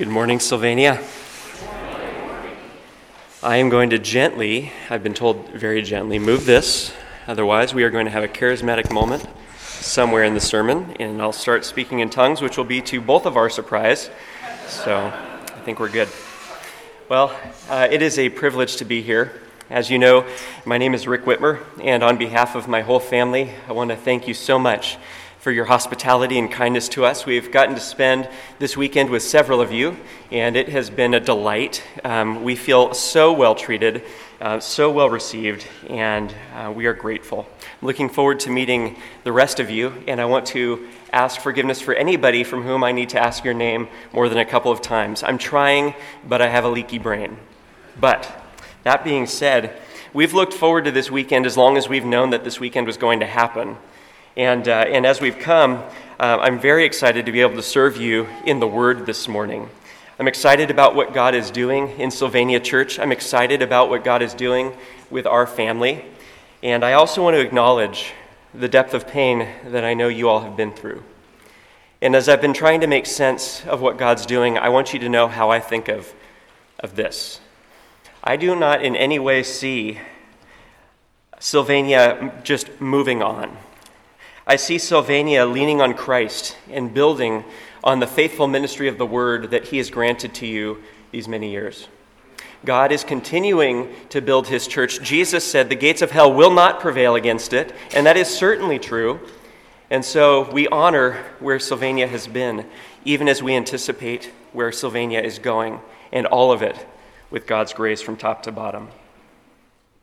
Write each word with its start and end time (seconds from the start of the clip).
Good 0.00 0.08
morning, 0.08 0.40
Sylvania. 0.40 0.98
I 3.42 3.56
am 3.56 3.68
going 3.68 3.90
to 3.90 3.98
gently, 3.98 4.72
I've 4.88 5.02
been 5.02 5.12
told 5.12 5.50
very 5.50 5.82
gently, 5.82 6.18
move 6.18 6.46
this. 6.46 6.94
Otherwise, 7.26 7.74
we 7.74 7.82
are 7.82 7.90
going 7.90 8.06
to 8.06 8.10
have 8.10 8.24
a 8.24 8.28
charismatic 8.28 8.90
moment 8.90 9.28
somewhere 9.58 10.24
in 10.24 10.32
the 10.32 10.40
sermon, 10.40 10.96
and 10.98 11.20
I'll 11.20 11.34
start 11.34 11.66
speaking 11.66 12.00
in 12.00 12.08
tongues, 12.08 12.40
which 12.40 12.56
will 12.56 12.64
be 12.64 12.80
to 12.80 12.98
both 12.98 13.26
of 13.26 13.36
our 13.36 13.50
surprise. 13.50 14.08
So 14.68 14.96
I 14.96 15.60
think 15.66 15.78
we're 15.78 15.90
good. 15.90 16.08
Well, 17.10 17.38
uh, 17.68 17.86
it 17.90 18.00
is 18.00 18.18
a 18.18 18.30
privilege 18.30 18.76
to 18.76 18.86
be 18.86 19.02
here. 19.02 19.42
As 19.68 19.90
you 19.90 19.98
know, 19.98 20.26
my 20.64 20.78
name 20.78 20.94
is 20.94 21.06
Rick 21.06 21.26
Whitmer, 21.26 21.60
and 21.84 22.02
on 22.02 22.16
behalf 22.16 22.54
of 22.54 22.68
my 22.68 22.80
whole 22.80 23.00
family, 23.00 23.52
I 23.68 23.72
want 23.72 23.90
to 23.90 23.96
thank 23.96 24.26
you 24.26 24.32
so 24.32 24.58
much 24.58 24.96
for 25.40 25.50
your 25.50 25.64
hospitality 25.64 26.38
and 26.38 26.52
kindness 26.52 26.86
to 26.90 27.02
us. 27.02 27.24
We've 27.24 27.50
gotten 27.50 27.74
to 27.74 27.80
spend 27.80 28.28
this 28.58 28.76
weekend 28.76 29.08
with 29.08 29.22
several 29.22 29.62
of 29.62 29.72
you, 29.72 29.96
and 30.30 30.54
it 30.54 30.68
has 30.68 30.90
been 30.90 31.14
a 31.14 31.20
delight. 31.20 31.82
Um, 32.04 32.44
we 32.44 32.54
feel 32.54 32.92
so 32.92 33.32
well 33.32 33.54
treated, 33.54 34.02
uh, 34.42 34.60
so 34.60 34.90
well 34.90 35.08
received, 35.08 35.66
and 35.88 36.34
uh, 36.54 36.70
we 36.70 36.84
are 36.84 36.92
grateful. 36.92 37.48
I'm 37.80 37.86
looking 37.86 38.10
forward 38.10 38.38
to 38.40 38.50
meeting 38.50 38.96
the 39.24 39.32
rest 39.32 39.60
of 39.60 39.70
you, 39.70 39.94
and 40.06 40.20
I 40.20 40.26
want 40.26 40.44
to 40.48 40.86
ask 41.10 41.40
forgiveness 41.40 41.80
for 41.80 41.94
anybody 41.94 42.44
from 42.44 42.62
whom 42.62 42.84
I 42.84 42.92
need 42.92 43.08
to 43.10 43.18
ask 43.18 43.42
your 43.42 43.54
name 43.54 43.88
more 44.12 44.28
than 44.28 44.38
a 44.38 44.44
couple 44.44 44.70
of 44.70 44.82
times. 44.82 45.22
I'm 45.22 45.38
trying, 45.38 45.94
but 46.28 46.42
I 46.42 46.48
have 46.50 46.64
a 46.64 46.68
leaky 46.68 46.98
brain. 46.98 47.38
But 47.98 48.30
that 48.82 49.04
being 49.04 49.26
said, 49.26 49.80
we've 50.12 50.34
looked 50.34 50.52
forward 50.52 50.84
to 50.84 50.90
this 50.90 51.10
weekend 51.10 51.46
as 51.46 51.56
long 51.56 51.78
as 51.78 51.88
we've 51.88 52.04
known 52.04 52.28
that 52.30 52.44
this 52.44 52.60
weekend 52.60 52.86
was 52.86 52.98
going 52.98 53.20
to 53.20 53.26
happen. 53.26 53.78
And, 54.36 54.68
uh, 54.68 54.84
and 54.86 55.04
as 55.04 55.20
we've 55.20 55.38
come, 55.38 55.82
uh, 56.20 56.38
I'm 56.40 56.60
very 56.60 56.84
excited 56.84 57.26
to 57.26 57.32
be 57.32 57.40
able 57.40 57.56
to 57.56 57.62
serve 57.62 57.96
you 57.96 58.28
in 58.46 58.60
the 58.60 58.68
Word 58.68 59.04
this 59.04 59.26
morning. 59.26 59.68
I'm 60.20 60.28
excited 60.28 60.70
about 60.70 60.94
what 60.94 61.12
God 61.12 61.34
is 61.34 61.50
doing 61.50 61.88
in 61.98 62.12
Sylvania 62.12 62.60
Church. 62.60 63.00
I'm 63.00 63.10
excited 63.10 63.60
about 63.60 63.90
what 63.90 64.04
God 64.04 64.22
is 64.22 64.32
doing 64.32 64.72
with 65.10 65.26
our 65.26 65.48
family. 65.48 66.04
And 66.62 66.84
I 66.84 66.92
also 66.92 67.24
want 67.24 67.34
to 67.34 67.40
acknowledge 67.40 68.12
the 68.54 68.68
depth 68.68 68.94
of 68.94 69.08
pain 69.08 69.48
that 69.66 69.84
I 69.84 69.94
know 69.94 70.06
you 70.06 70.28
all 70.28 70.40
have 70.40 70.56
been 70.56 70.72
through. 70.72 71.02
And 72.00 72.14
as 72.14 72.28
I've 72.28 72.40
been 72.40 72.54
trying 72.54 72.82
to 72.82 72.86
make 72.86 73.06
sense 73.06 73.66
of 73.66 73.80
what 73.80 73.98
God's 73.98 74.26
doing, 74.26 74.58
I 74.58 74.68
want 74.68 74.92
you 74.92 75.00
to 75.00 75.08
know 75.08 75.26
how 75.26 75.50
I 75.50 75.58
think 75.58 75.88
of, 75.88 76.14
of 76.78 76.94
this. 76.94 77.40
I 78.22 78.36
do 78.36 78.54
not 78.54 78.84
in 78.84 78.94
any 78.94 79.18
way 79.18 79.42
see 79.42 79.98
Sylvania 81.40 82.40
just 82.44 82.80
moving 82.80 83.22
on. 83.22 83.56
I 84.46 84.56
see 84.56 84.78
Sylvania 84.78 85.44
leaning 85.44 85.80
on 85.80 85.94
Christ 85.94 86.56
and 86.70 86.92
building 86.92 87.44
on 87.84 88.00
the 88.00 88.06
faithful 88.06 88.46
ministry 88.46 88.88
of 88.88 88.98
the 88.98 89.06
word 89.06 89.50
that 89.50 89.66
he 89.66 89.78
has 89.78 89.90
granted 89.90 90.34
to 90.34 90.46
you 90.46 90.82
these 91.12 91.28
many 91.28 91.50
years. 91.50 91.88
God 92.64 92.92
is 92.92 93.04
continuing 93.04 93.88
to 94.10 94.20
build 94.20 94.46
his 94.46 94.66
church. 94.66 95.00
Jesus 95.02 95.50
said 95.50 95.68
the 95.68 95.74
gates 95.74 96.02
of 96.02 96.10
hell 96.10 96.32
will 96.32 96.52
not 96.52 96.80
prevail 96.80 97.14
against 97.14 97.52
it, 97.52 97.74
and 97.94 98.06
that 98.06 98.18
is 98.18 98.28
certainly 98.28 98.78
true. 98.78 99.20
And 99.88 100.04
so 100.04 100.50
we 100.50 100.68
honor 100.68 101.24
where 101.40 101.58
Sylvania 101.58 102.06
has 102.06 102.26
been, 102.26 102.66
even 103.04 103.28
as 103.28 103.42
we 103.42 103.54
anticipate 103.54 104.30
where 104.52 104.72
Sylvania 104.72 105.20
is 105.20 105.38
going, 105.38 105.80
and 106.12 106.26
all 106.26 106.52
of 106.52 106.62
it 106.62 106.86
with 107.30 107.46
God's 107.46 107.72
grace 107.72 108.02
from 108.02 108.16
top 108.16 108.42
to 108.42 108.52
bottom. 108.52 108.88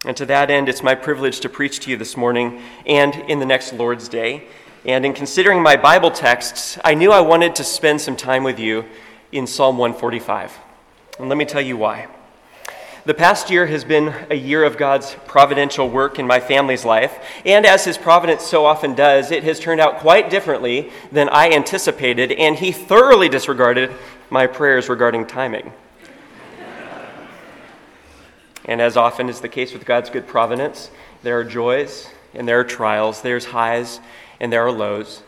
And 0.05 0.15
to 0.17 0.25
that 0.27 0.51
end, 0.51 0.69
it's 0.69 0.83
my 0.83 0.95
privilege 0.95 1.39
to 1.39 1.49
preach 1.49 1.79
to 1.81 1.89
you 1.89 1.97
this 1.97 2.15
morning 2.15 2.61
and 2.85 3.15
in 3.15 3.39
the 3.39 3.45
next 3.45 3.73
Lord's 3.73 4.07
Day. 4.07 4.43
And 4.85 5.05
in 5.05 5.13
considering 5.13 5.61
my 5.61 5.75
Bible 5.75 6.11
texts, 6.11 6.77
I 6.83 6.93
knew 6.93 7.11
I 7.11 7.21
wanted 7.21 7.55
to 7.55 7.63
spend 7.63 7.99
some 7.99 8.15
time 8.15 8.43
with 8.43 8.59
you 8.59 8.85
in 9.31 9.47
Psalm 9.47 9.77
145. 9.77 10.57
And 11.19 11.29
let 11.29 11.37
me 11.37 11.45
tell 11.45 11.61
you 11.61 11.77
why. 11.77 12.07
The 13.05 13.13
past 13.13 13.49
year 13.49 13.65
has 13.67 13.83
been 13.85 14.13
a 14.29 14.35
year 14.35 14.63
of 14.63 14.77
God's 14.77 15.15
providential 15.25 15.89
work 15.89 16.19
in 16.19 16.27
my 16.27 16.41
family's 16.41 16.83
life, 16.83 17.17
and 17.45 17.65
as 17.65 17.85
His 17.85 17.97
providence 17.97 18.43
so 18.43 18.65
often 18.65 18.95
does, 18.95 19.31
it 19.31 19.45
has 19.45 19.61
turned 19.61 19.79
out 19.79 19.99
quite 19.99 20.29
differently 20.29 20.91
than 21.11 21.29
I 21.29 21.49
anticipated, 21.51 22.33
and 22.33 22.57
He 22.57 22.73
thoroughly 22.73 23.29
disregarded 23.29 23.93
my 24.29 24.45
prayers 24.45 24.89
regarding 24.89 25.25
timing. 25.25 25.71
And 28.67 28.81
as 28.81 28.97
often 28.97 29.29
is 29.29 29.39
the 29.39 29.49
case 29.49 29.73
with 29.73 29.85
God's 29.85 30.09
good 30.09 30.27
providence, 30.27 30.91
there 31.23 31.39
are 31.39 31.43
joys 31.43 32.09
and 32.33 32.47
there 32.47 32.59
are 32.59 32.65
trials, 32.65 33.21
there's 33.21 33.45
highs 33.45 33.99
and 34.39 34.51
there 34.51 34.65
are 34.65 34.71
lows. 34.71 35.23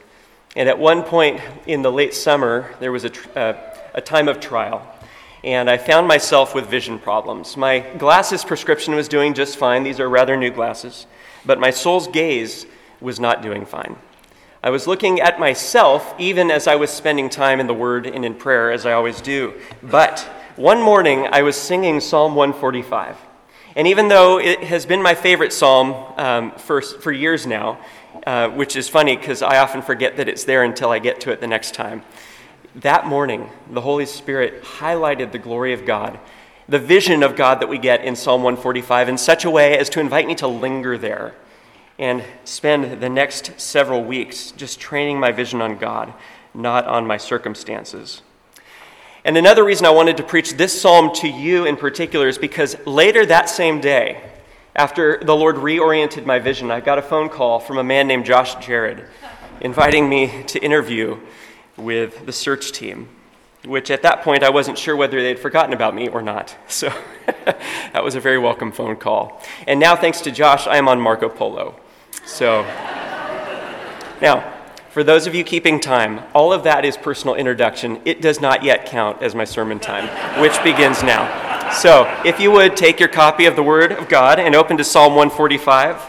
And 0.56 0.68
at 0.68 0.78
one 0.78 1.04
point 1.04 1.42
in 1.66 1.82
the 1.82 1.92
late 1.92 2.14
summer, 2.14 2.76
there 2.80 2.92
was 2.92 3.06
a, 3.06 3.40
uh, 3.40 3.76
a 3.94 4.02
time 4.02 4.28
of 4.28 4.40
trial. 4.40 4.86
And 5.44 5.70
I 5.70 5.78
found 5.78 6.08
myself 6.08 6.54
with 6.54 6.68
vision 6.68 7.00
problems. 7.00 7.56
My 7.56 7.80
glasses 7.80 8.44
prescription 8.44 8.96
was 8.96 9.08
doing 9.08 9.34
just 9.34 9.58
fine. 9.58 9.84
These 9.84 10.00
are 10.02 10.10
rather 10.10 10.36
new 10.36 10.52
glasses. 10.52 11.08
But 11.46 11.60
my 11.60 11.70
soul's 11.70 12.08
gaze 12.08 12.66
was 13.00 13.20
not 13.20 13.42
doing 13.42 13.66
fine. 13.66 13.96
I 14.62 14.70
was 14.72 14.86
looking 14.86 15.22
at 15.22 15.40
myself 15.40 16.14
even 16.20 16.52
as 16.52 16.68
I 16.68 16.76
was 16.76 16.90
spending 16.90 17.30
time 17.30 17.62
in 17.62 17.68
the 17.68 17.74
Word 17.74 18.06
and 18.06 18.26
in 18.26 18.36
prayer, 18.36 18.70
as 18.70 18.86
I 18.86 18.92
always 18.92 19.22
do. 19.22 19.54
But 19.82 20.20
one 20.58 20.82
morning, 20.82 21.28
I 21.32 21.44
was 21.44 21.56
singing 21.56 22.02
Psalm 22.02 22.36
145. 22.36 23.29
And 23.80 23.88
even 23.88 24.10
though 24.10 24.42
it 24.42 24.62
has 24.66 24.86
been 24.86 25.02
my 25.02 25.16
favorite 25.16 25.54
psalm 25.54 25.96
um, 26.18 26.52
for, 26.58 26.82
for 26.82 27.14
years 27.14 27.48
now, 27.48 27.80
uh, 28.28 28.50
which 28.50 28.76
is 28.76 28.90
funny 28.90 29.16
because 29.16 29.42
I 29.42 29.60
often 29.60 29.82
forget 29.82 30.18
that 30.18 30.28
it's 30.28 30.44
there 30.44 30.66
until 30.66 30.90
I 30.90 31.00
get 31.00 31.22
to 31.22 31.32
it 31.32 31.40
the 31.40 31.48
next 31.48 31.76
time, 31.76 32.04
that 32.76 33.08
morning, 33.08 33.50
the 33.72 33.80
Holy 33.80 34.06
Spirit 34.06 34.64
highlighted 34.64 35.32
the 35.32 35.38
glory 35.38 35.72
of 35.72 35.86
God, 35.86 36.20
the 36.68 36.78
vision 36.78 37.24
of 37.24 37.38
God 37.38 37.62
that 37.62 37.70
we 37.70 37.78
get 37.78 38.04
in 38.04 38.18
Psalm 38.18 38.44
145 38.44 39.08
in 39.08 39.18
such 39.18 39.46
a 39.46 39.50
way 39.50 39.78
as 39.78 39.90
to 39.92 40.02
invite 40.02 40.28
me 40.28 40.36
to 40.36 40.48
linger 40.50 40.98
there 40.98 41.36
and 41.98 42.22
spend 42.44 43.00
the 43.00 43.08
next 43.08 43.62
several 43.62 44.04
weeks 44.04 44.52
just 44.52 44.82
training 44.82 45.22
my 45.22 45.32
vision 45.32 45.62
on 45.62 45.78
God, 45.78 46.14
not 46.54 46.86
on 46.86 47.08
my 47.08 47.16
circumstances. 47.16 48.24
And 49.30 49.38
another 49.38 49.64
reason 49.64 49.86
I 49.86 49.92
wanted 49.92 50.18
to 50.18 50.24
preach 50.24 50.54
this 50.54 50.82
psalm 50.82 51.14
to 51.18 51.28
you 51.28 51.68
in 51.68 51.78
particular 51.78 52.28
is 52.28 52.40
because 52.40 52.76
later 52.88 53.28
that 53.28 53.48
same 53.48 53.80
day, 53.80 54.24
after 54.76 55.20
the 55.24 55.36
Lord 55.36 55.58
reoriented 55.58 56.26
my 56.26 56.40
vision, 56.40 56.72
I 56.72 56.80
got 56.80 56.98
a 56.98 57.04
phone 57.04 57.30
call 57.30 57.60
from 57.60 57.78
a 57.78 57.84
man 57.84 58.08
named 58.08 58.26
Josh 58.26 58.56
Jared 58.56 59.06
inviting 59.62 60.10
me 60.10 60.42
to 60.48 60.58
interview 60.58 61.20
with 61.78 62.26
the 62.26 62.34
search 62.34 62.72
team, 62.72 63.08
which 63.64 63.92
at 63.92 64.02
that 64.02 64.24
point 64.24 64.42
I 64.42 64.50
wasn't 64.50 64.80
sure 64.80 64.96
whether 64.96 65.22
they'd 65.22 65.38
forgotten 65.38 65.74
about 65.74 65.94
me 65.94 66.08
or 66.08 66.24
not. 66.24 66.58
So 66.68 66.92
that 67.46 68.04
was 68.04 68.16
a 68.16 68.20
very 68.20 68.40
welcome 68.40 68.72
phone 68.72 68.96
call. 68.96 69.44
And 69.68 69.80
now, 69.80 69.96
thanks 69.96 70.22
to 70.22 70.32
Josh, 70.32 70.66
I 70.66 70.78
am 70.78 70.88
on 70.88 71.00
Marco 71.00 71.30
Polo. 71.30 71.80
So 72.26 72.64
now, 74.24 74.59
for 75.00 75.04
those 75.06 75.28
of 75.28 75.34
you 75.34 75.46
keeping 75.46 75.80
time, 75.80 76.20
all 76.34 76.52
of 76.52 76.64
that 76.64 76.84
is 76.84 76.98
personal 76.98 77.34
introduction. 77.34 78.02
It 78.04 78.20
does 78.20 78.42
not 78.42 78.64
yet 78.64 78.86
count 78.86 79.22
as 79.22 79.34
my 79.34 79.46
sermon 79.46 79.80
time, 79.80 80.10
which 80.42 80.62
begins 80.62 81.04
now. 81.04 81.72
So, 81.72 82.04
if 82.26 82.38
you 82.38 82.52
would 82.52 82.76
take 82.76 83.00
your 83.00 83.08
copy 83.08 83.46
of 83.46 83.56
the 83.56 83.64
Word 83.64 83.94
of 83.94 84.10
God 84.10 84.42
and 84.42 84.54
open 84.56 84.76
to 84.76 84.84
Psalm 84.84 85.16
145, 85.16 86.04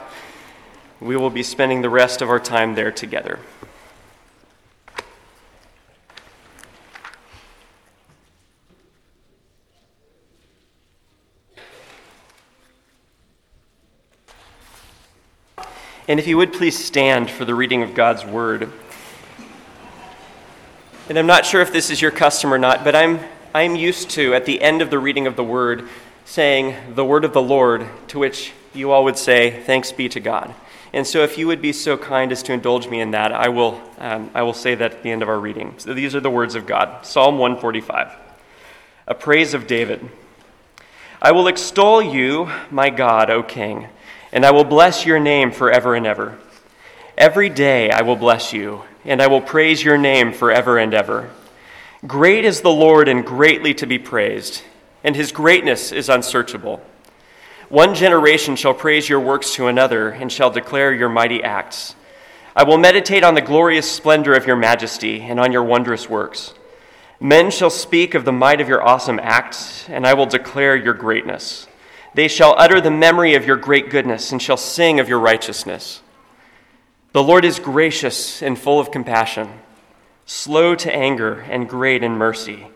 we 1.00 1.16
will 1.16 1.30
be 1.30 1.44
spending 1.44 1.82
the 1.82 1.88
rest 1.88 2.20
of 2.20 2.30
our 2.30 2.40
time 2.40 2.74
there 2.74 2.90
together. 2.90 3.38
And 16.10 16.18
if 16.18 16.26
you 16.26 16.36
would 16.38 16.52
please 16.52 16.76
stand 16.76 17.30
for 17.30 17.44
the 17.44 17.54
reading 17.54 17.84
of 17.84 17.94
God's 17.94 18.24
word. 18.24 18.68
And 21.08 21.16
I'm 21.16 21.28
not 21.28 21.46
sure 21.46 21.60
if 21.60 21.72
this 21.72 21.88
is 21.88 22.02
your 22.02 22.10
custom 22.10 22.52
or 22.52 22.58
not, 22.58 22.82
but 22.82 22.96
I'm, 22.96 23.20
I'm 23.54 23.76
used 23.76 24.10
to, 24.10 24.34
at 24.34 24.44
the 24.44 24.60
end 24.60 24.82
of 24.82 24.90
the 24.90 24.98
reading 24.98 25.28
of 25.28 25.36
the 25.36 25.44
word, 25.44 25.88
saying 26.24 26.96
the 26.96 27.04
word 27.04 27.24
of 27.24 27.32
the 27.32 27.40
Lord, 27.40 27.86
to 28.08 28.18
which 28.18 28.52
you 28.74 28.90
all 28.90 29.04
would 29.04 29.18
say, 29.18 29.62
Thanks 29.62 29.92
be 29.92 30.08
to 30.08 30.18
God. 30.18 30.52
And 30.92 31.06
so, 31.06 31.22
if 31.22 31.38
you 31.38 31.46
would 31.46 31.62
be 31.62 31.72
so 31.72 31.96
kind 31.96 32.32
as 32.32 32.42
to 32.42 32.52
indulge 32.52 32.88
me 32.88 33.00
in 33.00 33.12
that, 33.12 33.30
I 33.30 33.48
will, 33.48 33.80
um, 33.98 34.32
I 34.34 34.42
will 34.42 34.52
say 34.52 34.74
that 34.74 34.90
at 34.94 35.02
the 35.04 35.12
end 35.12 35.22
of 35.22 35.28
our 35.28 35.38
reading. 35.38 35.76
So, 35.78 35.94
these 35.94 36.16
are 36.16 36.20
the 36.20 36.28
words 36.28 36.56
of 36.56 36.66
God 36.66 37.06
Psalm 37.06 37.38
145, 37.38 38.10
a 39.06 39.14
praise 39.14 39.54
of 39.54 39.68
David. 39.68 40.08
I 41.22 41.30
will 41.30 41.46
extol 41.46 42.02
you, 42.02 42.50
my 42.68 42.90
God, 42.90 43.30
O 43.30 43.44
King 43.44 43.86
and 44.32 44.44
I 44.44 44.50
will 44.50 44.64
bless 44.64 45.04
your 45.04 45.18
name 45.18 45.50
forever 45.50 45.94
and 45.94 46.06
ever. 46.06 46.38
Every 47.18 47.48
day 47.48 47.90
I 47.90 48.02
will 48.02 48.16
bless 48.16 48.52
you, 48.52 48.82
and 49.04 49.20
I 49.20 49.26
will 49.26 49.40
praise 49.40 49.82
your 49.82 49.98
name 49.98 50.32
forever 50.32 50.78
and 50.78 50.94
ever. 50.94 51.30
Great 52.06 52.44
is 52.44 52.60
the 52.60 52.70
Lord 52.70 53.08
and 53.08 53.26
greatly 53.26 53.74
to 53.74 53.86
be 53.86 53.98
praised, 53.98 54.62
and 55.04 55.14
his 55.14 55.32
greatness 55.32 55.92
is 55.92 56.08
unsearchable. 56.08 56.82
One 57.68 57.94
generation 57.94 58.56
shall 58.56 58.74
praise 58.74 59.08
your 59.08 59.20
works 59.20 59.54
to 59.54 59.66
another 59.66 60.10
and 60.10 60.32
shall 60.32 60.50
declare 60.50 60.92
your 60.92 61.08
mighty 61.08 61.42
acts. 61.42 61.94
I 62.56 62.64
will 62.64 62.78
meditate 62.78 63.22
on 63.22 63.34
the 63.34 63.40
glorious 63.40 63.90
splendor 63.90 64.34
of 64.34 64.46
your 64.46 64.56
majesty 64.56 65.20
and 65.20 65.38
on 65.38 65.52
your 65.52 65.62
wondrous 65.62 66.08
works. 66.08 66.52
Men 67.20 67.50
shall 67.50 67.70
speak 67.70 68.14
of 68.14 68.24
the 68.24 68.32
might 68.32 68.60
of 68.60 68.68
your 68.68 68.82
awesome 68.82 69.20
acts, 69.22 69.88
and 69.88 70.06
I 70.06 70.14
will 70.14 70.26
declare 70.26 70.74
your 70.74 70.94
greatness. 70.94 71.68
They 72.14 72.28
shall 72.28 72.54
utter 72.58 72.80
the 72.80 72.90
memory 72.90 73.34
of 73.34 73.46
your 73.46 73.56
great 73.56 73.90
goodness 73.90 74.32
and 74.32 74.42
shall 74.42 74.56
sing 74.56 74.98
of 74.98 75.08
your 75.08 75.20
righteousness. 75.20 76.02
The 77.12 77.22
Lord 77.22 77.44
is 77.44 77.58
gracious 77.58 78.42
and 78.42 78.58
full 78.58 78.80
of 78.80 78.90
compassion, 78.90 79.48
slow 80.26 80.74
to 80.76 80.94
anger 80.94 81.40
and 81.40 81.68
great 81.68 82.02
in 82.02 82.12
mercy. 82.12 82.68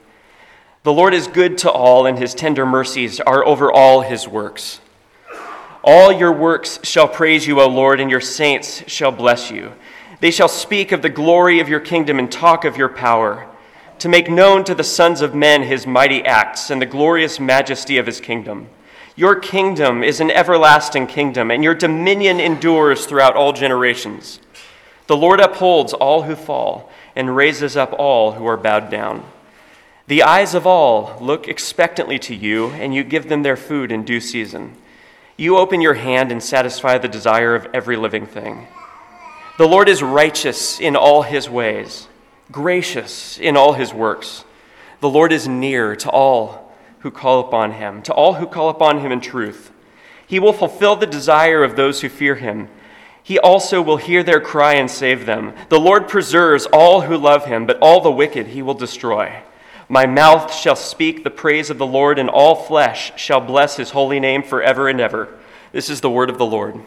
The 0.85 0.93
Lord 0.93 1.15
is 1.15 1.29
good 1.29 1.57
to 1.59 1.71
all, 1.71 2.05
and 2.05 2.19
his 2.19 2.35
tender 2.35 2.67
mercies 2.67 3.19
are 3.19 3.45
over 3.47 3.73
all 3.73 4.03
his 4.03 4.29
works. 4.29 4.81
All 5.83 6.13
your 6.13 6.33
works 6.33 6.79
shall 6.83 7.09
praise 7.09 7.47
you, 7.47 7.61
O 7.61 7.69
Lord, 7.69 8.01
and 8.01 8.11
your 8.11 8.21
saints 8.21 8.83
shall 8.87 9.11
bless 9.11 9.51
you. 9.51 9.73
They 10.21 10.31
shall 10.31 10.49
speak 10.49 10.93
of 10.93 11.03
the 11.03 11.09
glory 11.09 11.61
of 11.61 11.69
your 11.69 11.81
kingdom 11.81 12.19
and 12.19 12.31
talk 12.31 12.65
of 12.65 12.77
your 12.77 12.89
power, 12.89 13.47
to 13.99 14.09
make 14.09 14.31
known 14.31 14.65
to 14.65 14.75
the 14.75 14.85
sons 14.85 15.21
of 15.21 15.35
men 15.35 15.63
his 15.63 15.87
mighty 15.87 16.25
acts 16.25 16.71
and 16.71 16.83
the 16.83 16.87
glorious 16.87 17.41
majesty 17.41 17.97
of 17.97 18.07
his 18.07 18.21
kingdom. 18.21 18.69
Your 19.16 19.37
kingdom 19.37 20.02
is 20.02 20.20
an 20.20 20.31
everlasting 20.31 21.06
kingdom, 21.06 21.50
and 21.50 21.62
your 21.62 21.75
dominion 21.75 22.40
endures 22.40 23.06
throughout 23.06 23.37
all 23.37 23.52
generations. 23.52 24.40
The 25.06 25.16
Lord 25.16 25.38
upholds 25.38 25.93
all 25.93 26.22
who 26.22 26.34
fall 26.34 26.90
and 27.14 27.37
raises 27.37 27.76
up 27.76 27.94
all 27.96 28.32
who 28.32 28.46
are 28.46 28.56
bowed 28.56 28.90
down. 28.90 29.25
The 30.08 30.25
eyes 30.25 30.55
of 30.55 30.66
all 30.66 31.16
look 31.20 31.46
expectantly 31.46 32.19
to 32.20 32.34
you, 32.34 32.70
and 32.70 32.93
you 32.93 33.05
give 33.05 33.28
them 33.28 33.43
their 33.43 33.56
food 33.56 33.93
in 33.93 34.05
due 34.05 34.20
season. 34.20 34.76
You 35.37 35.58
open 35.58 35.81
your 35.81 35.94
hand 35.94 36.32
and 36.32 36.43
satisfy 36.43 36.99
the 36.99 37.08
desire 37.08 37.55
of 37.55 37.69
every 37.72 37.96
living 37.96 38.26
thing. 38.26 38.66
The 39.58 39.69
Lord 39.69 39.88
is 39.88 40.02
righteous 40.02 40.81
in 40.81 40.96
all 40.96 41.22
his 41.22 41.49
ways, 41.49 42.08
gracious 42.50 43.38
in 43.38 43.56
all 43.56 43.75
his 43.75 43.94
works. 43.94 44.44
The 45.00 45.08
Lord 45.08 45.32
is 45.32 45.46
near 45.46 45.94
to 45.96 46.11
all 46.11 46.63
who 47.05 47.11
call 47.11 47.41
upon 47.41 47.73
him, 47.73 48.01
to 48.01 48.15
all 48.15 48.33
who 48.35 48.47
call 48.47 48.71
upon 48.71 49.01
him 49.01 49.12
in 49.12 49.21
truth. 49.21 49.71
He 50.27 50.41
will 50.41 50.55
fulfill 50.55 50.97
the 50.97 51.06
desire 51.06 51.62
of 51.62 51.77
those 51.77 52.01
who 52.01 52.09
fear 52.09 52.37
him. 52.37 52.71
He 53.23 53.39
also 53.39 53.83
will 53.83 53.99
hear 53.99 54.23
their 54.23 54.41
cry 54.41 54.77
and 54.77 54.91
save 54.91 55.27
them. 55.27 55.53
The 55.69 55.79
Lord 55.79 56.09
preserves 56.09 56.65
all 56.73 57.03
who 57.03 57.19
love 57.19 57.45
him, 57.45 57.67
but 57.67 57.79
all 57.83 58.01
the 58.01 58.11
wicked 58.11 58.47
he 58.47 58.62
will 58.62 58.73
destroy. 58.73 59.43
My 59.87 60.06
mouth 60.06 60.51
shall 60.55 60.77
speak 60.77 61.25
the 61.25 61.31
praise 61.31 61.69
of 61.69 61.77
the 61.77 61.85
Lord, 61.85 62.19
and 62.19 62.31
all 62.31 62.55
flesh 62.55 63.12
shall 63.21 63.43
bless 63.43 63.77
his 63.77 63.91
holy 63.91 64.19
name 64.19 64.43
forever 64.43 64.89
and 64.89 64.99
ever. 64.99 65.29
This 65.73 65.91
is 65.91 66.00
the 66.00 66.09
word 66.09 66.31
of 66.31 66.39
the 66.39 66.47
Lord. 66.47 66.81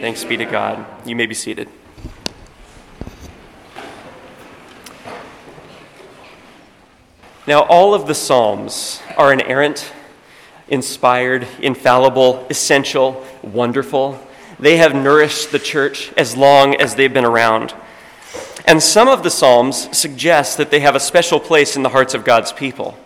Thanks 0.00 0.24
be 0.24 0.38
to 0.38 0.46
God. 0.46 0.86
You 1.06 1.16
may 1.16 1.26
be 1.26 1.34
seated. 1.34 1.68
Now, 7.46 7.64
all 7.64 7.92
of 7.92 8.06
the 8.06 8.14
Psalms 8.14 9.02
are 9.18 9.30
inerrant, 9.30 9.92
inspired, 10.68 11.46
infallible, 11.60 12.46
essential, 12.48 13.22
wonderful. 13.42 14.18
They 14.58 14.78
have 14.78 14.94
nourished 14.94 15.52
the 15.52 15.58
church 15.58 16.10
as 16.16 16.38
long 16.38 16.74
as 16.76 16.94
they've 16.94 17.12
been 17.12 17.26
around. 17.26 17.74
And 18.66 18.82
some 18.82 19.08
of 19.08 19.22
the 19.22 19.30
Psalms 19.30 19.94
suggest 19.94 20.56
that 20.56 20.70
they 20.70 20.80
have 20.80 20.96
a 20.96 21.00
special 21.00 21.38
place 21.38 21.76
in 21.76 21.82
the 21.82 21.90
hearts 21.90 22.14
of 22.14 22.24
God's 22.24 22.50
people. 22.50 22.96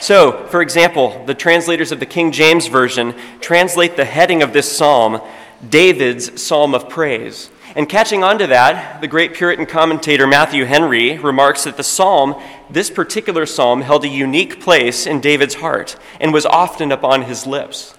So, 0.00 0.46
for 0.46 0.62
example, 0.62 1.22
the 1.26 1.34
translators 1.34 1.92
of 1.92 2.00
the 2.00 2.06
King 2.06 2.32
James 2.32 2.68
Version 2.68 3.14
translate 3.40 3.96
the 3.96 4.06
heading 4.06 4.42
of 4.42 4.54
this 4.54 4.74
psalm 4.74 5.20
David's 5.68 6.40
Psalm 6.40 6.74
of 6.74 6.88
Praise. 6.88 7.50
And 7.76 7.88
catching 7.88 8.24
on 8.24 8.38
to 8.38 8.46
that, 8.46 9.00
the 9.00 9.08
great 9.08 9.34
Puritan 9.34 9.66
commentator 9.66 10.26
Matthew 10.26 10.64
Henry 10.64 11.18
remarks 11.18 11.64
that 11.64 11.76
the 11.76 11.82
psalm, 11.82 12.40
this 12.70 12.90
particular 12.90 13.46
psalm, 13.46 13.82
held 13.82 14.04
a 14.04 14.08
unique 14.08 14.60
place 14.60 15.06
in 15.06 15.20
David's 15.20 15.56
heart 15.56 15.96
and 16.20 16.32
was 16.32 16.46
often 16.46 16.92
upon 16.92 17.22
his 17.22 17.46
lips. 17.46 17.94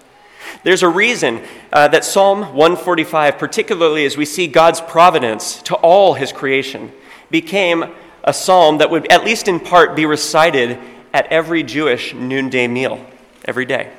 There's 0.64 0.84
a 0.84 0.90
reason 0.90 1.42
uh, 1.72 1.88
that 1.90 2.04
Psalm 2.04 2.54
145, 2.54 3.38
particularly 3.38 4.06
as 4.06 4.18
we 4.18 4.26
see 4.26 4.48
God's 4.48 4.82
providence 4.82 5.62
to 5.64 5.76
all 5.76 6.14
his 6.14 6.32
creation, 6.32 6.92
became 7.30 7.86
a 8.24 8.34
psalm 8.34 8.80
that 8.80 8.90
would, 8.90 9.12
at 9.12 9.24
least 9.24 9.48
in 9.48 9.60
part, 9.60 9.96
be 9.96 10.06
recited 10.06 10.78
at 11.14 11.28
every 11.28 11.64
Jewish 11.64 12.14
noonday 12.14 12.68
meal 12.68 13.06
every 13.46 13.66
day. 13.66 13.92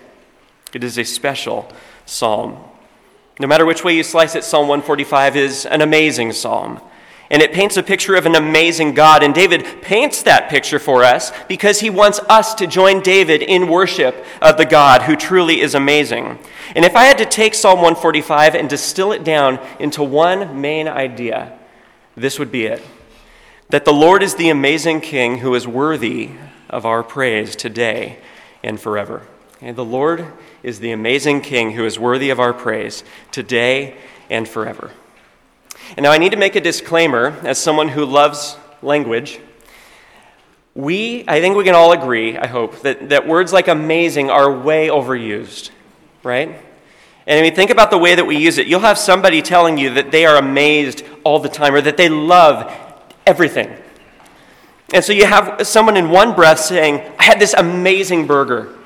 It 0.72 0.84
is 0.84 0.98
a 0.98 1.04
special 1.04 1.70
psalm. 2.06 2.62
No 3.38 3.46
matter 3.46 3.64
which 3.64 3.82
way 3.82 3.96
you 3.96 4.02
slice 4.02 4.34
it, 4.34 4.44
Psalm 4.44 4.68
145 4.68 5.36
is 5.36 5.66
an 5.66 5.80
amazing 5.80 6.32
psalm. 6.32 6.80
And 7.30 7.42
it 7.42 7.52
paints 7.52 7.76
a 7.76 7.82
picture 7.82 8.16
of 8.16 8.26
an 8.26 8.34
amazing 8.34 8.94
God. 8.94 9.22
And 9.22 9.32
David 9.32 9.82
paints 9.82 10.22
that 10.24 10.50
picture 10.50 10.80
for 10.80 11.04
us 11.04 11.30
because 11.48 11.80
he 11.80 11.88
wants 11.88 12.18
us 12.28 12.54
to 12.54 12.66
join 12.66 13.00
David 13.00 13.40
in 13.40 13.68
worship 13.68 14.24
of 14.42 14.56
the 14.56 14.66
God 14.66 15.02
who 15.02 15.14
truly 15.14 15.60
is 15.60 15.74
amazing. 15.74 16.38
And 16.74 16.84
if 16.84 16.96
I 16.96 17.04
had 17.04 17.18
to 17.18 17.24
take 17.24 17.54
Psalm 17.54 17.78
145 17.78 18.56
and 18.56 18.68
distill 18.68 19.12
it 19.12 19.22
down 19.22 19.60
into 19.78 20.02
one 20.02 20.60
main 20.60 20.88
idea, 20.88 21.56
this 22.16 22.38
would 22.38 22.50
be 22.50 22.66
it 22.66 22.82
that 23.70 23.84
the 23.84 23.92
Lord 23.92 24.22
is 24.22 24.34
the 24.34 24.48
amazing 24.48 25.00
King 25.00 25.38
who 25.38 25.54
is 25.54 25.66
worthy 25.66 26.30
of 26.68 26.84
our 26.84 27.02
praise 27.02 27.54
today 27.54 28.18
and 28.62 28.80
forever. 28.80 29.22
And 29.60 29.76
the 29.76 29.84
Lord 29.84 30.26
is 30.62 30.80
the 30.80 30.90
amazing 30.90 31.40
King 31.40 31.72
who 31.72 31.84
is 31.84 31.98
worthy 31.98 32.30
of 32.30 32.40
our 32.40 32.52
praise 32.52 33.04
today 33.30 33.96
and 34.28 34.48
forever. 34.48 34.90
And 35.96 36.04
now 36.04 36.12
I 36.12 36.18
need 36.18 36.30
to 36.30 36.36
make 36.36 36.56
a 36.56 36.60
disclaimer 36.60 37.36
as 37.42 37.58
someone 37.58 37.88
who 37.88 38.04
loves 38.04 38.56
language. 38.82 39.40
We, 40.74 41.24
I 41.26 41.40
think 41.40 41.56
we 41.56 41.64
can 41.64 41.74
all 41.74 41.92
agree, 41.92 42.38
I 42.38 42.46
hope, 42.46 42.80
that, 42.82 43.08
that 43.08 43.26
words 43.26 43.52
like 43.52 43.68
amazing 43.68 44.30
are 44.30 44.50
way 44.50 44.88
overused, 44.88 45.70
right? 46.22 46.48
And 47.26 47.38
I 47.38 47.42
mean, 47.42 47.54
think 47.54 47.70
about 47.70 47.90
the 47.90 47.98
way 47.98 48.14
that 48.14 48.24
we 48.24 48.36
use 48.36 48.58
it. 48.58 48.66
You'll 48.66 48.80
have 48.80 48.98
somebody 48.98 49.42
telling 49.42 49.78
you 49.78 49.94
that 49.94 50.10
they 50.10 50.26
are 50.26 50.36
amazed 50.36 51.04
all 51.24 51.38
the 51.38 51.48
time 51.48 51.74
or 51.74 51.80
that 51.80 51.96
they 51.96 52.08
love 52.08 52.72
everything. 53.26 53.76
And 54.92 55.04
so 55.04 55.12
you 55.12 55.26
have 55.26 55.66
someone 55.66 55.96
in 55.96 56.10
one 56.10 56.34
breath 56.34 56.60
saying, 56.60 57.00
I 57.18 57.24
had 57.24 57.38
this 57.38 57.54
amazing 57.54 58.26
burger 58.26 58.76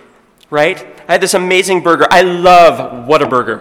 right? 0.55 0.87
I 1.09 1.13
had 1.13 1.21
this 1.21 1.35
amazing 1.35 1.83
burger. 1.83 2.07
I 2.11 2.23
love 2.23 3.09
Whataburger, 3.09 3.61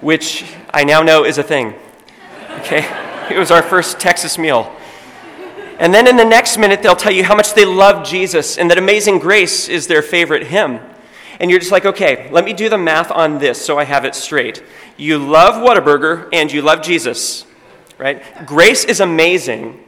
which 0.00 0.44
I 0.74 0.82
now 0.82 1.02
know 1.02 1.24
is 1.24 1.38
a 1.38 1.44
thing. 1.44 1.74
Okay? 2.58 3.04
It 3.28 3.38
was 3.38 3.50
our 3.50 3.62
first 3.62 4.00
Texas 4.00 4.38
meal. 4.38 4.74
And 5.78 5.92
then 5.92 6.06
in 6.06 6.16
the 6.16 6.24
next 6.24 6.56
minute, 6.56 6.82
they'll 6.82 6.96
tell 6.96 7.12
you 7.12 7.22
how 7.22 7.36
much 7.36 7.52
they 7.52 7.66
love 7.66 8.06
Jesus 8.06 8.56
and 8.56 8.70
that 8.70 8.78
Amazing 8.78 9.18
Grace 9.18 9.68
is 9.68 9.86
their 9.86 10.00
favorite 10.00 10.46
hymn. 10.46 10.80
And 11.38 11.50
you're 11.50 11.60
just 11.60 11.70
like, 11.70 11.84
okay, 11.84 12.28
let 12.32 12.44
me 12.44 12.52
do 12.52 12.68
the 12.68 12.78
math 12.78 13.10
on 13.10 13.38
this 13.38 13.64
so 13.64 13.78
I 13.78 13.84
have 13.84 14.04
it 14.04 14.14
straight. 14.14 14.62
You 14.96 15.18
love 15.18 15.54
Whataburger 15.54 16.28
and 16.32 16.50
you 16.50 16.62
love 16.62 16.82
Jesus, 16.82 17.44
right? 17.96 18.22
Grace 18.44 18.84
is 18.84 19.00
amazing, 19.00 19.84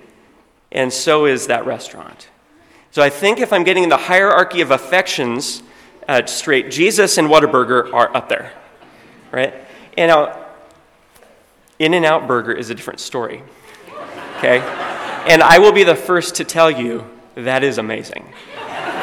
and 0.71 0.93
so 0.93 1.27
is 1.27 1.49
that 1.49 1.67
restaurant. 1.67 2.29
So 2.93 3.03
I 3.03 3.11
think 3.11 3.41
if 3.41 3.53
I'm 3.53 3.65
getting 3.65 3.89
the 3.89 3.97
hierarchy 3.97 4.61
of 4.61 4.71
affections 4.71 5.63
uh, 6.07 6.27
straight, 6.27 6.71
Jesus 6.71 7.19
and 7.19 7.29
Whataburger 7.29 7.93
are 7.93 8.15
up 8.17 8.29
there, 8.29 8.53
right? 9.33 9.55
And 9.99 10.11
now, 10.11 10.50
In 11.81 11.95
N 11.95 12.05
Out 12.05 12.29
Burger 12.29 12.53
is 12.53 12.69
a 12.69 12.75
different 12.75 13.01
story, 13.01 13.43
okay? 14.37 14.59
And 15.27 15.43
I 15.43 15.59
will 15.59 15.73
be 15.73 15.83
the 15.83 15.97
first 15.97 16.35
to 16.35 16.45
tell 16.45 16.71
you 16.71 17.07
that 17.37 17.65
is 17.65 17.79
amazing. 17.79 18.31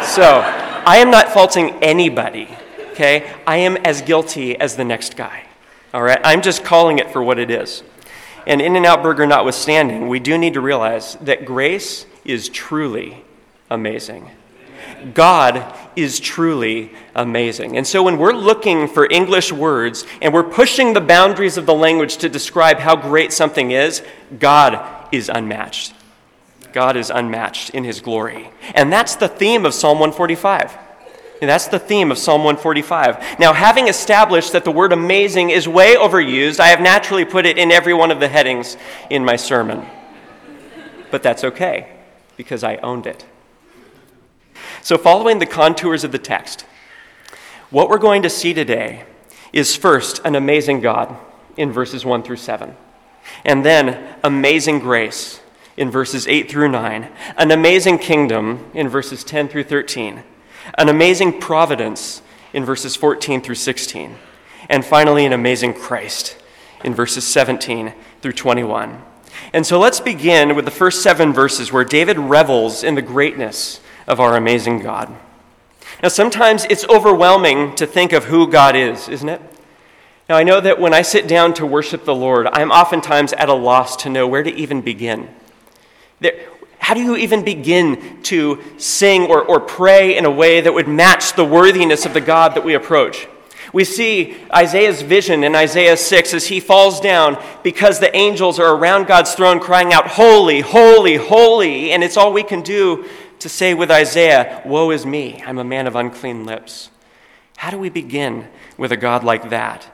So, 0.03 0.41
I 0.85 0.97
am 0.97 1.09
not 1.09 1.29
faulting 1.29 1.71
anybody, 1.83 2.47
okay? 2.91 3.33
I 3.47 3.57
am 3.57 3.77
as 3.77 4.03
guilty 4.03 4.55
as 4.59 4.75
the 4.75 4.83
next 4.83 5.17
guy, 5.17 5.45
all 5.91 6.03
right? 6.03 6.21
I'm 6.23 6.43
just 6.43 6.63
calling 6.63 6.99
it 6.99 7.09
for 7.09 7.23
what 7.23 7.39
it 7.39 7.49
is. 7.49 7.81
And 8.45 8.61
In 8.61 8.75
N 8.75 8.85
Out 8.85 9.01
Burger 9.01 9.25
notwithstanding, 9.25 10.07
we 10.07 10.19
do 10.19 10.37
need 10.37 10.53
to 10.53 10.61
realize 10.61 11.15
that 11.21 11.45
grace 11.45 12.05
is 12.25 12.47
truly 12.47 13.25
amazing. 13.71 14.29
God 15.13 15.73
is 15.95 16.19
truly 16.19 16.91
amazing. 17.15 17.77
And 17.77 17.85
so 17.85 18.03
when 18.03 18.17
we're 18.17 18.33
looking 18.33 18.87
for 18.87 19.07
English 19.09 19.51
words 19.51 20.05
and 20.21 20.33
we're 20.33 20.43
pushing 20.43 20.93
the 20.93 21.01
boundaries 21.01 21.57
of 21.57 21.65
the 21.65 21.73
language 21.73 22.17
to 22.17 22.29
describe 22.29 22.77
how 22.77 22.95
great 22.95 23.33
something 23.33 23.71
is, 23.71 24.03
God 24.39 25.07
is 25.11 25.29
unmatched. 25.29 25.93
God 26.73 26.95
is 26.95 27.09
unmatched 27.09 27.71
in 27.71 27.83
his 27.83 28.01
glory. 28.01 28.49
And 28.75 28.93
that's 28.93 29.15
the 29.15 29.27
theme 29.27 29.65
of 29.65 29.73
Psalm 29.73 29.99
145. 29.99 30.77
And 31.41 31.49
that's 31.49 31.67
the 31.67 31.79
theme 31.79 32.11
of 32.11 32.17
Psalm 32.17 32.43
145. 32.43 33.39
Now, 33.39 33.53
having 33.53 33.87
established 33.87 34.53
that 34.53 34.63
the 34.63 34.71
word 34.71 34.91
amazing 34.91 35.51
is 35.51 35.67
way 35.67 35.95
overused, 35.95 36.59
I 36.59 36.67
have 36.67 36.81
naturally 36.81 37.25
put 37.25 37.45
it 37.45 37.57
in 37.57 37.71
every 37.71 37.93
one 37.93 38.11
of 38.11 38.19
the 38.19 38.27
headings 38.27 38.75
in 39.09 39.23
my 39.23 39.35
sermon. 39.35 39.85
But 41.11 41.23
that's 41.23 41.43
okay, 41.43 41.95
because 42.35 42.63
I 42.63 42.77
owned 42.77 43.07
it. 43.07 43.25
So, 44.81 44.97
following 44.97 45.39
the 45.39 45.45
contours 45.45 46.03
of 46.03 46.11
the 46.11 46.19
text, 46.19 46.65
what 47.69 47.89
we're 47.89 47.97
going 47.97 48.21
to 48.21 48.29
see 48.29 48.53
today 48.53 49.03
is 49.51 49.75
first 49.75 50.21
an 50.23 50.35
amazing 50.35 50.81
God 50.81 51.15
in 51.57 51.71
verses 51.71 52.05
1 52.05 52.23
through 52.23 52.37
7, 52.37 52.75
and 53.43 53.65
then 53.65 54.15
amazing 54.23 54.79
grace 54.79 55.41
in 55.75 55.91
verses 55.91 56.27
8 56.27 56.49
through 56.49 56.69
9, 56.69 57.09
an 57.37 57.51
amazing 57.51 57.97
kingdom 57.97 58.69
in 58.73 58.87
verses 58.87 59.23
10 59.23 59.47
through 59.49 59.63
13, 59.63 60.23
an 60.77 60.89
amazing 60.89 61.39
providence 61.39 62.21
in 62.53 62.63
verses 62.63 62.95
14 62.95 63.41
through 63.41 63.55
16, 63.55 64.15
and 64.69 64.85
finally, 64.85 65.25
an 65.25 65.33
amazing 65.33 65.73
Christ 65.73 66.37
in 66.83 66.93
verses 66.93 67.25
17 67.25 67.93
through 68.21 68.33
21. 68.33 69.01
And 69.53 69.65
so 69.65 69.79
let's 69.79 69.99
begin 69.99 70.55
with 70.55 70.65
the 70.65 70.71
first 70.71 71.01
seven 71.01 71.33
verses 71.33 71.71
where 71.71 71.85
David 71.85 72.17
revels 72.17 72.83
in 72.83 72.95
the 72.95 73.01
greatness 73.01 73.79
of 74.07 74.19
our 74.19 74.37
amazing 74.37 74.79
God. 74.79 75.13
Now, 76.01 76.09
sometimes 76.09 76.65
it's 76.65 76.87
overwhelming 76.87 77.75
to 77.75 77.87
think 77.87 78.13
of 78.13 78.25
who 78.25 78.49
God 78.49 78.75
is, 78.75 79.09
isn't 79.09 79.29
it? 79.29 79.41
Now, 80.29 80.35
I 80.35 80.43
know 80.43 80.59
that 80.59 80.79
when 80.79 80.93
I 80.93 81.01
sit 81.01 81.27
down 81.27 81.53
to 81.55 81.65
worship 81.65 82.05
the 82.05 82.15
Lord, 82.15 82.47
I'm 82.47 82.71
oftentimes 82.71 83.33
at 83.33 83.49
a 83.49 83.53
loss 83.53 83.95
to 83.97 84.09
know 84.09 84.27
where 84.27 84.43
to 84.43 84.53
even 84.53 84.81
begin. 84.81 85.29
There, 86.19 86.33
how 86.79 86.93
do 86.93 87.01
you 87.01 87.15
even 87.15 87.43
begin 87.43 88.21
to 88.23 88.61
sing 88.77 89.27
or, 89.27 89.41
or 89.43 89.59
pray 89.59 90.17
in 90.17 90.25
a 90.25 90.31
way 90.31 90.61
that 90.61 90.73
would 90.73 90.87
match 90.87 91.33
the 91.33 91.45
worthiness 91.45 92.05
of 92.05 92.13
the 92.13 92.21
God 92.21 92.55
that 92.55 92.63
we 92.63 92.75
approach? 92.75 93.27
We 93.73 93.83
see 93.83 94.37
Isaiah's 94.53 95.01
vision 95.01 95.43
in 95.43 95.55
Isaiah 95.55 95.97
6 95.97 96.33
as 96.33 96.47
he 96.47 96.59
falls 96.59 96.99
down 96.99 97.41
because 97.63 97.99
the 97.99 98.15
angels 98.15 98.59
are 98.59 98.75
around 98.75 99.07
God's 99.07 99.33
throne 99.33 99.59
crying 99.59 99.93
out, 99.93 100.07
Holy, 100.07 100.61
holy, 100.61 101.15
holy. 101.15 101.91
And 101.91 102.03
it's 102.03 102.17
all 102.17 102.31
we 102.31 102.43
can 102.43 102.61
do 102.61 103.05
to 103.39 103.49
say 103.49 103.73
with 103.73 103.91
Isaiah, 103.91 104.61
Woe 104.65 104.91
is 104.91 105.05
me, 105.05 105.43
I'm 105.45 105.57
a 105.57 105.63
man 105.63 105.87
of 105.87 105.95
unclean 105.95 106.45
lips. 106.45 106.89
How 107.57 107.71
do 107.71 107.77
we 107.77 107.89
begin 107.89 108.47
with 108.77 108.91
a 108.91 108.97
God 108.97 109.23
like 109.23 109.49
that? 109.49 109.87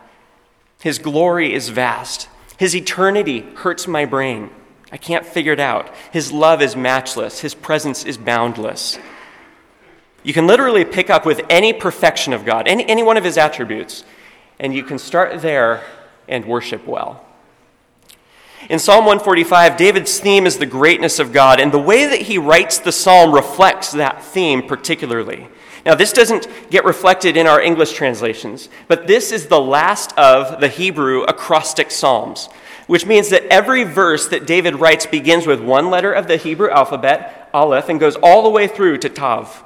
His 0.81 0.99
glory 0.99 1.53
is 1.53 1.69
vast, 1.69 2.27
His 2.57 2.75
eternity 2.75 3.41
hurts 3.55 3.87
my 3.87 4.05
brain. 4.05 4.49
I 4.91 4.97
can't 4.97 5.25
figure 5.25 5.53
it 5.53 5.59
out. 5.59 5.91
His 6.11 6.31
love 6.31 6.61
is 6.61 6.75
matchless, 6.75 7.39
His 7.39 7.55
presence 7.55 8.03
is 8.03 8.17
boundless. 8.17 8.99
You 10.23 10.33
can 10.33 10.47
literally 10.47 10.85
pick 10.85 11.09
up 11.09 11.25
with 11.25 11.41
any 11.49 11.73
perfection 11.73 12.33
of 12.33 12.45
God, 12.45 12.67
any, 12.67 12.85
any 12.87 13.03
one 13.03 13.17
of 13.17 13.23
His 13.23 13.37
attributes, 13.37 14.03
and 14.59 14.73
you 14.73 14.83
can 14.83 14.97
start 14.97 15.41
there 15.41 15.83
and 16.27 16.45
worship 16.45 16.87
well. 16.87 17.25
In 18.69 18.79
Psalm 18.79 19.05
145, 19.05 19.75
David's 19.75 20.19
theme 20.19 20.45
is 20.45 20.57
the 20.57 20.65
greatness 20.65 21.19
of 21.19 21.33
God, 21.33 21.59
and 21.59 21.71
the 21.71 21.77
way 21.77 22.05
that 22.05 22.21
he 22.21 22.37
writes 22.37 22.77
the 22.77 22.93
psalm 22.93 23.33
reflects 23.33 23.91
that 23.91 24.23
theme 24.23 24.63
particularly. 24.65 25.49
Now, 25.85 25.95
this 25.95 26.13
doesn't 26.13 26.47
get 26.69 26.85
reflected 26.85 27.35
in 27.35 27.45
our 27.45 27.59
English 27.59 27.91
translations, 27.91 28.69
but 28.87 29.05
this 29.05 29.33
is 29.33 29.47
the 29.47 29.59
last 29.59 30.17
of 30.17 30.61
the 30.61 30.69
Hebrew 30.69 31.23
acrostic 31.23 31.91
psalms, 31.91 32.47
which 32.87 33.05
means 33.05 33.29
that 33.29 33.43
every 33.47 33.83
verse 33.83 34.29
that 34.29 34.47
David 34.47 34.75
writes 34.75 35.05
begins 35.05 35.45
with 35.45 35.59
one 35.59 35.89
letter 35.89 36.13
of 36.13 36.29
the 36.29 36.37
Hebrew 36.37 36.69
alphabet, 36.69 37.49
Aleph, 37.53 37.89
and 37.89 37.99
goes 37.99 38.15
all 38.15 38.43
the 38.43 38.49
way 38.49 38.67
through 38.67 38.99
to 38.99 39.09
Tav. 39.09 39.61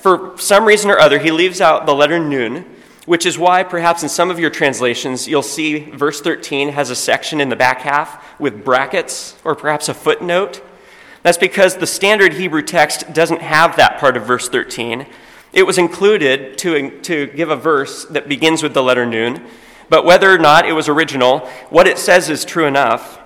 For 0.00 0.34
some 0.38 0.64
reason 0.64 0.90
or 0.90 0.98
other, 0.98 1.18
he 1.18 1.30
leaves 1.30 1.60
out 1.60 1.84
the 1.84 1.94
letter 1.94 2.18
Nun, 2.18 2.64
which 3.04 3.26
is 3.26 3.36
why 3.36 3.62
perhaps 3.62 4.02
in 4.02 4.08
some 4.08 4.30
of 4.30 4.38
your 4.38 4.48
translations 4.48 5.28
you'll 5.28 5.42
see 5.42 5.78
verse 5.78 6.22
13 6.22 6.70
has 6.70 6.88
a 6.88 6.96
section 6.96 7.38
in 7.38 7.50
the 7.50 7.56
back 7.56 7.82
half 7.82 8.40
with 8.40 8.64
brackets 8.64 9.36
or 9.44 9.54
perhaps 9.54 9.90
a 9.90 9.94
footnote. 9.94 10.62
That's 11.22 11.36
because 11.36 11.76
the 11.76 11.86
standard 11.86 12.32
Hebrew 12.32 12.62
text 12.62 13.12
doesn't 13.12 13.42
have 13.42 13.76
that 13.76 13.98
part 13.98 14.16
of 14.16 14.24
verse 14.24 14.48
13. 14.48 15.06
It 15.52 15.64
was 15.64 15.76
included 15.76 16.56
to, 16.58 17.00
to 17.02 17.26
give 17.26 17.50
a 17.50 17.56
verse 17.56 18.06
that 18.06 18.26
begins 18.26 18.62
with 18.62 18.72
the 18.72 18.82
letter 18.82 19.04
Nun, 19.04 19.46
but 19.90 20.06
whether 20.06 20.32
or 20.32 20.38
not 20.38 20.64
it 20.64 20.72
was 20.72 20.88
original, 20.88 21.40
what 21.68 21.86
it 21.86 21.98
says 21.98 22.30
is 22.30 22.46
true 22.46 22.64
enough. 22.64 23.19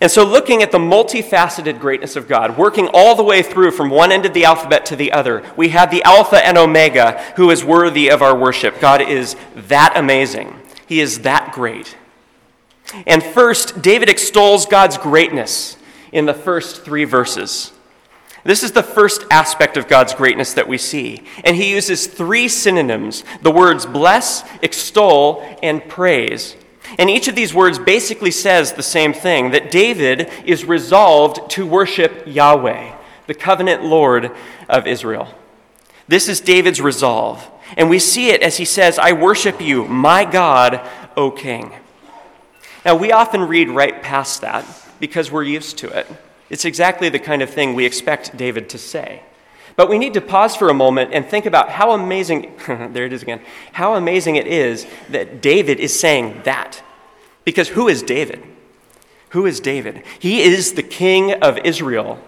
And 0.00 0.10
so, 0.10 0.24
looking 0.24 0.62
at 0.62 0.72
the 0.72 0.78
multifaceted 0.78 1.78
greatness 1.78 2.16
of 2.16 2.26
God, 2.26 2.56
working 2.56 2.88
all 2.94 3.14
the 3.14 3.22
way 3.22 3.42
through 3.42 3.72
from 3.72 3.90
one 3.90 4.10
end 4.10 4.24
of 4.24 4.32
the 4.32 4.44
alphabet 4.44 4.86
to 4.86 4.96
the 4.96 5.12
other, 5.12 5.42
we 5.56 5.68
have 5.70 5.90
the 5.90 6.02
Alpha 6.04 6.44
and 6.44 6.56
Omega 6.56 7.22
who 7.36 7.50
is 7.50 7.62
worthy 7.62 8.10
of 8.10 8.22
our 8.22 8.34
worship. 8.34 8.80
God 8.80 9.02
is 9.02 9.36
that 9.54 9.92
amazing, 9.96 10.58
He 10.86 11.00
is 11.00 11.20
that 11.20 11.52
great. 11.52 11.96
And 13.06 13.22
first, 13.22 13.82
David 13.82 14.08
extols 14.08 14.66
God's 14.66 14.96
greatness 14.96 15.76
in 16.12 16.26
the 16.26 16.34
first 16.34 16.82
three 16.82 17.04
verses. 17.04 17.72
This 18.42 18.62
is 18.62 18.72
the 18.72 18.82
first 18.82 19.26
aspect 19.30 19.76
of 19.76 19.86
God's 19.86 20.14
greatness 20.14 20.54
that 20.54 20.66
we 20.66 20.78
see. 20.78 21.22
And 21.44 21.56
he 21.56 21.70
uses 21.70 22.06
three 22.06 22.48
synonyms 22.48 23.22
the 23.42 23.50
words 23.50 23.84
bless, 23.84 24.42
extol, 24.62 25.44
and 25.62 25.86
praise 25.86 26.56
and 26.98 27.08
each 27.10 27.28
of 27.28 27.34
these 27.34 27.54
words 27.54 27.78
basically 27.78 28.30
says 28.30 28.72
the 28.72 28.82
same 28.82 29.12
thing 29.12 29.50
that 29.50 29.70
David 29.70 30.30
is 30.44 30.64
resolved 30.64 31.50
to 31.52 31.66
worship 31.66 32.24
Yahweh, 32.26 32.94
the 33.26 33.34
covenant 33.34 33.84
Lord 33.84 34.32
of 34.68 34.86
Israel. 34.86 35.32
This 36.08 36.28
is 36.28 36.40
David's 36.40 36.80
resolve. 36.80 37.48
And 37.76 37.88
we 37.88 37.98
see 38.00 38.30
it 38.30 38.42
as 38.42 38.56
he 38.56 38.64
says, 38.64 38.98
I 38.98 39.12
worship 39.12 39.60
you, 39.60 39.84
my 39.86 40.24
God, 40.24 40.80
O 41.16 41.30
King. 41.30 41.72
Now, 42.84 42.96
we 42.96 43.12
often 43.12 43.42
read 43.42 43.68
right 43.68 44.02
past 44.02 44.40
that 44.40 44.64
because 44.98 45.30
we're 45.30 45.44
used 45.44 45.78
to 45.78 45.88
it. 45.88 46.06
It's 46.48 46.64
exactly 46.64 47.08
the 47.08 47.18
kind 47.18 47.42
of 47.42 47.50
thing 47.50 47.74
we 47.74 47.84
expect 47.84 48.36
David 48.36 48.68
to 48.70 48.78
say. 48.78 49.22
But 49.76 49.88
we 49.88 49.98
need 49.98 50.14
to 50.14 50.20
pause 50.20 50.56
for 50.56 50.68
a 50.68 50.74
moment 50.74 51.10
and 51.12 51.24
think 51.24 51.46
about 51.46 51.70
how 51.70 51.92
amazing, 51.92 52.52
there 52.66 53.06
it 53.06 53.12
is 53.12 53.22
again, 53.22 53.40
how 53.72 53.94
amazing 53.94 54.36
it 54.36 54.46
is 54.46 54.86
that 55.10 55.40
David 55.40 55.80
is 55.80 55.98
saying 55.98 56.42
that. 56.44 56.82
Because 57.44 57.68
who 57.68 57.88
is 57.88 58.02
David? 58.02 58.42
Who 59.30 59.46
is 59.46 59.60
David? 59.60 60.02
He 60.18 60.42
is 60.42 60.72
the 60.72 60.82
king 60.82 61.32
of 61.34 61.58
Israel. 61.58 62.18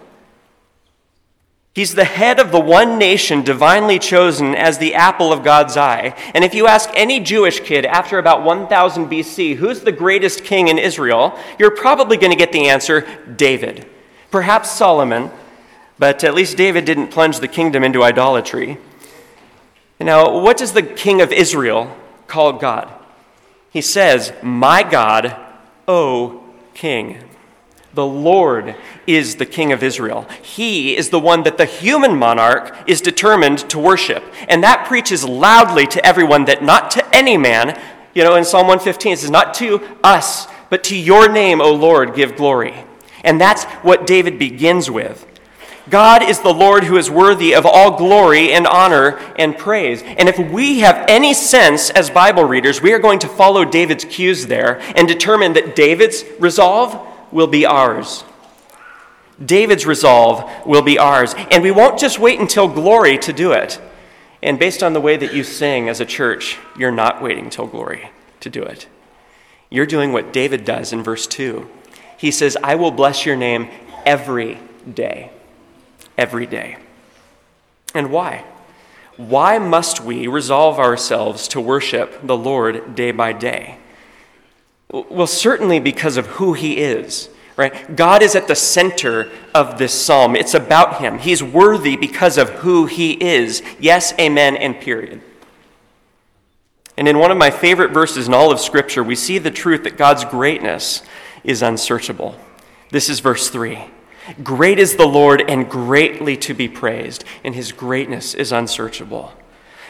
He's 1.75 1.95
the 1.95 2.05
head 2.05 2.39
of 2.39 2.51
the 2.51 2.59
one 2.59 2.99
nation 2.99 3.41
divinely 3.41 3.97
chosen 3.97 4.53
as 4.53 4.77
the 4.77 4.93
apple 4.93 5.33
of 5.33 5.43
God's 5.43 5.75
eye. 5.75 6.15
And 6.35 6.43
if 6.43 6.53
you 6.53 6.67
ask 6.67 6.89
any 6.93 7.19
Jewish 7.19 7.61
kid 7.61 7.83
after 7.83 8.19
about 8.19 8.43
1000 8.43 9.09
BC, 9.09 9.55
who's 9.55 9.81
the 9.81 9.91
greatest 9.91 10.43
king 10.43 10.67
in 10.67 10.77
Israel, 10.77 11.37
you're 11.57 11.75
probably 11.75 12.15
going 12.15 12.31
to 12.31 12.37
get 12.37 12.51
the 12.51 12.69
answer 12.69 13.07
David. 13.35 13.87
Perhaps 14.29 14.69
Solomon, 14.69 15.31
but 15.97 16.23
at 16.23 16.33
least 16.33 16.57
David 16.57 16.85
didn't 16.85 17.07
plunge 17.07 17.39
the 17.39 17.47
kingdom 17.47 17.83
into 17.83 18.03
idolatry. 18.03 18.77
Now, 19.99 20.39
what 20.39 20.57
does 20.57 20.73
the 20.73 20.83
king 20.83 21.21
of 21.21 21.31
Israel 21.31 21.95
call 22.27 22.53
God? 22.53 22.91
He 23.69 23.81
says, 23.81 24.33
My 24.41 24.83
God, 24.83 25.35
O 25.87 26.43
king. 26.73 27.19
The 27.93 28.05
Lord 28.05 28.75
is 29.05 29.35
the 29.35 29.45
king 29.45 29.71
of 29.71 29.83
Israel. 29.83 30.27
He 30.41 30.97
is 30.97 31.09
the 31.09 31.19
one 31.19 31.43
that 31.43 31.57
the 31.57 31.65
human 31.65 32.15
monarch 32.15 32.75
is 32.87 33.01
determined 33.01 33.59
to 33.69 33.77
worship. 33.77 34.23
And 34.47 34.63
that 34.63 34.87
preaches 34.87 35.23
loudly 35.23 35.85
to 35.87 36.03
everyone 36.05 36.45
that 36.45 36.63
not 36.63 36.89
to 36.91 37.15
any 37.15 37.37
man, 37.37 37.79
you 38.15 38.23
know, 38.23 38.35
in 38.35 38.45
Psalm 38.45 38.67
115, 38.67 39.13
it 39.13 39.19
says, 39.19 39.29
Not 39.29 39.53
to 39.55 39.81
us, 40.03 40.47
but 40.69 40.83
to 40.85 40.97
your 40.97 41.31
name, 41.31 41.61
O 41.61 41.71
Lord, 41.71 42.15
give 42.15 42.35
glory. 42.35 42.73
And 43.23 43.39
that's 43.39 43.63
what 43.83 44.07
David 44.07 44.39
begins 44.39 44.89
with. 44.89 45.27
God 45.89 46.23
is 46.23 46.39
the 46.39 46.53
Lord 46.53 46.85
who 46.85 46.95
is 46.95 47.11
worthy 47.11 47.53
of 47.53 47.65
all 47.65 47.97
glory 47.97 48.53
and 48.53 48.65
honor 48.65 49.17
and 49.37 49.57
praise. 49.57 50.01
And 50.01 50.29
if 50.29 50.39
we 50.39 50.79
have 50.79 51.05
any 51.09 51.33
sense 51.33 51.89
as 51.89 52.09
Bible 52.09 52.45
readers, 52.45 52.81
we 52.81 52.93
are 52.93 52.99
going 52.99 53.19
to 53.19 53.27
follow 53.27 53.65
David's 53.65 54.05
cues 54.05 54.47
there 54.47 54.79
and 54.95 55.07
determine 55.07 55.53
that 55.53 55.75
David's 55.75 56.23
resolve 56.39 57.05
will 57.33 57.47
be 57.47 57.65
ours. 57.65 58.23
David's 59.43 59.85
resolve 59.85 60.49
will 60.65 60.81
be 60.81 60.97
ours. 60.97 61.35
And 61.51 61.61
we 61.61 61.71
won't 61.71 61.99
just 61.99 62.17
wait 62.17 62.39
until 62.39 62.69
glory 62.69 63.17
to 63.17 63.33
do 63.33 63.51
it. 63.51 63.81
And 64.41 64.57
based 64.57 64.83
on 64.83 64.93
the 64.93 65.01
way 65.01 65.17
that 65.17 65.33
you 65.33 65.43
sing 65.43 65.89
as 65.89 65.99
a 65.99 66.05
church, 66.05 66.57
you're 66.77 66.91
not 66.91 67.21
waiting 67.21 67.49
till 67.49 67.67
glory 67.67 68.09
to 68.39 68.49
do 68.49 68.63
it. 68.63 68.87
You're 69.69 69.85
doing 69.85 70.13
what 70.13 70.31
David 70.31 70.63
does 70.63 70.93
in 70.93 71.03
verse 71.03 71.27
2. 71.27 71.69
He 72.17 72.31
says, 72.31 72.55
I 72.63 72.75
will 72.75 72.91
bless 72.91 73.25
your 73.25 73.35
name 73.35 73.69
every 74.05 74.59
day 74.91 75.32
every 76.17 76.45
day. 76.45 76.77
And 77.93 78.11
why? 78.11 78.45
Why 79.17 79.59
must 79.59 80.01
we 80.01 80.27
resolve 80.27 80.79
ourselves 80.79 81.47
to 81.49 81.61
worship 81.61 82.25
the 82.25 82.37
Lord 82.37 82.95
day 82.95 83.11
by 83.11 83.33
day? 83.33 83.77
Well, 84.89 85.27
certainly 85.27 85.79
because 85.79 86.17
of 86.17 86.27
who 86.27 86.53
He 86.53 86.77
is, 86.77 87.29
right? 87.55 87.95
God 87.95 88.23
is 88.23 88.35
at 88.35 88.47
the 88.47 88.55
center 88.55 89.29
of 89.53 89.77
this 89.77 89.93
psalm. 89.93 90.35
It's 90.35 90.53
about 90.53 90.99
Him. 90.99 91.19
He's 91.19 91.43
worthy 91.43 91.95
because 91.95 92.37
of 92.37 92.49
who 92.49 92.85
He 92.85 93.13
is. 93.13 93.61
Yes, 93.79 94.13
amen, 94.19 94.55
and 94.55 94.79
period. 94.79 95.21
And 96.95 97.07
in 97.07 97.17
one 97.17 97.31
of 97.31 97.37
my 97.37 97.49
favorite 97.49 97.91
verses 97.91 98.27
in 98.27 98.33
all 98.33 98.51
of 98.51 98.59
Scripture, 98.59 99.03
we 99.03 99.15
see 99.15 99.39
the 99.39 99.51
truth 99.51 99.83
that 99.83 99.97
God's 99.97 100.25
greatness 100.25 101.01
is 101.43 101.61
unsearchable. 101.61 102.35
This 102.91 103.09
is 103.09 103.19
verse 103.19 103.49
3. 103.49 103.79
Great 104.43 104.79
is 104.79 104.95
the 104.95 105.07
Lord 105.07 105.43
and 105.49 105.69
greatly 105.69 106.37
to 106.37 106.53
be 106.53 106.67
praised, 106.67 107.23
and 107.43 107.53
his 107.53 107.71
greatness 107.71 108.33
is 108.33 108.51
unsearchable. 108.51 109.33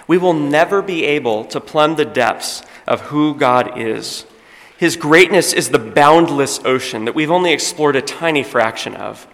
We 0.07 0.17
will 0.17 0.33
never 0.33 0.81
be 0.81 1.05
able 1.05 1.45
to 1.45 1.61
plumb 1.61 1.95
the 1.95 2.05
depths 2.05 2.63
of 2.87 3.01
who 3.01 3.35
God 3.35 3.77
is. 3.79 4.25
His 4.77 4.95
greatness 4.97 5.53
is 5.53 5.69
the 5.69 5.79
boundless 5.79 6.59
ocean 6.65 7.05
that 7.05 7.15
we've 7.15 7.31
only 7.31 7.53
explored 7.53 7.95
a 7.95 8.01
tiny 8.01 8.43
fraction 8.43 8.95
of. 8.95 9.27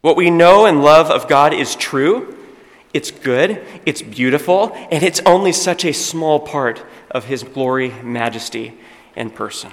What 0.00 0.16
we 0.16 0.30
know 0.30 0.66
and 0.66 0.82
love 0.82 1.10
of 1.10 1.28
God 1.28 1.52
is 1.52 1.76
true, 1.76 2.36
it's 2.94 3.10
good, 3.10 3.62
it's 3.84 4.00
beautiful, 4.00 4.72
and 4.90 5.02
it's 5.04 5.20
only 5.26 5.52
such 5.52 5.84
a 5.84 5.92
small 5.92 6.40
part 6.40 6.82
of 7.10 7.26
His 7.26 7.42
glory, 7.42 7.90
majesty, 8.02 8.78
and 9.14 9.34
person. 9.34 9.72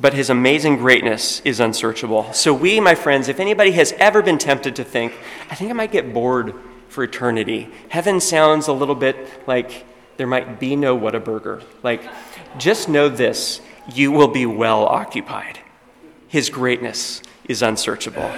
But 0.00 0.14
His 0.14 0.30
amazing 0.30 0.76
greatness 0.76 1.40
is 1.44 1.60
unsearchable. 1.60 2.32
So, 2.32 2.54
we, 2.54 2.80
my 2.80 2.94
friends, 2.94 3.28
if 3.28 3.38
anybody 3.38 3.72
has 3.72 3.92
ever 3.98 4.22
been 4.22 4.38
tempted 4.38 4.76
to 4.76 4.84
think, 4.84 5.12
I 5.50 5.54
think 5.54 5.70
I 5.70 5.74
might 5.74 5.92
get 5.92 6.14
bored 6.14 6.54
for 6.88 7.04
eternity, 7.04 7.68
heaven 7.88 8.20
sounds 8.20 8.68
a 8.68 8.72
little 8.72 8.94
bit 8.94 9.46
like 9.46 9.86
there 10.16 10.26
might 10.26 10.58
be 10.58 10.76
no 10.76 10.98
Whataburger. 10.98 11.62
Like, 11.82 12.02
just 12.58 12.88
know 12.88 13.08
this 13.08 13.60
you 13.94 14.12
will 14.12 14.28
be 14.28 14.46
well 14.46 14.86
occupied. 14.86 15.60
His 16.28 16.50
greatness 16.50 17.22
is 17.44 17.62
unsearchable. 17.62 18.30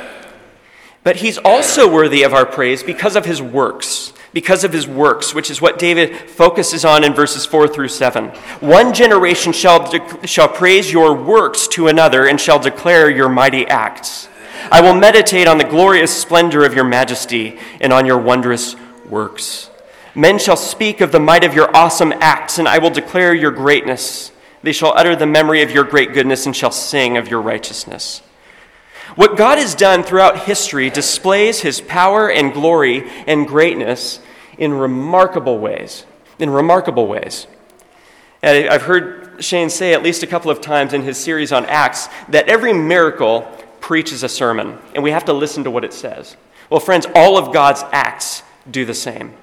But 1.04 1.16
he's 1.16 1.38
also 1.38 1.92
worthy 1.92 2.22
of 2.22 2.32
our 2.32 2.46
praise 2.46 2.82
because 2.82 3.16
of 3.16 3.24
his 3.24 3.42
works, 3.42 4.12
because 4.32 4.64
of 4.64 4.72
his 4.72 4.86
works, 4.86 5.34
which 5.34 5.50
is 5.50 5.60
what 5.60 5.78
David 5.78 6.16
focuses 6.30 6.84
on 6.84 7.04
in 7.04 7.12
verses 7.12 7.44
4 7.44 7.68
through 7.68 7.88
7. 7.88 8.28
One 8.60 8.94
generation 8.94 9.52
shall, 9.52 9.90
de- 9.90 10.26
shall 10.26 10.48
praise 10.48 10.92
your 10.92 11.14
works 11.14 11.68
to 11.68 11.88
another 11.88 12.26
and 12.26 12.40
shall 12.40 12.58
declare 12.58 13.10
your 13.10 13.28
mighty 13.28 13.66
acts. 13.66 14.28
I 14.70 14.80
will 14.80 14.94
meditate 14.94 15.48
on 15.48 15.58
the 15.58 15.64
glorious 15.64 16.16
splendor 16.16 16.64
of 16.64 16.74
your 16.74 16.84
majesty 16.84 17.58
and 17.80 17.92
on 17.92 18.06
your 18.06 18.18
wondrous 18.18 18.76
works. 19.08 19.70
Men 20.14 20.38
shall 20.38 20.56
speak 20.56 21.00
of 21.00 21.12
the 21.12 21.20
might 21.20 21.44
of 21.44 21.54
your 21.54 21.74
awesome 21.74 22.12
acts, 22.20 22.58
and 22.58 22.68
I 22.68 22.78
will 22.78 22.90
declare 22.90 23.34
your 23.34 23.50
greatness. 23.50 24.30
They 24.62 24.72
shall 24.72 24.92
utter 24.96 25.16
the 25.16 25.26
memory 25.26 25.62
of 25.62 25.70
your 25.70 25.84
great 25.84 26.12
goodness 26.12 26.46
and 26.46 26.54
shall 26.54 26.70
sing 26.70 27.16
of 27.16 27.28
your 27.28 27.40
righteousness. 27.40 28.22
What 29.14 29.36
God 29.36 29.58
has 29.58 29.74
done 29.74 30.02
throughout 30.02 30.44
history 30.46 30.88
displays 30.90 31.60
his 31.60 31.80
power 31.80 32.30
and 32.30 32.52
glory 32.52 33.08
and 33.26 33.46
greatness 33.46 34.20
in 34.58 34.72
remarkable 34.72 35.58
ways. 35.58 36.06
In 36.38 36.50
remarkable 36.50 37.06
ways. 37.06 37.46
And 38.42 38.68
I've 38.68 38.82
heard 38.82 39.42
Shane 39.44 39.70
say 39.70 39.92
at 39.92 40.02
least 40.02 40.22
a 40.22 40.26
couple 40.26 40.50
of 40.50 40.60
times 40.60 40.92
in 40.92 41.02
his 41.02 41.18
series 41.18 41.52
on 41.52 41.66
Acts 41.66 42.08
that 42.28 42.48
every 42.48 42.72
miracle 42.72 43.42
preaches 43.80 44.22
a 44.22 44.28
sermon, 44.28 44.78
and 44.94 45.04
we 45.04 45.10
have 45.10 45.24
to 45.26 45.32
listen 45.32 45.64
to 45.64 45.70
what 45.70 45.84
it 45.84 45.92
says. 45.92 46.36
Well, 46.70 46.80
friends, 46.80 47.06
all 47.14 47.36
of 47.36 47.52
God's 47.52 47.84
acts 47.92 48.42
do 48.70 48.84
the 48.84 48.94
same. 48.94 49.34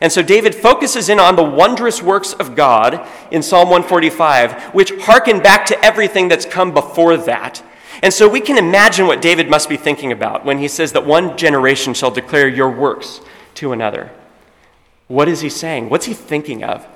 And 0.00 0.12
so 0.12 0.22
David 0.22 0.54
focuses 0.54 1.08
in 1.08 1.18
on 1.18 1.36
the 1.36 1.42
wondrous 1.42 2.02
works 2.02 2.34
of 2.34 2.54
God 2.54 3.06
in 3.30 3.42
Psalm 3.42 3.70
145, 3.70 4.74
which 4.74 4.92
harken 5.00 5.40
back 5.40 5.66
to 5.66 5.84
everything 5.84 6.28
that's 6.28 6.44
come 6.44 6.72
before 6.72 7.16
that 7.16 7.62
and 8.02 8.12
so 8.12 8.28
we 8.28 8.40
can 8.40 8.58
imagine 8.58 9.06
what 9.06 9.22
David 9.22 9.48
must 9.48 9.68
be 9.68 9.76
thinking 9.76 10.12
about 10.12 10.44
when 10.44 10.58
he 10.58 10.68
says 10.68 10.92
that 10.92 11.06
one 11.06 11.36
generation 11.36 11.94
shall 11.94 12.10
declare 12.10 12.48
your 12.48 12.70
works 12.70 13.20
to 13.54 13.72
another. 13.72 14.10
What 15.08 15.28
is 15.28 15.40
he 15.40 15.48
saying? 15.48 15.88
What's 15.88 16.06
he 16.06 16.14
thinking 16.14 16.64
of? 16.64 16.86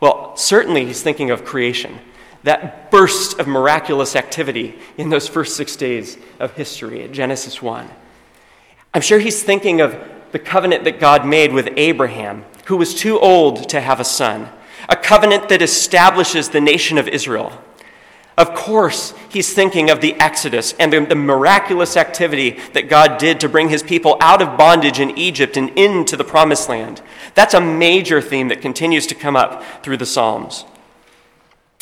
Well, 0.00 0.36
certainly 0.36 0.84
he's 0.84 1.02
thinking 1.02 1.30
of 1.30 1.44
creation, 1.44 1.98
that 2.42 2.90
burst 2.90 3.38
of 3.38 3.46
miraculous 3.46 4.14
activity 4.14 4.78
in 4.98 5.08
those 5.08 5.28
first 5.28 5.56
six 5.56 5.76
days 5.76 6.18
of 6.38 6.52
history 6.54 7.02
at 7.02 7.12
Genesis 7.12 7.62
1. 7.62 7.88
I'm 8.92 9.02
sure 9.02 9.18
he's 9.18 9.42
thinking 9.42 9.80
of 9.80 9.96
the 10.32 10.38
covenant 10.38 10.84
that 10.84 11.00
God 11.00 11.26
made 11.26 11.52
with 11.52 11.70
Abraham, 11.76 12.44
who 12.66 12.76
was 12.76 12.94
too 12.94 13.18
old 13.18 13.68
to 13.70 13.80
have 13.80 13.98
a 13.98 14.04
son, 14.04 14.48
a 14.88 14.96
covenant 14.96 15.48
that 15.48 15.62
establishes 15.62 16.50
the 16.50 16.60
nation 16.60 16.98
of 16.98 17.08
Israel. 17.08 17.62
Of 18.36 18.52
course, 18.54 19.14
he's 19.28 19.52
thinking 19.52 19.90
of 19.90 20.00
the 20.00 20.14
Exodus 20.14 20.74
and 20.80 20.92
the, 20.92 21.04
the, 21.04 21.14
miraculous 21.14 21.96
activity 21.96 22.58
that 22.72 22.88
God 22.88 23.18
did 23.18 23.38
to 23.40 23.48
bring 23.48 23.68
his 23.68 23.82
people 23.82 24.16
out 24.20 24.42
of 24.42 24.58
bondage 24.58 24.98
in 24.98 25.16
Egypt 25.16 25.56
and 25.56 25.70
into 25.78 26.16
the 26.16 26.24
promised 26.24 26.68
land. 26.68 27.00
That's 27.34 27.54
a 27.54 27.60
major 27.60 28.20
theme 28.20 28.48
that 28.48 28.60
continues 28.60 29.06
to 29.06 29.14
come 29.14 29.36
up 29.36 29.62
through 29.84 29.98
the 29.98 30.06
Psalms. 30.06 30.64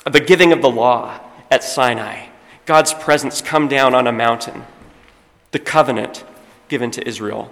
The 0.05 0.21
giving 0.21 0.53
of 0.53 0.61
the 0.61 0.71
law 0.71 1.21
at 1.51 1.65
Sinai, 1.65 2.27
God's 2.67 2.93
presence 2.93 3.41
come 3.41 3.67
down 3.67 3.95
on 3.95 4.07
a 4.07 4.12
mountain, 4.12 4.65
the 5.53 5.59
covenant 5.59 6.23
given 6.69 6.91
to 6.91 7.09
Israel 7.09 7.51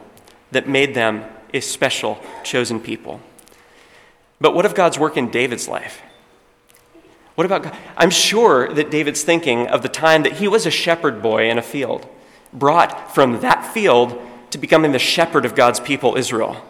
that 0.51 0.69
made 0.69 0.95
them 0.95 1.25
a 1.55 1.61
special 1.61 2.19
chosen 2.45 2.81
people. 2.81 3.21
But 4.41 4.55
what 4.55 4.67
of 4.67 4.75
God's 4.75 4.99
work 4.99 5.17
in 5.17 5.31
David's 5.31 5.69
life? 5.69 6.03
What 7.41 7.47
about 7.47 7.63
God? 7.63 7.77
I'm 7.97 8.11
sure 8.11 8.71
that 8.75 8.91
David's 8.91 9.23
thinking 9.23 9.67
of 9.67 9.81
the 9.81 9.89
time 9.89 10.25
that 10.25 10.35
he 10.35 10.47
was 10.47 10.67
a 10.67 10.71
shepherd 10.71 11.23
boy 11.23 11.49
in 11.49 11.57
a 11.57 11.63
field, 11.63 12.07
brought 12.53 13.15
from 13.15 13.41
that 13.41 13.73
field 13.73 14.21
to 14.51 14.59
becoming 14.59 14.93
the 14.93 14.99
shepherd 14.99 15.47
of 15.47 15.55
God's 15.55 15.81
people, 15.81 16.17
Israel. 16.17 16.63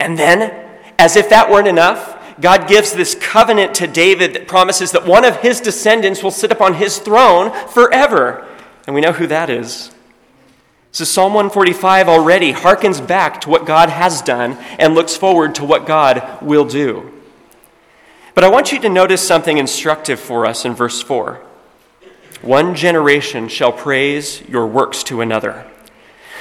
And 0.00 0.18
then, 0.18 0.68
as 0.98 1.14
if 1.14 1.28
that 1.28 1.48
weren't 1.48 1.68
enough, 1.68 2.20
God 2.40 2.66
gives 2.68 2.92
this 2.92 3.14
covenant 3.14 3.72
to 3.76 3.86
David 3.86 4.34
that 4.34 4.48
promises 4.48 4.90
that 4.90 5.06
one 5.06 5.24
of 5.24 5.36
his 5.36 5.60
descendants 5.60 6.24
will 6.24 6.32
sit 6.32 6.50
upon 6.50 6.74
his 6.74 6.98
throne 6.98 7.52
forever. 7.68 8.44
And 8.88 8.96
we 8.96 9.00
know 9.00 9.12
who 9.12 9.28
that 9.28 9.48
is. 9.48 9.94
So 10.90 11.04
Psalm 11.04 11.34
145 11.34 12.08
already 12.08 12.52
harkens 12.52 13.06
back 13.06 13.42
to 13.42 13.48
what 13.48 13.64
God 13.64 13.90
has 13.90 14.22
done 14.22 14.58
and 14.80 14.96
looks 14.96 15.16
forward 15.16 15.54
to 15.54 15.64
what 15.64 15.86
God 15.86 16.42
will 16.42 16.64
do. 16.64 17.19
But 18.34 18.44
I 18.44 18.48
want 18.48 18.72
you 18.72 18.78
to 18.80 18.88
notice 18.88 19.26
something 19.26 19.58
instructive 19.58 20.20
for 20.20 20.46
us 20.46 20.64
in 20.64 20.74
verse 20.74 21.02
4. 21.02 21.42
One 22.42 22.74
generation 22.74 23.48
shall 23.48 23.72
praise 23.72 24.40
your 24.48 24.66
works 24.66 25.02
to 25.04 25.20
another. 25.20 25.66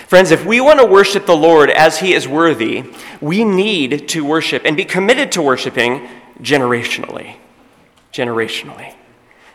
Friends, 0.07 0.31
if 0.31 0.45
we 0.45 0.61
want 0.61 0.79
to 0.79 0.85
worship 0.85 1.25
the 1.25 1.35
Lord 1.35 1.69
as 1.69 1.99
he 1.99 2.13
is 2.13 2.27
worthy, 2.27 2.83
we 3.21 3.43
need 3.43 4.07
to 4.09 4.25
worship 4.25 4.63
and 4.65 4.77
be 4.77 4.85
committed 4.85 5.31
to 5.33 5.41
worshiping 5.41 6.07
generationally. 6.41 7.35
Generationally. 8.13 8.95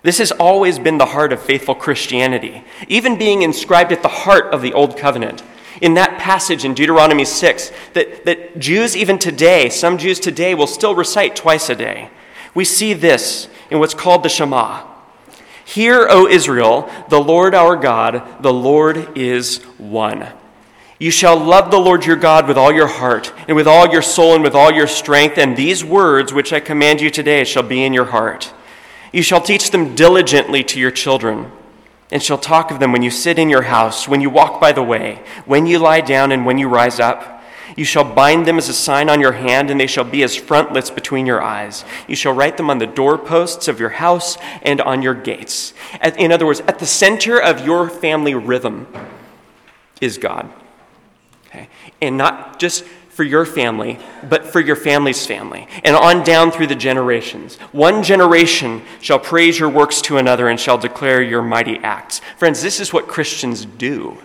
This 0.02 0.18
has 0.18 0.32
always 0.32 0.78
been 0.78 0.98
the 0.98 1.06
heart 1.06 1.32
of 1.32 1.40
faithful 1.40 1.74
Christianity, 1.74 2.62
even 2.88 3.18
being 3.18 3.42
inscribed 3.42 3.90
at 3.90 4.02
the 4.02 4.08
heart 4.08 4.52
of 4.52 4.60
the 4.60 4.74
Old 4.74 4.98
Covenant. 4.98 5.42
In 5.80 5.94
that 5.94 6.20
passage 6.20 6.64
in 6.64 6.74
Deuteronomy 6.74 7.24
6, 7.24 7.72
that, 7.94 8.24
that 8.26 8.58
Jews, 8.58 8.96
even 8.96 9.18
today, 9.18 9.70
some 9.70 9.98
Jews 9.98 10.20
today, 10.20 10.54
will 10.54 10.66
still 10.66 10.94
recite 10.94 11.34
twice 11.34 11.70
a 11.70 11.74
day. 11.74 12.10
We 12.54 12.64
see 12.64 12.92
this 12.92 13.48
in 13.70 13.78
what's 13.78 13.94
called 13.94 14.22
the 14.22 14.28
Shema. 14.28 14.86
Hear, 15.64 16.06
O 16.08 16.28
Israel, 16.28 16.90
the 17.08 17.20
Lord 17.20 17.54
our 17.54 17.74
God, 17.74 18.42
the 18.42 18.52
Lord 18.52 19.16
is 19.16 19.62
one. 19.78 20.28
You 20.98 21.10
shall 21.10 21.36
love 21.36 21.70
the 21.70 21.78
Lord 21.78 22.06
your 22.06 22.16
God 22.16 22.46
with 22.46 22.56
all 22.56 22.72
your 22.72 22.86
heart, 22.86 23.32
and 23.48 23.56
with 23.56 23.66
all 23.66 23.88
your 23.88 24.02
soul, 24.02 24.34
and 24.34 24.44
with 24.44 24.54
all 24.54 24.72
your 24.72 24.86
strength, 24.86 25.38
and 25.38 25.56
these 25.56 25.84
words 25.84 26.32
which 26.32 26.52
I 26.52 26.60
command 26.60 27.00
you 27.00 27.10
today 27.10 27.44
shall 27.44 27.64
be 27.64 27.82
in 27.84 27.92
your 27.92 28.04
heart. 28.04 28.52
You 29.12 29.22
shall 29.22 29.40
teach 29.40 29.70
them 29.70 29.94
diligently 29.94 30.62
to 30.64 30.78
your 30.78 30.90
children, 30.90 31.50
and 32.12 32.22
shall 32.22 32.38
talk 32.38 32.70
of 32.70 32.78
them 32.78 32.92
when 32.92 33.02
you 33.02 33.10
sit 33.10 33.38
in 33.38 33.50
your 33.50 33.62
house, 33.62 34.06
when 34.06 34.20
you 34.20 34.30
walk 34.30 34.60
by 34.60 34.72
the 34.72 34.82
way, 34.82 35.20
when 35.46 35.66
you 35.66 35.78
lie 35.78 36.00
down, 36.00 36.30
and 36.30 36.46
when 36.46 36.58
you 36.58 36.68
rise 36.68 37.00
up. 37.00 37.33
You 37.76 37.84
shall 37.84 38.04
bind 38.04 38.46
them 38.46 38.58
as 38.58 38.68
a 38.68 38.74
sign 38.74 39.08
on 39.08 39.20
your 39.20 39.32
hand, 39.32 39.70
and 39.70 39.80
they 39.80 39.86
shall 39.86 40.04
be 40.04 40.22
as 40.22 40.36
frontlets 40.36 40.90
between 40.90 41.26
your 41.26 41.42
eyes. 41.42 41.84
You 42.06 42.14
shall 42.14 42.32
write 42.32 42.56
them 42.56 42.70
on 42.70 42.78
the 42.78 42.86
doorposts 42.86 43.66
of 43.68 43.80
your 43.80 43.88
house 43.90 44.38
and 44.62 44.80
on 44.80 45.02
your 45.02 45.14
gates. 45.14 45.74
In 46.16 46.30
other 46.30 46.46
words, 46.46 46.60
at 46.68 46.78
the 46.78 46.86
center 46.86 47.40
of 47.40 47.64
your 47.66 47.90
family 47.90 48.34
rhythm 48.34 48.86
is 50.00 50.18
God. 50.18 50.52
Okay? 51.46 51.68
And 52.00 52.16
not 52.16 52.58
just 52.58 52.84
for 52.84 53.22
your 53.22 53.46
family, 53.46 53.98
but 54.28 54.44
for 54.44 54.58
your 54.58 54.74
family's 54.74 55.24
family, 55.24 55.68
and 55.84 55.94
on 55.94 56.24
down 56.24 56.50
through 56.50 56.66
the 56.66 56.74
generations. 56.74 57.56
One 57.70 58.02
generation 58.02 58.82
shall 59.00 59.20
praise 59.20 59.56
your 59.56 59.68
works 59.68 60.02
to 60.02 60.16
another 60.16 60.48
and 60.48 60.58
shall 60.58 60.78
declare 60.78 61.22
your 61.22 61.42
mighty 61.42 61.78
acts. 61.78 62.20
Friends, 62.36 62.60
this 62.60 62.80
is 62.80 62.92
what 62.92 63.06
Christians 63.06 63.64
do. 63.64 64.18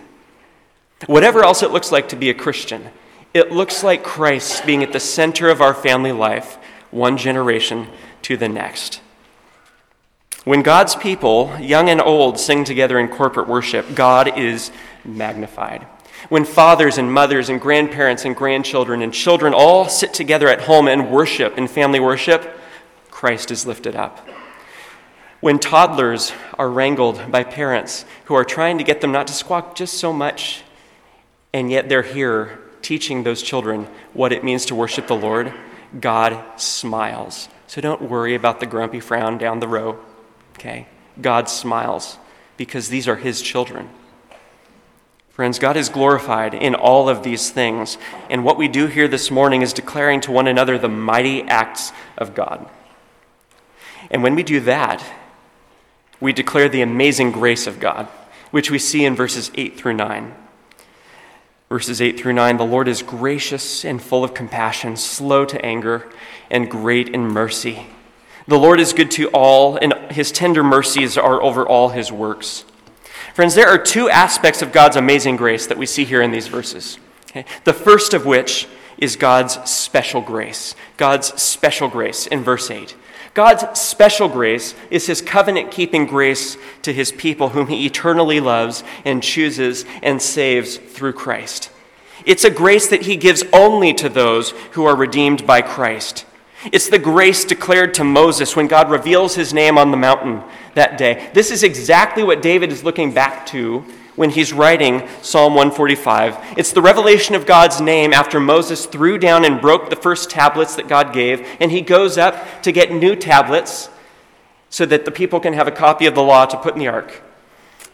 Whatever 1.06 1.44
else 1.44 1.62
it 1.62 1.70
looks 1.70 1.92
like 1.92 2.08
to 2.08 2.16
be 2.16 2.30
a 2.30 2.34
Christian, 2.34 2.90
it 3.32 3.52
looks 3.52 3.82
like 3.84 4.02
Christ 4.02 4.66
being 4.66 4.82
at 4.82 4.92
the 4.92 5.00
center 5.00 5.48
of 5.48 5.60
our 5.60 5.74
family 5.74 6.12
life, 6.12 6.58
one 6.90 7.16
generation 7.16 7.88
to 8.22 8.36
the 8.36 8.48
next. 8.48 9.00
When 10.44 10.62
God's 10.62 10.96
people, 10.96 11.54
young 11.60 11.88
and 11.90 12.00
old, 12.00 12.38
sing 12.38 12.64
together 12.64 12.98
in 12.98 13.08
corporate 13.08 13.46
worship, 13.46 13.94
God 13.94 14.38
is 14.38 14.70
magnified. 15.04 15.86
When 16.28 16.44
fathers 16.44 16.98
and 16.98 17.12
mothers 17.12 17.48
and 17.48 17.60
grandparents 17.60 18.24
and 18.24 18.34
grandchildren 18.34 19.02
and 19.02 19.12
children 19.12 19.54
all 19.54 19.88
sit 19.88 20.12
together 20.12 20.48
at 20.48 20.62
home 20.62 20.88
and 20.88 21.10
worship 21.10 21.56
in 21.56 21.68
family 21.68 22.00
worship, 22.00 22.58
Christ 23.10 23.50
is 23.50 23.66
lifted 23.66 23.94
up. 23.94 24.26
When 25.40 25.58
toddlers 25.58 26.32
are 26.58 26.70
wrangled 26.70 27.30
by 27.30 27.44
parents 27.44 28.04
who 28.24 28.34
are 28.34 28.44
trying 28.44 28.78
to 28.78 28.84
get 28.84 29.00
them 29.00 29.12
not 29.12 29.26
to 29.28 29.32
squawk 29.32 29.74
just 29.74 29.94
so 29.94 30.12
much, 30.12 30.62
and 31.52 31.70
yet 31.70 31.88
they're 31.88 32.02
here 32.02 32.59
teaching 32.82 33.22
those 33.22 33.42
children 33.42 33.88
what 34.12 34.32
it 34.32 34.44
means 34.44 34.66
to 34.66 34.74
worship 34.74 35.06
the 35.06 35.16
Lord, 35.16 35.52
God 35.98 36.60
smiles. 36.60 37.48
So 37.66 37.80
don't 37.80 38.02
worry 38.02 38.34
about 38.34 38.60
the 38.60 38.66
grumpy 38.66 39.00
frown 39.00 39.38
down 39.38 39.60
the 39.60 39.68
row, 39.68 39.98
okay? 40.54 40.86
God 41.20 41.48
smiles 41.48 42.18
because 42.56 42.88
these 42.88 43.08
are 43.08 43.16
His 43.16 43.42
children. 43.42 43.88
Friends, 45.30 45.58
God 45.58 45.76
is 45.76 45.88
glorified 45.88 46.52
in 46.52 46.74
all 46.74 47.08
of 47.08 47.22
these 47.22 47.50
things, 47.50 47.96
and 48.28 48.44
what 48.44 48.58
we 48.58 48.68
do 48.68 48.88
here 48.88 49.08
this 49.08 49.30
morning 49.30 49.62
is 49.62 49.72
declaring 49.72 50.20
to 50.22 50.32
one 50.32 50.46
another 50.46 50.76
the 50.76 50.88
mighty 50.88 51.42
acts 51.44 51.92
of 52.18 52.34
God. 52.34 52.68
And 54.10 54.22
when 54.22 54.34
we 54.34 54.42
do 54.42 54.60
that, 54.60 55.02
we 56.20 56.32
declare 56.32 56.68
the 56.68 56.82
amazing 56.82 57.32
grace 57.32 57.66
of 57.66 57.80
God, 57.80 58.06
which 58.50 58.70
we 58.70 58.78
see 58.78 59.04
in 59.04 59.14
verses 59.14 59.50
8 59.54 59.78
through 59.78 59.94
9. 59.94 60.34
Verses 61.70 62.02
8 62.02 62.18
through 62.18 62.32
9 62.32 62.56
The 62.56 62.64
Lord 62.64 62.88
is 62.88 63.00
gracious 63.00 63.84
and 63.84 64.02
full 64.02 64.24
of 64.24 64.34
compassion, 64.34 64.96
slow 64.96 65.44
to 65.44 65.64
anger, 65.64 66.10
and 66.50 66.68
great 66.68 67.08
in 67.08 67.28
mercy. 67.28 67.86
The 68.48 68.58
Lord 68.58 68.80
is 68.80 68.92
good 68.92 69.12
to 69.12 69.28
all, 69.28 69.76
and 69.76 69.94
his 70.10 70.32
tender 70.32 70.64
mercies 70.64 71.16
are 71.16 71.40
over 71.40 71.64
all 71.64 71.90
his 71.90 72.10
works. 72.10 72.64
Friends, 73.34 73.54
there 73.54 73.68
are 73.68 73.78
two 73.78 74.10
aspects 74.10 74.62
of 74.62 74.72
God's 74.72 74.96
amazing 74.96 75.36
grace 75.36 75.68
that 75.68 75.78
we 75.78 75.86
see 75.86 76.04
here 76.04 76.20
in 76.20 76.32
these 76.32 76.48
verses. 76.48 76.98
Okay? 77.30 77.44
The 77.62 77.72
first 77.72 78.14
of 78.14 78.26
which 78.26 78.66
is 78.98 79.14
God's 79.14 79.54
special 79.70 80.20
grace. 80.20 80.74
God's 80.96 81.40
special 81.40 81.86
grace 81.86 82.26
in 82.26 82.42
verse 82.42 82.68
8. 82.68 82.96
God's 83.34 83.78
special 83.78 84.28
grace 84.28 84.74
is 84.90 85.06
his 85.06 85.22
covenant 85.22 85.70
keeping 85.70 86.06
grace 86.06 86.56
to 86.82 86.92
his 86.92 87.12
people, 87.12 87.50
whom 87.50 87.68
he 87.68 87.86
eternally 87.86 88.40
loves 88.40 88.82
and 89.04 89.22
chooses 89.22 89.84
and 90.02 90.20
saves 90.20 90.78
through 90.78 91.12
Christ. 91.12 91.70
It's 92.26 92.44
a 92.44 92.50
grace 92.50 92.88
that 92.88 93.02
he 93.02 93.16
gives 93.16 93.44
only 93.52 93.94
to 93.94 94.08
those 94.08 94.50
who 94.72 94.84
are 94.84 94.96
redeemed 94.96 95.46
by 95.46 95.62
Christ. 95.62 96.26
It's 96.72 96.88
the 96.88 96.98
grace 96.98 97.44
declared 97.44 97.94
to 97.94 98.04
Moses 98.04 98.54
when 98.54 98.66
God 98.66 98.90
reveals 98.90 99.34
his 99.34 99.54
name 99.54 99.78
on 99.78 99.90
the 99.90 99.96
mountain 99.96 100.42
that 100.74 100.98
day. 100.98 101.30
This 101.32 101.50
is 101.50 101.62
exactly 101.62 102.22
what 102.22 102.42
David 102.42 102.70
is 102.70 102.84
looking 102.84 103.14
back 103.14 103.46
to 103.46 103.84
when 104.20 104.28
he's 104.28 104.52
writing 104.52 105.08
Psalm 105.22 105.54
145. 105.54 106.58
It's 106.58 106.72
the 106.72 106.82
revelation 106.82 107.34
of 107.34 107.46
God's 107.46 107.80
name 107.80 108.12
after 108.12 108.38
Moses 108.38 108.84
threw 108.84 109.16
down 109.16 109.46
and 109.46 109.62
broke 109.62 109.88
the 109.88 109.96
first 109.96 110.28
tablets 110.28 110.76
that 110.76 110.88
God 110.88 111.14
gave, 111.14 111.48
and 111.58 111.70
he 111.70 111.80
goes 111.80 112.18
up 112.18 112.60
to 112.60 112.70
get 112.70 112.92
new 112.92 113.16
tablets 113.16 113.88
so 114.68 114.84
that 114.84 115.06
the 115.06 115.10
people 115.10 115.40
can 115.40 115.54
have 115.54 115.66
a 115.66 115.70
copy 115.70 116.04
of 116.04 116.14
the 116.14 116.22
law 116.22 116.44
to 116.44 116.58
put 116.58 116.74
in 116.74 116.80
the 116.80 116.88
ark. 116.88 117.22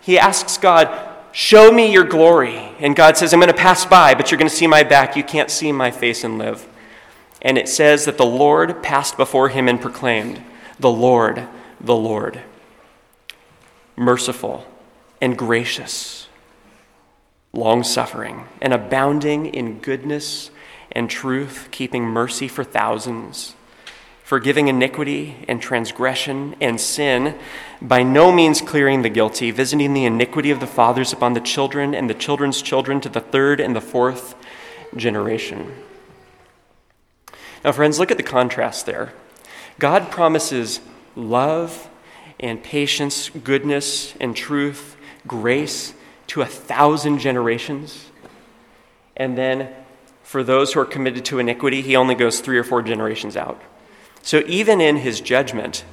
He 0.00 0.18
asks 0.18 0.58
God, 0.58 0.88
Show 1.30 1.70
me 1.70 1.92
your 1.92 2.02
glory. 2.02 2.56
And 2.80 2.96
God 2.96 3.16
says, 3.16 3.32
I'm 3.32 3.38
going 3.38 3.52
to 3.52 3.56
pass 3.56 3.86
by, 3.86 4.14
but 4.14 4.32
you're 4.32 4.38
going 4.38 4.50
to 4.50 4.56
see 4.56 4.66
my 4.66 4.82
back. 4.82 5.14
You 5.14 5.22
can't 5.22 5.48
see 5.48 5.70
my 5.70 5.92
face 5.92 6.24
and 6.24 6.38
live. 6.38 6.66
And 7.40 7.56
it 7.56 7.68
says 7.68 8.04
that 8.06 8.18
the 8.18 8.26
Lord 8.26 8.82
passed 8.82 9.16
before 9.16 9.50
him 9.50 9.68
and 9.68 9.80
proclaimed, 9.80 10.42
The 10.80 10.90
Lord, 10.90 11.46
the 11.80 11.94
Lord, 11.94 12.40
merciful 13.94 14.66
and 15.26 15.36
gracious, 15.36 16.28
long 17.52 17.82
suffering, 17.82 18.44
and 18.62 18.72
abounding 18.72 19.44
in 19.46 19.80
goodness 19.80 20.52
and 20.92 21.10
truth, 21.10 21.66
keeping 21.72 22.04
mercy 22.04 22.46
for 22.46 22.62
thousands, 22.62 23.56
forgiving 24.22 24.68
iniquity 24.68 25.34
and 25.48 25.60
transgression 25.60 26.54
and 26.60 26.80
sin, 26.80 27.36
by 27.82 28.04
no 28.04 28.30
means 28.30 28.60
clearing 28.60 29.02
the 29.02 29.08
guilty, 29.08 29.50
visiting 29.50 29.94
the 29.94 30.04
iniquity 30.04 30.52
of 30.52 30.60
the 30.60 30.66
fathers 30.66 31.12
upon 31.12 31.32
the 31.32 31.40
children 31.40 31.92
and 31.92 32.08
the 32.08 32.14
children's 32.14 32.62
children 32.62 33.00
to 33.00 33.08
the 33.08 33.20
third 33.20 33.58
and 33.58 33.74
the 33.74 33.80
fourth 33.80 34.36
generation. 34.94 35.74
Now, 37.64 37.72
friends, 37.72 37.98
look 37.98 38.12
at 38.12 38.16
the 38.16 38.22
contrast 38.22 38.86
there. 38.86 39.12
God 39.80 40.08
promises 40.12 40.78
love 41.16 41.90
and 42.38 42.62
patience, 42.62 43.28
goodness 43.30 44.14
and 44.20 44.36
truth 44.36 44.95
grace 45.26 45.94
to 46.28 46.42
a 46.42 46.46
thousand 46.46 47.18
generations. 47.18 48.10
And 49.16 49.36
then 49.36 49.72
for 50.22 50.42
those 50.42 50.72
who 50.72 50.80
are 50.80 50.84
committed 50.84 51.24
to 51.26 51.38
iniquity, 51.38 51.82
he 51.82 51.96
only 51.96 52.14
goes 52.14 52.40
three 52.40 52.58
or 52.58 52.64
four 52.64 52.82
generations 52.82 53.36
out. 53.36 53.60
So 54.22 54.42
even 54.46 54.80
in 54.80 54.96
his 54.96 55.20
judgment, 55.20 55.84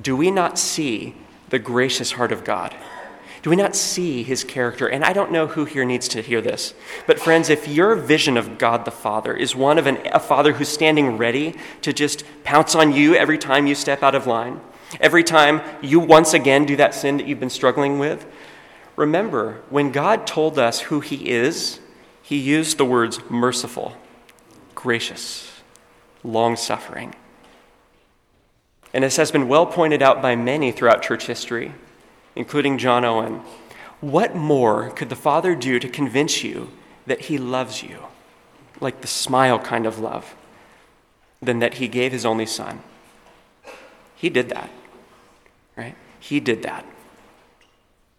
do 0.00 0.16
we 0.16 0.30
not 0.30 0.58
see 0.58 1.14
the 1.50 1.58
gracious 1.58 2.12
heart 2.12 2.32
of 2.32 2.44
God? 2.44 2.74
Do 3.42 3.50
we 3.50 3.56
not 3.56 3.74
see 3.74 4.22
his 4.22 4.44
character? 4.44 4.86
And 4.86 5.04
I 5.04 5.12
don't 5.12 5.32
know 5.32 5.48
who 5.48 5.64
here 5.64 5.84
needs 5.84 6.06
to 6.08 6.22
hear 6.22 6.40
this, 6.40 6.74
but 7.06 7.18
friends, 7.18 7.50
if 7.50 7.66
your 7.66 7.96
vision 7.96 8.36
of 8.36 8.56
God 8.56 8.84
the 8.84 8.92
Father 8.92 9.36
is 9.36 9.56
one 9.56 9.78
of 9.78 9.86
an, 9.86 9.98
a 10.06 10.20
father 10.20 10.52
who's 10.52 10.68
standing 10.68 11.18
ready 11.18 11.56
to 11.82 11.92
just 11.92 12.24
pounce 12.44 12.74
on 12.76 12.92
you 12.92 13.16
every 13.16 13.38
time 13.38 13.66
you 13.66 13.74
step 13.74 14.02
out 14.02 14.14
of 14.14 14.28
line, 14.28 14.60
every 15.00 15.24
time 15.24 15.60
you 15.82 15.98
once 15.98 16.34
again 16.34 16.64
do 16.64 16.76
that 16.76 16.94
sin 16.94 17.16
that 17.16 17.26
you've 17.26 17.40
been 17.40 17.50
struggling 17.50 17.98
with, 17.98 18.24
Remember, 18.96 19.62
when 19.70 19.90
God 19.90 20.26
told 20.26 20.58
us 20.58 20.80
who 20.80 21.00
He 21.00 21.30
is, 21.30 21.80
He 22.22 22.36
used 22.36 22.78
the 22.78 22.84
words 22.84 23.20
merciful, 23.30 23.96
gracious, 24.74 25.50
long 26.22 26.56
suffering. 26.56 27.14
And 28.94 29.04
as 29.04 29.16
has 29.16 29.30
been 29.30 29.48
well 29.48 29.66
pointed 29.66 30.02
out 30.02 30.20
by 30.20 30.36
many 30.36 30.70
throughout 30.70 31.02
church 31.02 31.26
history, 31.26 31.72
including 32.36 32.78
John 32.78 33.04
Owen, 33.04 33.40
what 34.00 34.34
more 34.34 34.90
could 34.90 35.08
the 35.08 35.16
Father 35.16 35.54
do 35.54 35.78
to 35.78 35.88
convince 35.88 36.44
you 36.44 36.70
that 37.06 37.22
He 37.22 37.38
loves 37.38 37.82
you, 37.82 37.98
like 38.80 39.00
the 39.00 39.06
smile 39.06 39.58
kind 39.58 39.86
of 39.86 39.98
love, 39.98 40.34
than 41.40 41.60
that 41.60 41.74
He 41.74 41.88
gave 41.88 42.12
His 42.12 42.26
only 42.26 42.46
Son? 42.46 42.82
He 44.16 44.28
did 44.28 44.50
that, 44.50 44.70
right? 45.76 45.96
He 46.20 46.38
did 46.38 46.62
that. 46.62 46.84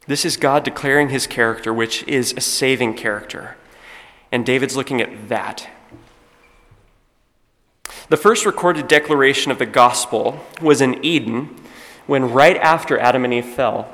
This 0.05 0.25
is 0.25 0.35
God 0.37 0.63
declaring 0.63 1.09
his 1.09 1.27
character, 1.27 1.73
which 1.73 2.03
is 2.07 2.33
a 2.35 2.41
saving 2.41 2.95
character. 2.95 3.55
And 4.31 4.45
David's 4.45 4.75
looking 4.75 5.01
at 5.01 5.29
that. 5.29 5.69
The 8.09 8.17
first 8.17 8.45
recorded 8.45 8.87
declaration 8.87 9.51
of 9.51 9.59
the 9.59 9.65
gospel 9.65 10.45
was 10.61 10.81
in 10.81 11.03
Eden, 11.05 11.55
when 12.05 12.31
right 12.31 12.57
after 12.57 12.99
Adam 12.99 13.23
and 13.23 13.33
Eve 13.33 13.45
fell, 13.45 13.87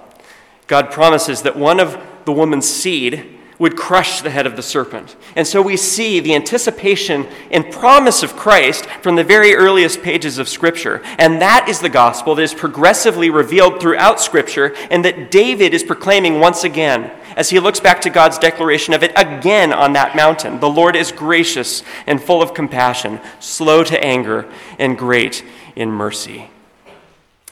God 0.68 0.92
promises 0.92 1.44
that 1.44 1.56
one 1.56 1.80
of 1.80 1.98
the 2.26 2.32
woman's 2.32 2.68
seed 2.68 3.39
would 3.60 3.76
crush 3.76 4.22
the 4.22 4.30
head 4.30 4.48
of 4.48 4.56
the 4.56 4.64
serpent. 4.64 5.18
And 5.36 5.46
so 5.46 5.62
we 5.62 5.76
see 5.76 6.22
the 6.22 6.34
anticipation 6.34 7.28
and 7.52 7.70
promise 7.72 8.24
of 8.24 8.38
Christ 8.38 8.86
from 9.02 9.18
the 9.18 9.24
very 9.24 9.54
earliest 9.54 10.02
pages 10.02 10.38
of 10.38 10.48
Scripture. 10.48 11.02
And 11.18 11.42
that 11.42 11.68
is 11.68 11.82
the 11.82 11.90
gospel 11.90 12.36
that 12.36 12.42
is 12.42 12.54
progressively 12.54 13.30
revealed 13.30 13.82
throughout 13.82 14.22
Scripture 14.22 14.74
and 14.90 15.04
that 15.04 15.30
David 15.30 15.74
is 15.74 15.84
proclaiming 15.84 16.40
once 16.40 16.64
again 16.64 17.12
as 17.36 17.50
he 17.50 17.60
looks 17.60 17.82
back 17.82 18.00
to 18.02 18.10
God's 18.10 18.40
declaration 18.40 18.94
of 18.94 19.04
it 19.04 19.12
again 19.18 19.74
on 19.74 19.94
that 19.94 20.16
mountain. 20.16 20.62
The 20.62 20.70
Lord 20.70 20.96
is 20.96 21.12
gracious 21.12 21.84
and 22.08 22.24
full 22.24 22.42
of 22.42 22.54
compassion, 22.54 23.20
slow 23.42 23.84
to 23.84 24.04
anger, 24.04 24.50
and 24.80 24.98
great 24.98 25.46
in 25.76 25.92
mercy. 25.92 26.50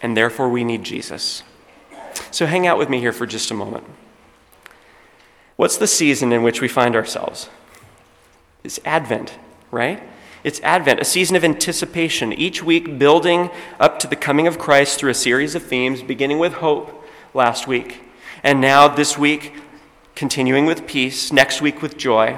And 0.01 0.15
therefore 0.15 0.47
we 0.47 0.63
need 0.63 0.83
Jesus. 0.83 1.43
So 2.31 2.45
hang 2.45 2.65
out 2.65 2.77
with 2.77 2.89
me 2.89 2.99
here 2.99 3.13
for 3.13 3.25
just 3.25 3.51
a 3.51 3.53
moment. 3.53 3.83
What's 5.57 5.77
the 5.77 5.87
season 5.87 6.31
in 6.31 6.43
which 6.43 6.61
we 6.61 6.67
find 6.67 6.95
ourselves? 6.95 7.49
It's 8.63 8.79
Advent, 8.85 9.37
right? 9.71 10.01
It's 10.43 10.61
Advent, 10.61 10.99
a 10.99 11.05
season 11.05 11.35
of 11.35 11.43
anticipation, 11.43 12.31
each 12.31 12.63
week 12.63 12.99
building 12.99 13.49
up 13.79 13.97
to 13.99 14.07
the 14.07 14.15
coming 14.15 14.45
of 14.45 14.59
Christ 14.59 14.99
through 14.99 15.09
a 15.09 15.15
series 15.15 15.55
of 15.55 15.63
themes, 15.63 16.03
beginning 16.03 16.37
with 16.37 16.53
hope 16.53 17.03
last 17.33 17.67
week, 17.67 18.01
and 18.43 18.61
now 18.61 18.87
this 18.87 19.17
week, 19.17 19.55
continuing 20.13 20.67
with 20.67 20.85
peace, 20.85 21.33
next 21.33 21.59
week 21.59 21.81
with 21.81 21.97
joy, 21.97 22.37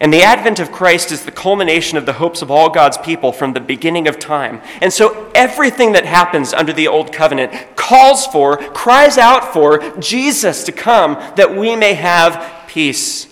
and 0.00 0.12
the 0.12 0.22
advent 0.22 0.60
of 0.60 0.70
Christ 0.70 1.10
is 1.10 1.24
the 1.24 1.32
culmination 1.32 1.98
of 1.98 2.06
the 2.06 2.12
hopes 2.14 2.40
of 2.40 2.50
all 2.50 2.70
God's 2.70 2.98
people 2.98 3.32
from 3.32 3.52
the 3.52 3.60
beginning 3.60 4.06
of 4.06 4.18
time. 4.18 4.62
And 4.80 4.92
so 4.92 5.30
everything 5.34 5.92
that 5.92 6.04
happens 6.04 6.54
under 6.54 6.72
the 6.72 6.86
old 6.86 7.12
covenant 7.12 7.52
calls 7.74 8.26
for, 8.26 8.58
cries 8.58 9.18
out 9.18 9.52
for 9.52 9.80
Jesus 9.98 10.62
to 10.64 10.72
come 10.72 11.14
that 11.36 11.56
we 11.56 11.74
may 11.74 11.94
have 11.94 12.68
peace. 12.68 13.26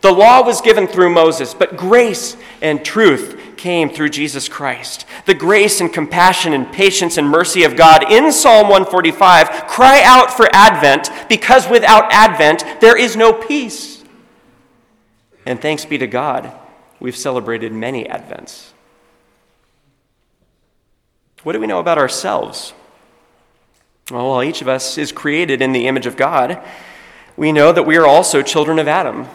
The 0.00 0.12
law 0.12 0.44
was 0.44 0.60
given 0.60 0.88
through 0.88 1.10
Moses, 1.10 1.54
but 1.54 1.76
grace 1.76 2.36
and 2.62 2.84
truth 2.84 3.40
came 3.56 3.90
through 3.90 4.08
Jesus 4.10 4.48
Christ. 4.48 5.04
The 5.26 5.34
grace 5.34 5.80
and 5.80 5.92
compassion 5.92 6.52
and 6.52 6.72
patience 6.72 7.16
and 7.16 7.28
mercy 7.28 7.62
of 7.62 7.76
God 7.76 8.10
in 8.10 8.32
Psalm 8.32 8.68
145 8.68 9.66
cry 9.66 10.02
out 10.02 10.32
for 10.32 10.48
Advent 10.52 11.10
because 11.28 11.68
without 11.68 12.10
Advent 12.12 12.64
there 12.80 12.96
is 12.96 13.16
no 13.16 13.32
peace. 13.32 13.97
And 15.48 15.58
thanks 15.58 15.86
be 15.86 15.96
to 15.96 16.06
God, 16.06 16.52
we've 17.00 17.16
celebrated 17.16 17.72
many 17.72 18.04
Advents. 18.04 18.72
What 21.42 21.54
do 21.54 21.60
we 21.60 21.66
know 21.66 21.78
about 21.78 21.96
ourselves? 21.96 22.74
Well, 24.10 24.42
each 24.42 24.60
of 24.60 24.68
us 24.68 24.98
is 24.98 25.10
created 25.10 25.62
in 25.62 25.72
the 25.72 25.86
image 25.86 26.04
of 26.04 26.18
God, 26.18 26.62
we 27.34 27.50
know 27.50 27.72
that 27.72 27.84
we 27.84 27.96
are 27.96 28.06
also 28.06 28.42
children 28.42 28.78
of 28.78 28.88
Adam. 28.88 29.26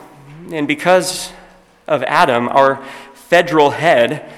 And 0.52 0.68
because 0.68 1.34
of 1.88 2.04
Adam, 2.04 2.48
our 2.48 2.86
federal 3.16 3.72
head, 3.72 4.32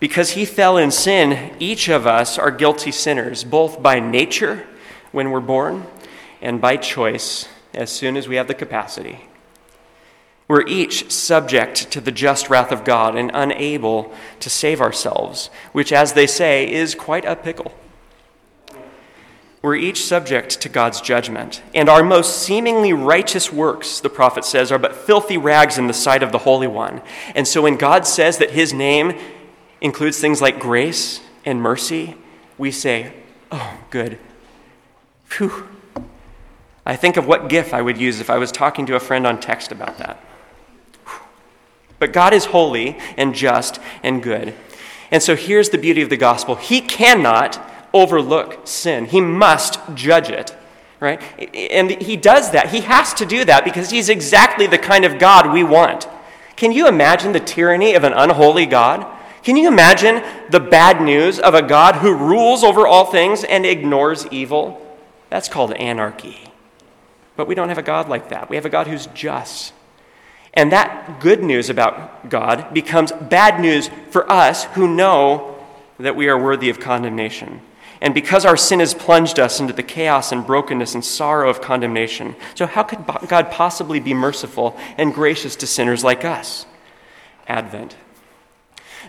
because 0.00 0.30
he 0.30 0.44
fell 0.44 0.76
in 0.76 0.90
sin, 0.90 1.54
each 1.60 1.88
of 1.88 2.04
us 2.04 2.36
are 2.36 2.50
guilty 2.50 2.90
sinners, 2.90 3.44
both 3.44 3.80
by 3.80 4.00
nature 4.00 4.66
when 5.12 5.30
we're 5.30 5.38
born 5.38 5.86
and 6.40 6.60
by 6.60 6.76
choice 6.76 7.46
as 7.72 7.92
soon 7.92 8.16
as 8.16 8.26
we 8.26 8.34
have 8.34 8.48
the 8.48 8.54
capacity. 8.54 9.20
We're 10.52 10.66
each 10.66 11.10
subject 11.10 11.90
to 11.92 12.00
the 12.02 12.12
just 12.12 12.50
wrath 12.50 12.72
of 12.72 12.84
God 12.84 13.16
and 13.16 13.30
unable 13.32 14.12
to 14.40 14.50
save 14.50 14.82
ourselves, 14.82 15.48
which, 15.72 15.94
as 15.94 16.12
they 16.12 16.26
say, 16.26 16.70
is 16.70 16.94
quite 16.94 17.24
a 17.24 17.34
pickle. 17.34 17.72
We're 19.62 19.76
each 19.76 20.04
subject 20.04 20.60
to 20.60 20.68
God's 20.68 21.00
judgment, 21.00 21.62
and 21.74 21.88
our 21.88 22.02
most 22.02 22.42
seemingly 22.42 22.92
righteous 22.92 23.50
works, 23.50 23.98
the 23.98 24.10
prophet 24.10 24.44
says, 24.44 24.70
are 24.70 24.78
but 24.78 24.94
filthy 24.94 25.38
rags 25.38 25.78
in 25.78 25.86
the 25.86 25.94
sight 25.94 26.22
of 26.22 26.32
the 26.32 26.40
Holy 26.40 26.66
One. 26.66 27.00
And 27.34 27.48
so 27.48 27.62
when 27.62 27.78
God 27.78 28.06
says 28.06 28.36
that 28.36 28.50
his 28.50 28.74
name 28.74 29.18
includes 29.80 30.20
things 30.20 30.42
like 30.42 30.60
grace 30.60 31.22
and 31.46 31.62
mercy, 31.62 32.14
we 32.58 32.72
say, 32.72 33.14
Oh, 33.50 33.78
good. 33.88 34.18
Phew. 35.24 35.66
I 36.84 36.94
think 36.94 37.16
of 37.16 37.26
what 37.26 37.48
GIF 37.48 37.72
I 37.72 37.80
would 37.80 37.96
use 37.96 38.20
if 38.20 38.28
I 38.28 38.36
was 38.36 38.52
talking 38.52 38.84
to 38.84 38.96
a 38.96 39.00
friend 39.00 39.26
on 39.26 39.40
text 39.40 39.72
about 39.72 39.96
that. 39.96 40.22
But 42.02 42.12
God 42.12 42.34
is 42.34 42.46
holy 42.46 42.98
and 43.16 43.32
just 43.32 43.78
and 44.02 44.20
good. 44.20 44.54
And 45.12 45.22
so 45.22 45.36
here's 45.36 45.70
the 45.70 45.78
beauty 45.78 46.02
of 46.02 46.10
the 46.10 46.16
gospel 46.16 46.56
He 46.56 46.80
cannot 46.80 47.64
overlook 47.94 48.66
sin, 48.66 49.04
He 49.04 49.20
must 49.20 49.78
judge 49.94 50.28
it. 50.28 50.52
Right? 50.98 51.22
And 51.54 51.90
he 52.02 52.16
does 52.16 52.50
that. 52.50 52.70
He 52.70 52.80
has 52.80 53.14
to 53.14 53.24
do 53.24 53.44
that 53.44 53.64
because 53.64 53.90
he's 53.90 54.08
exactly 54.08 54.66
the 54.66 54.78
kind 54.78 55.04
of 55.04 55.20
God 55.20 55.52
we 55.52 55.62
want. 55.62 56.08
Can 56.56 56.72
you 56.72 56.88
imagine 56.88 57.30
the 57.32 57.40
tyranny 57.40 57.94
of 57.94 58.02
an 58.02 58.12
unholy 58.12 58.66
God? 58.66 59.06
Can 59.44 59.56
you 59.56 59.68
imagine 59.68 60.24
the 60.50 60.60
bad 60.60 61.00
news 61.00 61.38
of 61.38 61.54
a 61.54 61.62
God 61.62 61.96
who 61.96 62.16
rules 62.16 62.64
over 62.64 62.84
all 62.84 63.04
things 63.04 63.44
and 63.44 63.64
ignores 63.64 64.26
evil? 64.28 64.84
That's 65.28 65.48
called 65.48 65.72
anarchy. 65.74 66.50
But 67.36 67.46
we 67.46 67.54
don't 67.54 67.68
have 67.68 67.78
a 67.78 67.82
God 67.82 68.08
like 68.08 68.30
that. 68.30 68.48
We 68.48 68.56
have 68.56 68.66
a 68.66 68.70
God 68.70 68.88
who's 68.88 69.06
just. 69.06 69.72
And 70.54 70.72
that 70.72 71.20
good 71.20 71.42
news 71.42 71.70
about 71.70 72.28
God 72.28 72.74
becomes 72.74 73.12
bad 73.12 73.60
news 73.60 73.90
for 74.10 74.30
us 74.30 74.64
who 74.64 74.94
know 74.94 75.58
that 75.98 76.16
we 76.16 76.28
are 76.28 76.38
worthy 76.38 76.68
of 76.68 76.80
condemnation. 76.80 77.60
And 78.02 78.12
because 78.12 78.44
our 78.44 78.56
sin 78.56 78.80
has 78.80 78.94
plunged 78.94 79.38
us 79.38 79.60
into 79.60 79.72
the 79.72 79.82
chaos 79.84 80.32
and 80.32 80.44
brokenness 80.44 80.94
and 80.94 81.04
sorrow 81.04 81.48
of 81.48 81.60
condemnation, 81.60 82.34
so 82.54 82.66
how 82.66 82.82
could 82.82 83.06
God 83.28 83.50
possibly 83.50 84.00
be 84.00 84.12
merciful 84.12 84.76
and 84.98 85.14
gracious 85.14 85.54
to 85.56 85.66
sinners 85.66 86.02
like 86.02 86.24
us? 86.24 86.66
Advent. 87.46 87.96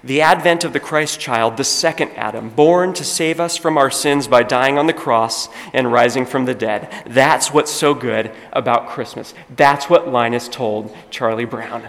The 0.05 0.21
advent 0.21 0.65
of 0.65 0.73
the 0.73 0.81
Christ 0.81 1.19
child, 1.19 1.55
the 1.55 1.63
second 1.63 2.11
Adam, 2.11 2.49
born 2.49 2.93
to 2.93 3.05
save 3.05 3.39
us 3.39 3.55
from 3.55 3.77
our 3.77 3.89
sins 3.89 4.27
by 4.27 4.43
dying 4.43 4.77
on 4.77 4.85
the 4.85 4.93
cross 4.93 5.47
and 5.71 5.91
rising 5.91 6.25
from 6.25 6.43
the 6.43 6.53
dead. 6.53 6.91
That's 7.05 7.53
what's 7.53 7.71
so 7.71 7.93
good 7.93 8.31
about 8.51 8.89
Christmas. 8.89 9.33
That's 9.55 9.89
what 9.89 10.09
Linus 10.09 10.49
told 10.49 10.93
Charlie 11.09 11.45
Brown. 11.45 11.87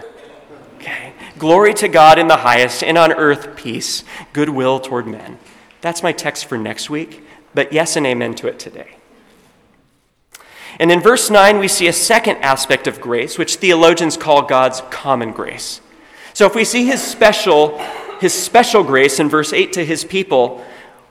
Okay. 0.77 1.13
Glory 1.37 1.73
to 1.73 1.89
God 1.89 2.17
in 2.17 2.27
the 2.27 2.37
highest, 2.37 2.83
and 2.83 2.97
on 2.97 3.11
earth 3.11 3.57
peace, 3.57 4.05
goodwill 4.31 4.79
toward 4.79 5.07
men. 5.07 5.37
That's 5.81 6.01
my 6.01 6.13
text 6.13 6.45
for 6.45 6.57
next 6.57 6.89
week, 6.89 7.21
but 7.53 7.73
yes 7.73 7.97
and 7.97 8.07
amen 8.07 8.35
to 8.35 8.47
it 8.47 8.59
today. 8.59 8.95
And 10.79 10.91
in 10.91 11.01
verse 11.01 11.29
9, 11.29 11.59
we 11.59 11.67
see 11.67 11.87
a 11.87 11.93
second 11.93 12.37
aspect 12.37 12.87
of 12.87 13.01
grace, 13.01 13.37
which 13.37 13.55
theologians 13.55 14.15
call 14.15 14.43
God's 14.43 14.81
common 14.89 15.31
grace. 15.31 15.81
So 16.33 16.45
if 16.45 16.55
we 16.55 16.65
see 16.65 16.85
his 16.85 17.01
special, 17.01 17.81
his 18.21 18.33
special 18.33 18.83
grace 18.83 19.19
in 19.19 19.29
verse 19.29 19.53
8 19.53 19.73
to 19.73 19.85
his 19.85 20.03
people, 20.03 20.63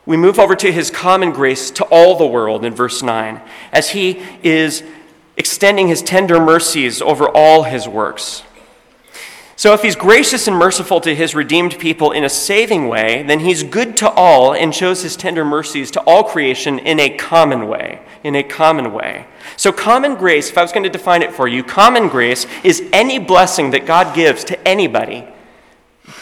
we 0.05 0.17
move 0.17 0.39
over 0.39 0.55
to 0.55 0.71
his 0.71 0.91
common 0.91 1.31
grace 1.31 1.71
to 1.71 1.83
all 1.85 2.17
the 2.17 2.25
world 2.25 2.63
in 2.63 2.73
verse 2.73 3.01
9, 3.01 3.41
as 3.71 3.89
he 3.89 4.21
is 4.43 4.83
extending 5.37 5.87
his 5.87 6.01
tender 6.01 6.39
mercies 6.39 7.01
over 7.01 7.27
all 7.27 7.63
his 7.63 7.87
works. 7.87 8.43
So, 9.57 9.73
if 9.73 9.81
he's 9.81 9.95
gracious 9.95 10.47
and 10.47 10.57
merciful 10.57 10.99
to 11.01 11.15
his 11.15 11.33
redeemed 11.33 11.79
people 11.79 12.11
in 12.11 12.25
a 12.25 12.29
saving 12.29 12.89
way, 12.89 13.23
then 13.23 13.39
he's 13.39 13.63
good 13.63 13.95
to 13.97 14.09
all 14.09 14.53
and 14.53 14.75
shows 14.75 15.01
his 15.01 15.15
tender 15.15 15.45
mercies 15.45 15.89
to 15.91 16.01
all 16.01 16.25
creation 16.25 16.77
in 16.77 16.99
a 16.99 17.09
common 17.09 17.69
way. 17.69 18.01
In 18.21 18.35
a 18.35 18.43
common 18.43 18.91
way. 18.91 19.27
So, 19.55 19.71
common 19.71 20.15
grace, 20.15 20.49
if 20.49 20.57
I 20.57 20.61
was 20.61 20.73
going 20.73 20.83
to 20.83 20.89
define 20.89 21.21
it 21.21 21.31
for 21.31 21.47
you, 21.47 21.63
common 21.63 22.09
grace 22.09 22.45
is 22.63 22.83
any 22.91 23.17
blessing 23.17 23.71
that 23.71 23.85
God 23.85 24.13
gives 24.13 24.43
to 24.45 24.67
anybody 24.67 25.25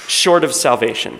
short 0.07 0.43
of 0.43 0.53
salvation. 0.53 1.19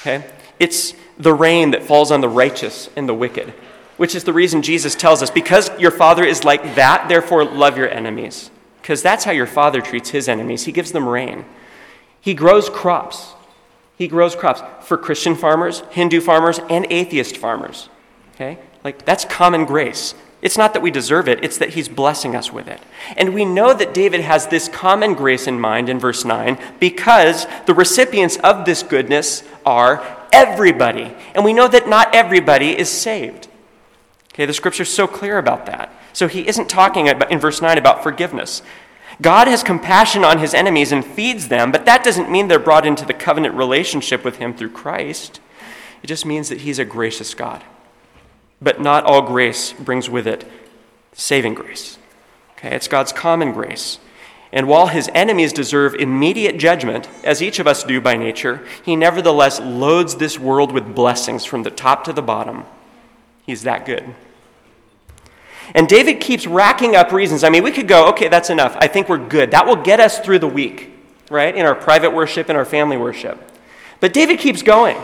Okay? 0.00 0.24
It's 0.58 0.94
the 1.18 1.34
rain 1.34 1.72
that 1.72 1.82
falls 1.82 2.10
on 2.10 2.20
the 2.20 2.28
righteous 2.28 2.88
and 2.96 3.08
the 3.08 3.14
wicked, 3.14 3.52
which 3.96 4.14
is 4.14 4.24
the 4.24 4.32
reason 4.32 4.62
Jesus 4.62 4.94
tells 4.94 5.22
us 5.22 5.30
because 5.30 5.70
your 5.78 5.90
Father 5.90 6.24
is 6.24 6.44
like 6.44 6.74
that, 6.76 7.08
therefore 7.08 7.44
love 7.44 7.76
your 7.76 7.88
enemies 7.88 8.50
because 8.88 9.02
that's 9.02 9.24
how 9.24 9.32
your 9.32 9.46
father 9.46 9.82
treats 9.82 10.08
his 10.08 10.30
enemies. 10.30 10.64
He 10.64 10.72
gives 10.72 10.92
them 10.92 11.06
rain. 11.06 11.44
He 12.22 12.32
grows 12.32 12.70
crops. 12.70 13.34
He 13.98 14.08
grows 14.08 14.34
crops 14.34 14.62
for 14.80 14.96
Christian 14.96 15.34
farmers, 15.34 15.82
Hindu 15.90 16.22
farmers, 16.22 16.58
and 16.70 16.86
atheist 16.88 17.36
farmers. 17.36 17.90
Okay? 18.34 18.56
Like, 18.82 19.04
that's 19.04 19.26
common 19.26 19.66
grace. 19.66 20.14
It's 20.40 20.56
not 20.56 20.72
that 20.72 20.82
we 20.82 20.90
deserve 20.90 21.28
it, 21.28 21.42
it's 21.42 21.58
that 21.58 21.70
he's 21.70 21.88
blessing 21.88 22.36
us 22.36 22.52
with 22.52 22.68
it. 22.68 22.80
And 23.16 23.34
we 23.34 23.44
know 23.44 23.74
that 23.74 23.92
David 23.92 24.20
has 24.20 24.46
this 24.46 24.68
common 24.68 25.14
grace 25.14 25.48
in 25.48 25.58
mind 25.58 25.88
in 25.88 25.98
verse 25.98 26.24
9 26.24 26.58
because 26.78 27.46
the 27.66 27.74
recipients 27.74 28.36
of 28.38 28.64
this 28.64 28.84
goodness 28.84 29.42
are 29.66 30.04
everybody. 30.32 31.12
And 31.34 31.44
we 31.44 31.52
know 31.52 31.66
that 31.66 31.88
not 31.88 32.14
everybody 32.14 32.78
is 32.78 32.88
saved. 32.88 33.48
Okay, 34.32 34.46
the 34.46 34.54
scripture's 34.54 34.92
so 34.92 35.08
clear 35.08 35.38
about 35.38 35.66
that. 35.66 35.92
So 36.12 36.28
he 36.28 36.46
isn't 36.46 36.68
talking 36.68 37.08
in 37.08 37.38
verse 37.40 37.60
9 37.60 37.76
about 37.76 38.04
forgiveness. 38.04 38.62
God 39.20 39.48
has 39.48 39.64
compassion 39.64 40.24
on 40.24 40.38
his 40.38 40.54
enemies 40.54 40.92
and 40.92 41.04
feeds 41.04 41.48
them, 41.48 41.72
but 41.72 41.84
that 41.86 42.04
doesn't 42.04 42.30
mean 42.30 42.46
they're 42.46 42.60
brought 42.60 42.86
into 42.86 43.04
the 43.04 43.14
covenant 43.14 43.56
relationship 43.56 44.24
with 44.24 44.36
him 44.36 44.54
through 44.54 44.70
Christ. 44.70 45.40
It 46.04 46.06
just 46.06 46.24
means 46.24 46.48
that 46.48 46.60
he's 46.60 46.78
a 46.78 46.84
gracious 46.84 47.34
God. 47.34 47.64
But 48.60 48.80
not 48.80 49.04
all 49.04 49.22
grace 49.22 49.72
brings 49.72 50.10
with 50.10 50.26
it 50.26 50.44
saving 51.12 51.54
grace. 51.54 51.98
Okay, 52.52 52.74
it's 52.74 52.88
God's 52.88 53.12
common 53.12 53.52
grace. 53.52 53.98
And 54.52 54.66
while 54.66 54.86
his 54.86 55.10
enemies 55.14 55.52
deserve 55.52 55.94
immediate 55.94 56.58
judgment, 56.58 57.08
as 57.22 57.42
each 57.42 57.58
of 57.58 57.66
us 57.66 57.84
do 57.84 58.00
by 58.00 58.16
nature, 58.16 58.66
he 58.82 58.96
nevertheless 58.96 59.60
loads 59.60 60.14
this 60.14 60.38
world 60.38 60.72
with 60.72 60.94
blessings 60.94 61.44
from 61.44 61.64
the 61.64 61.70
top 61.70 62.04
to 62.04 62.12
the 62.12 62.22
bottom. 62.22 62.64
He's 63.44 63.64
that 63.64 63.84
good. 63.84 64.14
And 65.74 65.86
David 65.86 66.20
keeps 66.20 66.46
racking 66.46 66.96
up 66.96 67.12
reasons. 67.12 67.44
I 67.44 67.50
mean, 67.50 67.62
we 67.62 67.70
could 67.70 67.88
go, 67.88 68.08
okay, 68.08 68.28
that's 68.28 68.48
enough. 68.48 68.74
I 68.78 68.86
think 68.86 69.08
we're 69.08 69.18
good. 69.18 69.50
That 69.50 69.66
will 69.66 69.76
get 69.76 70.00
us 70.00 70.18
through 70.18 70.38
the 70.38 70.48
week, 70.48 70.92
right? 71.30 71.54
In 71.54 71.66
our 71.66 71.74
private 71.74 72.14
worship 72.14 72.48
in 72.48 72.56
our 72.56 72.64
family 72.64 72.96
worship. 72.96 73.38
But 74.00 74.14
David 74.14 74.38
keeps 74.38 74.62
going. 74.62 74.96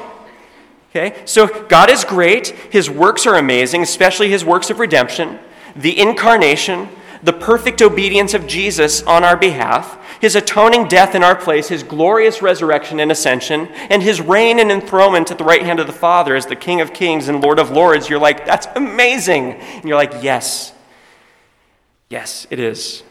Okay? 0.95 1.21
So 1.25 1.49
God 1.65 1.91
is 1.91 2.05
great. 2.05 2.49
His 2.71 2.89
works 2.89 3.27
are 3.27 3.35
amazing, 3.35 3.83
especially 3.83 4.31
his 4.31 4.45
works 4.45 4.71
of 4.71 4.79
redemption, 4.79 5.41
the 5.75 5.99
incarnation, 5.99 6.89
the 7.25 7.33
perfect 7.33 7.83
obedience 7.83 8.33
of 8.33 8.47
Jesus 8.47 9.03
on 9.03 9.25
our 9.25 9.37
behalf, 9.37 9.99
his 10.21 10.37
atoning 10.37 10.87
death 10.87 11.15
in 11.15 11.25
our 11.25 11.35
place, 11.35 11.69
his 11.69 11.83
glorious 11.83 12.43
resurrection 12.43 13.01
and 13.01 13.11
ascension, 13.11 13.67
and 13.91 14.03
his 14.03 14.21
reign 14.21 14.61
and 14.61 14.71
enthronement 14.71 15.31
at 15.33 15.39
the 15.39 15.45
right 15.45 15.63
hand 15.63 15.81
of 15.81 15.89
the 15.89 15.93
Father 15.93 16.37
as 16.37 16.47
the 16.47 16.55
King 16.55 16.81
of 16.81 16.93
kings 16.93 17.29
and 17.29 17.43
Lord 17.43 17.59
of 17.59 17.71
lords, 17.71 18.09
you're 18.09 18.21
like, 18.21 18.47
that's 18.47 18.69
amazing. 18.77 19.55
And 19.55 19.85
you're 19.85 19.97
like, 19.97 20.23
yes. 20.23 20.73
Yes, 22.09 22.47
it 22.51 22.61
is. 22.61 23.03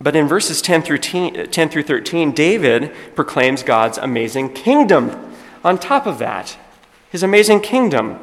But 0.00 0.16
in 0.16 0.28
verses 0.28 0.62
10 0.62 0.82
through, 0.82 0.98
10 0.98 1.68
through 1.68 1.82
13, 1.82 2.32
David 2.32 2.94
proclaims 3.14 3.62
God's 3.62 3.98
amazing 3.98 4.54
kingdom 4.54 5.27
on 5.64 5.78
top 5.78 6.06
of 6.06 6.18
that. 6.18 6.58
His 7.10 7.22
amazing 7.22 7.60
kingdom. 7.60 8.18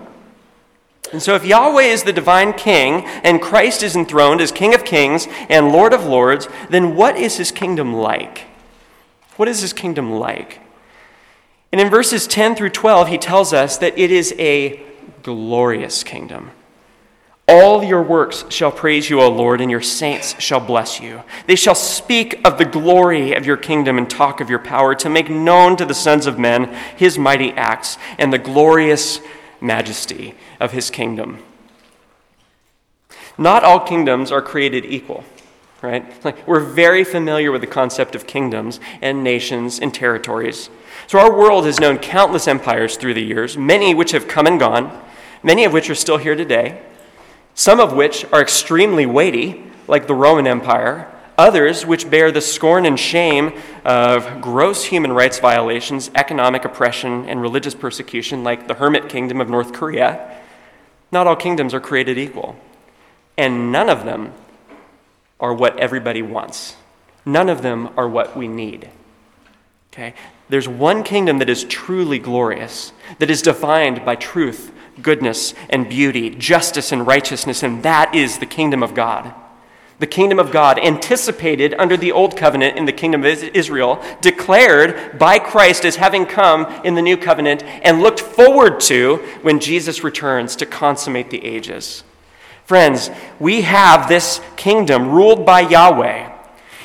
And 1.11 1.21
so, 1.21 1.35
if 1.35 1.45
Yahweh 1.45 1.83
is 1.83 2.03
the 2.03 2.13
divine 2.13 2.53
king 2.53 3.05
and 3.23 3.41
Christ 3.41 3.83
is 3.83 3.95
enthroned 3.95 4.41
as 4.41 4.51
King 4.51 4.73
of 4.73 4.83
kings 4.83 5.27
and 5.49 5.71
Lord 5.71 5.93
of 5.93 6.05
lords, 6.05 6.47
then 6.69 6.95
what 6.95 7.15
is 7.15 7.37
his 7.37 7.51
kingdom 7.51 7.93
like? 7.93 8.45
What 9.37 9.47
is 9.47 9.61
his 9.61 9.73
kingdom 9.73 10.11
like? 10.11 10.61
And 11.71 11.81
in 11.81 11.89
verses 11.89 12.25
10 12.25 12.55
through 12.55 12.69
12, 12.69 13.09
he 13.09 13.17
tells 13.17 13.53
us 13.53 13.77
that 13.77 13.97
it 13.97 14.11
is 14.11 14.33
a 14.39 14.81
glorious 15.23 16.03
kingdom. 16.03 16.51
All 17.47 17.83
your 17.83 18.01
works 18.01 18.43
shall 18.49 18.71
praise 18.71 19.07
you, 19.07 19.21
O 19.21 19.29
Lord, 19.29 19.61
and 19.61 19.69
your 19.69 19.81
saints 19.81 20.41
shall 20.41 20.59
bless 20.59 20.99
you. 20.99 21.21
They 21.45 21.55
shall 21.55 21.75
speak 21.75 22.41
of 22.43 22.57
the 22.57 22.65
glory 22.65 23.33
of 23.33 23.45
your 23.45 23.57
kingdom 23.57 23.99
and 23.99 24.09
talk 24.09 24.41
of 24.41 24.49
your 24.49 24.59
power 24.59 24.95
to 24.95 25.09
make 25.09 25.29
known 25.29 25.77
to 25.77 25.85
the 25.85 25.93
sons 25.93 26.25
of 26.25 26.39
men 26.39 26.73
his 26.97 27.19
mighty 27.19 27.51
acts 27.51 27.99
and 28.17 28.33
the 28.33 28.39
glorious 28.39 29.19
majesty 29.61 30.33
of 30.59 30.71
his 30.71 30.89
kingdom. 30.89 31.37
Not 33.37 33.63
all 33.63 33.79
kingdoms 33.79 34.31
are 34.31 34.41
created 34.41 34.83
equal, 34.83 35.23
right? 35.83 36.25
Like 36.25 36.47
we're 36.47 36.61
very 36.61 37.03
familiar 37.03 37.51
with 37.51 37.61
the 37.61 37.67
concept 37.67 38.15
of 38.15 38.25
kingdoms 38.25 38.79
and 39.03 39.23
nations 39.23 39.77
and 39.79 39.93
territories. 39.93 40.71
So 41.05 41.19
our 41.19 41.31
world 41.31 41.65
has 41.65 41.79
known 41.79 41.99
countless 41.99 42.47
empires 42.47 42.97
through 42.97 43.13
the 43.13 43.23
years, 43.23 43.55
many 43.55 43.93
which 43.93 44.13
have 44.13 44.27
come 44.27 44.47
and 44.47 44.59
gone, 44.59 44.99
many 45.43 45.63
of 45.63 45.73
which 45.73 45.91
are 45.91 45.95
still 45.95 46.17
here 46.17 46.35
today, 46.35 46.81
some 47.55 47.79
of 47.79 47.93
which 47.93 48.25
are 48.31 48.41
extremely 48.41 49.07
weighty, 49.07 49.63
like 49.87 50.05
the 50.05 50.13
Roman 50.13 50.45
Empire, 50.45 51.11
Others, 51.37 51.85
which 51.85 52.09
bear 52.09 52.31
the 52.31 52.39
scorn 52.39 52.85
and 52.85 52.97
shame 52.97 53.51
of 53.83 54.41
gross 54.41 54.85
human 54.85 55.11
rights 55.11 55.39
violations, 55.39 56.09
economic 56.15 56.63
oppression, 56.63 57.27
and 57.27 57.41
religious 57.41 57.75
persecution, 57.75 58.43
like 58.43 58.67
the 58.67 58.75
hermit 58.75 59.09
kingdom 59.09 59.41
of 59.41 59.49
North 59.49 59.73
Korea. 59.73 60.41
Not 61.11 61.27
all 61.27 61.35
kingdoms 61.35 61.73
are 61.73 61.81
created 61.81 62.17
equal. 62.17 62.55
And 63.37 63.69
none 63.69 63.89
of 63.89 64.05
them 64.05 64.31
are 65.41 65.53
what 65.53 65.77
everybody 65.77 66.21
wants. 66.21 66.77
None 67.25 67.49
of 67.49 67.61
them 67.61 67.89
are 67.97 68.07
what 68.07 68.37
we 68.37 68.47
need. 68.47 68.89
Okay? 69.91 70.13
There's 70.47 70.69
one 70.69 71.03
kingdom 71.03 71.39
that 71.39 71.49
is 71.49 71.65
truly 71.65 72.17
glorious, 72.17 72.93
that 73.19 73.29
is 73.29 73.41
defined 73.41 74.05
by 74.05 74.15
truth, 74.15 74.71
goodness, 75.01 75.53
and 75.69 75.89
beauty, 75.89 76.29
justice 76.29 76.91
and 76.91 77.05
righteousness, 77.05 77.63
and 77.63 77.83
that 77.83 78.13
is 78.15 78.37
the 78.37 78.45
kingdom 78.45 78.83
of 78.83 78.93
God. 78.93 79.33
The 79.97 80.07
kingdom 80.07 80.39
of 80.39 80.51
God, 80.51 80.77
anticipated 80.77 81.73
under 81.79 81.95
the 81.95 82.11
old 82.11 82.35
covenant 82.35 82.77
in 82.77 82.85
the 82.85 82.91
kingdom 82.91 83.23
of 83.23 83.27
Israel, 83.27 84.03
declared 84.19 85.17
by 85.17 85.39
Christ 85.39 85.85
as 85.85 85.95
having 85.95 86.25
come 86.25 86.65
in 86.83 86.95
the 86.95 87.01
new 87.01 87.15
covenant, 87.15 87.63
and 87.63 88.01
looked 88.01 88.19
forward 88.19 88.81
to 88.81 89.17
when 89.41 89.61
Jesus 89.61 90.03
returns 90.03 90.57
to 90.57 90.65
consummate 90.65 91.29
the 91.29 91.45
ages. 91.45 92.03
Friends, 92.65 93.09
we 93.39 93.61
have 93.61 94.09
this 94.09 94.41
kingdom 94.57 95.11
ruled 95.11 95.45
by 95.45 95.61
Yahweh. 95.61 96.31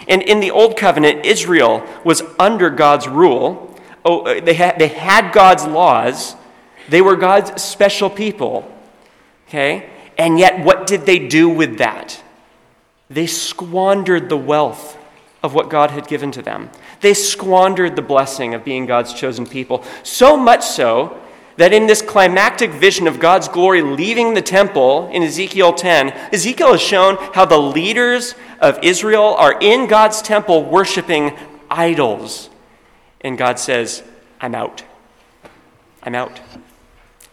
And 0.07 0.23
in 0.23 0.41
the 0.41 0.51
old 0.51 0.77
covenant, 0.77 1.25
Israel 1.25 1.85
was 2.05 2.23
under 2.39 2.71
God's 2.71 3.09
rule. 3.09 3.77
Oh, 4.05 4.21
uh, 4.21 4.41
they, 4.41 4.55
had, 4.55 4.79
they 4.79 4.89
had 4.89 5.33
God's 5.33 5.65
laws, 5.65 6.35
they 6.91 7.01
were 7.01 7.17
God's 7.17 7.63
special 7.63 8.11
people. 8.11 8.71
Okay? 9.49 9.89
And 10.19 10.39
yet, 10.39 10.65
what 10.65 10.87
did 10.87 11.07
they 11.07 11.27
do 11.27 11.49
with 11.49 11.79
that? 11.79 12.23
They 13.09 13.27
squandered 13.27 14.29
the 14.29 14.37
wealth 14.37 14.99
of 15.43 15.55
what 15.55 15.71
God 15.71 15.91
had 15.91 16.07
given 16.07 16.31
to 16.33 16.43
them. 16.43 16.71
They 17.01 17.15
squandered 17.15 17.97
the 17.97 18.03
blessing 18.03 18.55
of 18.55 18.65
being 18.65 18.87
God's 18.87 19.15
chosen 19.15 19.47
people. 19.47 19.85
So 20.03 20.37
much 20.37 20.65
so 20.65 21.19
that 21.57 21.73
in 21.73 21.87
this 21.87 22.03
climactic 22.03 22.71
vision 22.71 23.07
of 23.07 23.21
God's 23.21 23.49
glory 23.49 23.83
leaving 23.83 24.35
the 24.35 24.43
temple 24.43 25.09
in 25.13 25.23
Ezekiel 25.23 25.73
10, 25.73 26.11
Ezekiel 26.33 26.73
has 26.73 26.81
shown 26.81 27.17
how 27.35 27.45
the 27.45 27.59
leaders 27.59 28.35
of 28.61 28.79
Israel 28.83 29.35
are 29.39 29.59
in 29.61 29.87
God's 29.87 30.23
temple 30.23 30.65
worshiping 30.65 31.37
idols. 31.71 32.51
And 33.21 33.39
God 33.39 33.59
says, 33.59 34.03
I'm 34.41 34.55
out. 34.55 34.85
I'm 36.03 36.15
out. 36.15 36.41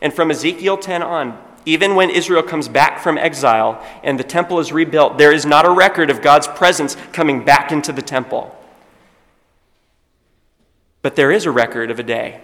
And 0.02 0.14
from 0.14 0.32
Ezekiel 0.32 0.78
10 0.78 1.02
on, 1.02 1.42
even 1.66 1.96
when 1.96 2.10
Israel 2.10 2.44
comes 2.44 2.68
back 2.68 3.00
from 3.00 3.18
exile 3.18 3.84
and 4.04 4.18
the 4.18 4.24
temple 4.24 4.60
is 4.60 4.72
rebuilt, 4.72 5.18
there 5.18 5.34
is 5.34 5.46
not 5.46 5.66
a 5.66 5.70
record 5.70 6.10
of 6.10 6.22
God's 6.22 6.48
presence 6.48 6.96
coming 7.12 7.44
back 7.44 7.72
into 7.72 7.92
the 7.92 8.02
temple. 8.02 8.56
But 11.02 11.16
there 11.16 11.32
is 11.32 11.46
a 11.46 11.52
record 11.52 11.92
of 11.92 12.00
a 12.00 12.04
day 12.04 12.42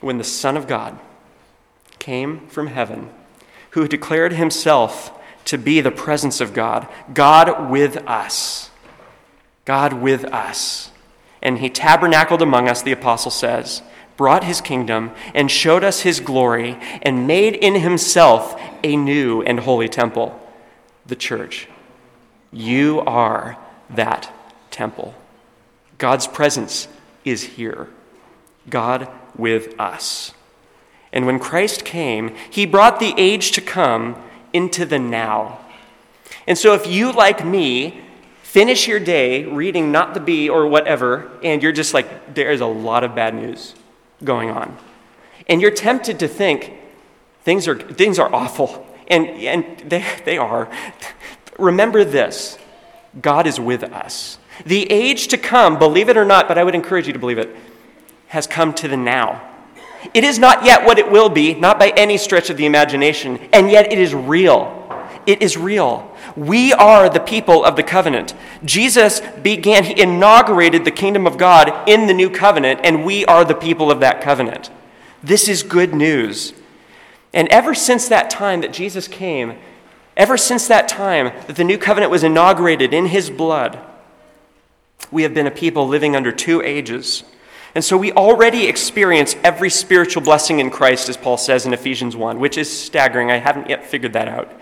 when 0.00 0.18
the 0.18 0.24
Son 0.24 0.56
of 0.56 0.66
God 0.66 0.98
came 1.98 2.46
from 2.48 2.68
heaven, 2.68 3.10
who 3.70 3.88
declared 3.88 4.34
himself 4.34 5.10
to 5.46 5.58
be 5.58 5.80
the 5.80 5.90
presence 5.90 6.40
of 6.40 6.54
God, 6.54 6.86
God 7.12 7.70
with 7.70 7.96
us. 8.08 8.70
God 9.64 9.94
with 9.94 10.24
us. 10.26 10.90
And 11.42 11.58
he 11.58 11.68
tabernacled 11.68 12.42
among 12.42 12.68
us, 12.68 12.82
the 12.82 12.92
apostle 12.92 13.30
says 13.30 13.82
brought 14.16 14.44
his 14.44 14.60
kingdom, 14.60 15.10
and 15.34 15.50
showed 15.50 15.84
us 15.84 16.00
his 16.00 16.20
glory, 16.20 16.78
and 17.02 17.26
made 17.26 17.54
in 17.54 17.74
himself 17.74 18.60
a 18.82 18.96
new 18.96 19.42
and 19.42 19.60
holy 19.60 19.88
temple, 19.88 20.40
the 21.06 21.16
church. 21.16 21.68
You 22.52 23.00
are 23.00 23.58
that 23.90 24.32
temple. 24.70 25.14
God's 25.98 26.26
presence 26.26 26.88
is 27.24 27.42
here, 27.42 27.88
God 28.68 29.08
with 29.36 29.78
us. 29.80 30.32
And 31.12 31.26
when 31.26 31.38
Christ 31.38 31.84
came, 31.84 32.34
he 32.50 32.66
brought 32.66 33.00
the 33.00 33.14
age 33.16 33.52
to 33.52 33.60
come 33.60 34.16
into 34.52 34.84
the 34.84 34.98
now. 34.98 35.60
And 36.46 36.58
so, 36.58 36.74
if 36.74 36.86
you, 36.86 37.12
like 37.12 37.44
me, 37.44 38.00
finish 38.42 38.86
your 38.86 39.00
day 39.00 39.44
reading 39.44 39.90
Not 39.90 40.14
the 40.14 40.20
Bee 40.20 40.48
or 40.48 40.66
whatever, 40.66 41.30
and 41.42 41.62
you're 41.62 41.72
just 41.72 41.94
like, 41.94 42.34
there's 42.34 42.60
a 42.60 42.66
lot 42.66 43.04
of 43.04 43.14
bad 43.14 43.34
news 43.34 43.74
going 44.24 44.50
on. 44.50 44.76
And 45.48 45.60
you're 45.60 45.70
tempted 45.70 46.18
to 46.20 46.28
think 46.28 46.72
things 47.42 47.68
are, 47.68 47.78
things 47.78 48.18
are 48.18 48.32
awful. 48.34 48.86
And, 49.08 49.26
and 49.26 49.90
they, 49.90 50.04
they 50.24 50.38
are. 50.38 50.70
Remember 51.58 52.04
this 52.04 52.58
God 53.20 53.46
is 53.46 53.60
with 53.60 53.82
us. 53.84 54.38
The 54.64 54.90
age 54.90 55.28
to 55.28 55.38
come, 55.38 55.78
believe 55.78 56.08
it 56.08 56.16
or 56.16 56.24
not, 56.24 56.48
but 56.48 56.58
I 56.58 56.64
would 56.64 56.74
encourage 56.74 57.06
you 57.06 57.12
to 57.12 57.18
believe 57.18 57.38
it, 57.38 57.54
has 58.28 58.46
come 58.46 58.72
to 58.74 58.88
the 58.88 58.96
now. 58.96 59.50
It 60.12 60.22
is 60.22 60.38
not 60.38 60.64
yet 60.64 60.84
what 60.84 60.98
it 60.98 61.10
will 61.10 61.28
be, 61.28 61.54
not 61.54 61.78
by 61.78 61.88
any 61.90 62.18
stretch 62.18 62.50
of 62.50 62.56
the 62.56 62.66
imagination, 62.66 63.38
and 63.52 63.70
yet 63.70 63.92
it 63.92 63.98
is 63.98 64.14
real. 64.14 64.83
It 65.26 65.42
is 65.42 65.56
real. 65.56 66.10
We 66.36 66.72
are 66.72 67.08
the 67.08 67.20
people 67.20 67.64
of 67.64 67.76
the 67.76 67.82
covenant. 67.82 68.34
Jesus 68.64 69.20
began, 69.42 69.84
he 69.84 70.00
inaugurated 70.00 70.84
the 70.84 70.90
kingdom 70.90 71.26
of 71.26 71.38
God 71.38 71.88
in 71.88 72.06
the 72.06 72.14
new 72.14 72.30
covenant, 72.30 72.80
and 72.84 73.04
we 73.04 73.24
are 73.26 73.44
the 73.44 73.54
people 73.54 73.90
of 73.90 74.00
that 74.00 74.20
covenant. 74.20 74.70
This 75.22 75.48
is 75.48 75.62
good 75.62 75.94
news. 75.94 76.52
And 77.32 77.48
ever 77.48 77.74
since 77.74 78.08
that 78.08 78.30
time 78.30 78.60
that 78.60 78.72
Jesus 78.72 79.08
came, 79.08 79.56
ever 80.16 80.36
since 80.36 80.68
that 80.68 80.88
time 80.88 81.32
that 81.46 81.56
the 81.56 81.64
new 81.64 81.78
covenant 81.78 82.12
was 82.12 82.22
inaugurated 82.22 82.94
in 82.94 83.06
his 83.06 83.30
blood, 83.30 83.78
we 85.10 85.22
have 85.22 85.34
been 85.34 85.46
a 85.46 85.50
people 85.50 85.88
living 85.88 86.14
under 86.14 86.30
two 86.32 86.62
ages. 86.62 87.24
And 87.74 87.84
so 87.84 87.96
we 87.96 88.12
already 88.12 88.68
experience 88.68 89.34
every 89.42 89.68
spiritual 89.68 90.22
blessing 90.22 90.60
in 90.60 90.70
Christ, 90.70 91.08
as 91.08 91.16
Paul 91.16 91.36
says 91.36 91.66
in 91.66 91.74
Ephesians 91.74 92.14
1, 92.14 92.38
which 92.38 92.56
is 92.56 92.70
staggering. 92.70 93.32
I 93.32 93.38
haven't 93.38 93.68
yet 93.68 93.84
figured 93.84 94.12
that 94.12 94.28
out. 94.28 94.52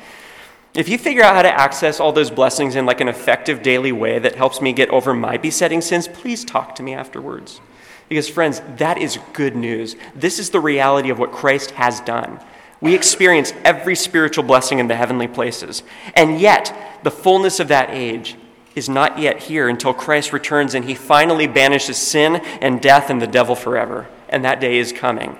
If 0.75 0.89
you 0.89 0.97
figure 0.97 1.23
out 1.23 1.37
how 1.37 1.43
to 1.43 1.61
access 1.61 2.01
all 2.01 2.13
those 2.13 2.31
blessings 2.31 2.77
in 2.77 2.87
like 2.87 3.03
an 3.03 3.09
effective 3.09 3.63
daily 3.63 3.93
way 3.93 4.19
that 4.19 4.37
helps 4.37 4.63
me 4.63 4.73
get 4.73 4.89
over 4.89 5.13
my 5.13 5.37
besetting 5.37 5.83
sins, 5.83 6.09
please 6.09 6.45
talk 6.45 6.75
to 6.77 6.83
me 6.83 6.95
afterwards. 6.95 7.61
Because, 8.09 8.29
friends, 8.29 8.63
that 8.79 8.97
is 8.97 9.19
good 9.35 9.55
news. 9.55 9.97
This 10.15 10.39
is 10.39 10.51
the 10.51 10.61
reality 10.61 11.11
of 11.11 11.19
what 11.19 11.33
Christ 11.33 11.73
has 11.73 12.01
done. 12.01 12.41
We 12.81 12.95
experience 12.95 13.53
every 13.65 13.95
spiritual 13.95 14.45
blessing 14.45 14.79
in 14.79 14.89
the 14.89 14.97
heavenly 14.97 15.29
places. 15.29 15.83
And 16.15 16.41
yet, 16.41 16.75
the 17.03 17.11
fullness 17.11 17.61
of 17.61 17.69
that 17.69 17.91
age 17.91 18.37
is 18.75 18.89
not 18.89 19.19
yet 19.19 19.41
here 19.43 19.69
until 19.69 19.93
Christ 19.93 20.33
returns 20.33 20.75
and 20.75 20.85
he 20.87 20.95
finally 20.95 21.47
banishes 21.47 21.99
sin 21.99 22.37
and 22.37 22.81
death 22.81 23.11
and 23.11 23.21
the 23.21 23.27
devil 23.27 23.55
forever. 23.55 24.09
And 24.29 24.45
that 24.45 24.61
day 24.61 24.79
is 24.79 24.93
coming. 24.93 25.37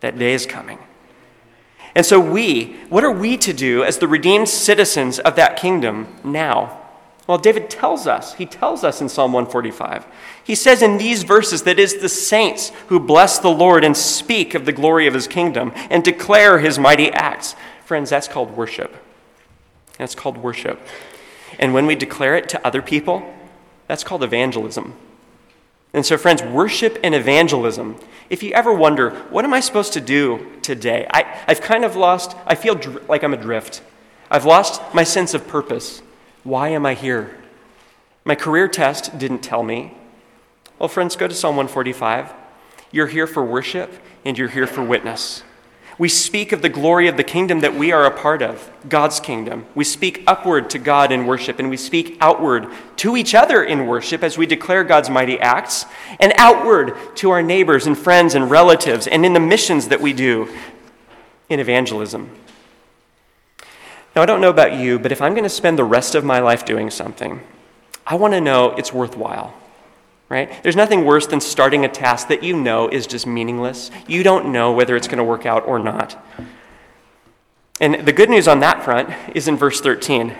That 0.00 0.18
day 0.18 0.34
is 0.34 0.46
coming. 0.46 0.78
And 1.98 2.06
so, 2.06 2.20
we, 2.20 2.76
what 2.90 3.02
are 3.02 3.10
we 3.10 3.36
to 3.38 3.52
do 3.52 3.82
as 3.82 3.98
the 3.98 4.06
redeemed 4.06 4.48
citizens 4.48 5.18
of 5.18 5.34
that 5.34 5.56
kingdom 5.56 6.06
now? 6.22 6.78
Well, 7.26 7.38
David 7.38 7.68
tells 7.68 8.06
us, 8.06 8.34
he 8.34 8.46
tells 8.46 8.84
us 8.84 9.00
in 9.00 9.08
Psalm 9.08 9.32
145. 9.32 10.06
He 10.44 10.54
says 10.54 10.80
in 10.80 10.98
these 10.98 11.24
verses 11.24 11.64
that 11.64 11.72
it 11.72 11.80
is 11.80 11.96
the 11.96 12.08
saints 12.08 12.70
who 12.86 13.00
bless 13.00 13.40
the 13.40 13.48
Lord 13.50 13.82
and 13.82 13.96
speak 13.96 14.54
of 14.54 14.64
the 14.64 14.70
glory 14.70 15.08
of 15.08 15.14
his 15.14 15.26
kingdom 15.26 15.72
and 15.90 16.04
declare 16.04 16.60
his 16.60 16.78
mighty 16.78 17.10
acts. 17.10 17.56
Friends, 17.84 18.10
that's 18.10 18.28
called 18.28 18.56
worship. 18.56 18.94
That's 19.98 20.14
called 20.14 20.36
worship. 20.36 20.80
And 21.58 21.74
when 21.74 21.86
we 21.86 21.96
declare 21.96 22.36
it 22.36 22.48
to 22.50 22.64
other 22.64 22.80
people, 22.80 23.28
that's 23.88 24.04
called 24.04 24.22
evangelism. 24.22 24.94
And 25.92 26.04
so, 26.04 26.18
friends, 26.18 26.42
worship 26.42 26.98
and 27.02 27.14
evangelism. 27.14 27.96
If 28.28 28.42
you 28.42 28.52
ever 28.52 28.72
wonder, 28.72 29.10
what 29.30 29.44
am 29.44 29.54
I 29.54 29.60
supposed 29.60 29.94
to 29.94 30.00
do 30.00 30.46
today? 30.60 31.06
I, 31.10 31.22
have 31.46 31.60
kind 31.60 31.84
of 31.84 31.96
lost, 31.96 32.36
I 32.46 32.54
feel 32.54 32.74
dr- 32.74 33.08
like 33.08 33.22
I'm 33.22 33.32
adrift. 33.32 33.82
I've 34.30 34.44
lost 34.44 34.82
my 34.92 35.04
sense 35.04 35.32
of 35.32 35.48
purpose. 35.48 36.02
Why 36.44 36.68
am 36.68 36.84
I 36.84 36.94
here? 36.94 37.36
My 38.24 38.34
career 38.34 38.68
test 38.68 39.18
didn't 39.18 39.38
tell 39.40 39.62
me. 39.62 39.94
Well, 40.78 40.88
friends, 40.88 41.16
go 41.16 41.26
to 41.26 41.34
Psalm 41.34 41.56
145. 41.56 42.32
You're 42.92 43.06
here 43.06 43.26
for 43.26 43.44
worship 43.44 43.90
and 44.24 44.36
you're 44.36 44.48
here 44.48 44.66
for 44.66 44.82
witness. 44.82 45.42
We 45.98 46.08
speak 46.08 46.52
of 46.52 46.62
the 46.62 46.68
glory 46.68 47.08
of 47.08 47.16
the 47.16 47.24
kingdom 47.24 47.60
that 47.60 47.74
we 47.74 47.90
are 47.90 48.04
a 48.04 48.16
part 48.16 48.40
of, 48.40 48.70
God's 48.88 49.18
kingdom. 49.18 49.66
We 49.74 49.82
speak 49.82 50.22
upward 50.28 50.70
to 50.70 50.78
God 50.78 51.10
in 51.10 51.26
worship, 51.26 51.58
and 51.58 51.68
we 51.68 51.76
speak 51.76 52.16
outward 52.20 52.68
to 52.98 53.16
each 53.16 53.34
other 53.34 53.64
in 53.64 53.88
worship 53.88 54.22
as 54.22 54.38
we 54.38 54.46
declare 54.46 54.84
God's 54.84 55.10
mighty 55.10 55.40
acts, 55.40 55.86
and 56.20 56.32
outward 56.36 56.94
to 57.16 57.30
our 57.30 57.42
neighbors 57.42 57.88
and 57.88 57.98
friends 57.98 58.36
and 58.36 58.48
relatives, 58.48 59.08
and 59.08 59.26
in 59.26 59.32
the 59.32 59.40
missions 59.40 59.88
that 59.88 60.00
we 60.00 60.12
do 60.12 60.48
in 61.48 61.58
evangelism. 61.58 62.30
Now, 64.14 64.22
I 64.22 64.26
don't 64.26 64.40
know 64.40 64.50
about 64.50 64.74
you, 64.74 65.00
but 65.00 65.10
if 65.10 65.20
I'm 65.20 65.32
going 65.32 65.42
to 65.42 65.48
spend 65.48 65.78
the 65.78 65.84
rest 65.84 66.14
of 66.14 66.24
my 66.24 66.38
life 66.38 66.64
doing 66.64 66.90
something, 66.90 67.40
I 68.06 68.14
want 68.14 68.34
to 68.34 68.40
know 68.40 68.70
it's 68.70 68.92
worthwhile 68.92 69.52
right? 70.28 70.62
There's 70.62 70.76
nothing 70.76 71.04
worse 71.04 71.26
than 71.26 71.40
starting 71.40 71.84
a 71.84 71.88
task 71.88 72.28
that 72.28 72.42
you 72.42 72.56
know 72.56 72.88
is 72.88 73.06
just 73.06 73.26
meaningless. 73.26 73.90
You 74.06 74.22
don't 74.22 74.52
know 74.52 74.72
whether 74.72 74.96
it's 74.96 75.08
going 75.08 75.18
to 75.18 75.24
work 75.24 75.46
out 75.46 75.66
or 75.66 75.78
not. 75.78 76.22
And 77.80 78.06
the 78.06 78.12
good 78.12 78.28
news 78.28 78.48
on 78.48 78.60
that 78.60 78.84
front 78.84 79.10
is 79.34 79.48
in 79.48 79.56
verse 79.56 79.80
13. 79.80 80.34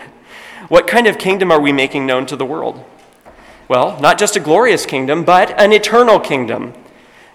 What 0.68 0.86
kind 0.86 1.07
of 1.07 1.18
kingdom 1.18 1.51
are 1.51 1.61
we 1.61 1.72
making 1.72 2.05
known 2.05 2.26
to 2.26 2.36
the 2.36 2.45
world? 2.45 2.84
Well, 3.68 3.99
not 4.01 4.18
just 4.18 4.36
a 4.36 4.41
glorious 4.41 4.86
kingdom, 4.86 5.24
but 5.24 5.59
an 5.61 5.72
eternal 5.72 6.18
kingdom. 6.18 6.74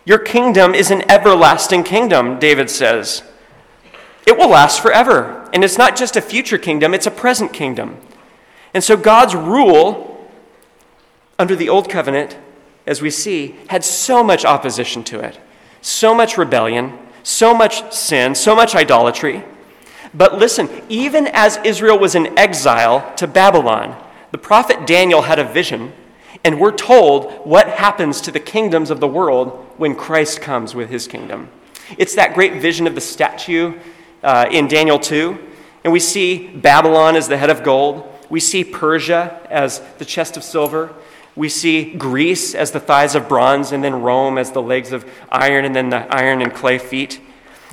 Your 0.06 0.20
kingdom 0.20 0.76
is 0.76 0.92
an 0.92 1.10
everlasting 1.10 1.84
kingdom, 1.84 2.40
David 2.40 2.70
says. 2.70 3.24
It 4.28 4.38
will 4.38 4.50
last 4.50 4.82
forever. 4.82 5.50
And 5.54 5.64
it's 5.64 5.78
not 5.78 5.96
just 5.96 6.16
a 6.16 6.22
future 6.22 6.58
kingdom, 6.58 6.94
it's 6.94 7.08
a 7.08 7.12
present 7.12 7.54
kingdom. 7.54 7.98
And 8.74 8.84
so 8.84 8.98
God's 8.98 9.36
rule 9.36 10.13
under 11.44 11.58
the 11.58 11.68
Old 11.68 11.90
Covenant, 11.90 12.38
as 12.88 13.02
we 13.02 13.10
see, 13.10 13.56
had 13.68 13.84
so 13.84 14.24
much 14.24 14.46
opposition 14.46 15.04
to 15.04 15.20
it, 15.20 15.38
so 15.82 16.16
much 16.16 16.38
rebellion, 16.38 16.98
so 17.22 17.54
much 17.54 17.94
sin, 17.94 18.34
so 18.34 18.56
much 18.56 18.74
idolatry. 18.76 19.44
But 20.14 20.38
listen, 20.38 20.70
even 20.88 21.28
as 21.28 21.60
Israel 21.66 22.00
was 22.00 22.16
in 22.16 22.40
exile 22.40 23.14
to 23.18 23.28
Babylon, 23.28 24.02
the 24.32 24.38
prophet 24.38 24.88
Daniel 24.88 25.24
had 25.24 25.38
a 25.38 25.44
vision, 25.44 25.92
and 26.46 26.62
we're 26.62 26.72
told 26.72 27.34
what 27.46 27.68
happens 27.68 28.22
to 28.22 28.32
the 28.32 28.40
kingdoms 28.40 28.90
of 28.90 29.02
the 29.02 29.08
world 29.10 29.50
when 29.76 29.96
Christ 29.96 30.40
comes 30.40 30.74
with 30.74 30.90
his 30.90 31.08
kingdom. 31.08 31.50
It's 31.98 32.16
that 32.16 32.36
great 32.36 32.62
vision 32.62 32.88
of 32.88 32.96
the 32.96 33.02
statue 33.02 33.78
uh, 34.24 34.46
in 34.50 34.70
Daniel 34.70 34.98
2, 34.98 35.38
and 35.84 35.92
we 35.92 36.00
see 36.00 36.48
Babylon 36.48 37.18
as 37.18 37.28
the 37.28 37.36
head 37.36 37.50
of 37.50 37.64
gold. 37.64 38.10
We 38.30 38.40
see 38.40 38.64
Persia 38.64 39.46
as 39.52 39.82
the 39.98 40.06
chest 40.06 40.38
of 40.38 40.44
silver. 40.46 40.94
We 41.36 41.50
see 41.50 41.94
Greece 41.94 42.54
as 42.54 42.72
the 42.72 42.80
thighs 42.80 43.16
of 43.16 43.28
bronze, 43.28 43.72
and 43.72 43.84
then 43.84 44.02
Rome 44.02 44.38
as 44.38 44.52
the 44.52 44.62
legs 44.62 44.92
of 44.92 45.10
iron, 45.32 45.66
and 45.66 45.76
then 45.76 45.90
the 45.90 46.06
iron 46.14 46.42
and 46.42 46.54
clay 46.54 46.78
feet. 46.78 47.20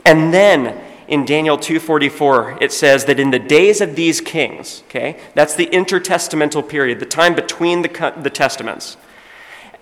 And 0.04 0.32
then 0.32 0.80
in 1.10 1.24
Daniel 1.24 1.58
2:44 1.58 2.56
it 2.60 2.72
says 2.72 3.04
that 3.06 3.20
in 3.20 3.32
the 3.32 3.38
days 3.38 3.80
of 3.80 3.96
these 3.96 4.20
kings, 4.20 4.82
okay? 4.88 5.16
That's 5.34 5.54
the 5.54 5.66
intertestamental 5.66 6.68
period, 6.68 7.00
the 7.00 7.06
time 7.06 7.34
between 7.34 7.82
the, 7.82 8.12
the 8.16 8.30
testaments. 8.30 8.96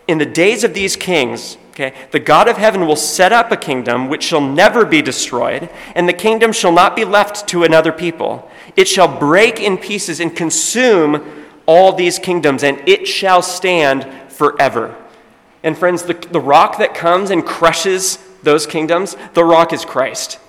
In 0.09 0.17
the 0.17 0.27
days 0.27 0.65
of 0.65 0.73
these 0.73 0.97
kings, 0.97 1.59
okay, 1.73 1.93
the 2.13 2.19
God 2.19 2.49
of 2.49 2.57
heaven 2.57 2.87
will 2.87 2.97
set 2.97 3.31
up 3.31 3.53
a 3.53 3.59
kingdom 3.59 4.09
which 4.09 4.23
shall 4.23 4.41
never 4.41 4.87
be 4.87 5.03
destroyed, 5.03 5.69
and 5.95 6.09
the 6.09 6.15
kingdom 6.15 6.51
shall 6.51 6.73
not 6.73 6.97
be 6.97 7.05
left 7.05 7.47
to 7.49 7.63
another 7.63 7.93
people. 7.93 8.51
It 8.75 8.89
shall 8.89 9.19
break 9.19 9.61
in 9.61 9.77
pieces 9.77 10.19
and 10.19 10.35
consume 10.35 11.38
all 11.69 11.93
these 11.93 12.19
kingdoms, 12.19 12.65
and 12.65 12.83
it 12.89 13.07
shall 13.07 13.43
stand 13.43 14.09
forever. 14.33 14.97
And 15.63 15.79
friends, 15.79 16.03
the, 16.03 16.15
the 16.15 16.41
rock 16.41 16.79
that 16.79 16.95
comes 16.95 17.31
and 17.31 17.45
crushes 17.45 18.19
those 18.43 18.67
kingdoms, 18.67 19.17
the 19.35 19.45
rock 19.45 19.73
is 19.73 19.85
Christ. 19.85 20.41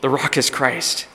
The 0.00 0.08
rock 0.08 0.38
is 0.38 0.48
Christ. 0.48 1.08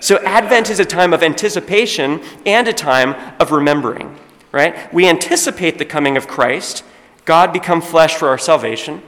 So 0.00 0.16
Advent 0.24 0.70
is 0.70 0.80
a 0.80 0.84
time 0.84 1.12
of 1.12 1.22
anticipation 1.22 2.20
and 2.44 2.66
a 2.66 2.72
time 2.72 3.14
of 3.38 3.52
remembering, 3.52 4.18
right? 4.50 4.92
We 4.92 5.08
anticipate 5.08 5.78
the 5.78 5.84
coming 5.84 6.16
of 6.16 6.26
Christ, 6.26 6.82
God 7.24 7.52
become 7.52 7.80
flesh 7.80 8.16
for 8.16 8.28
our 8.28 8.38
salvation, 8.38 9.02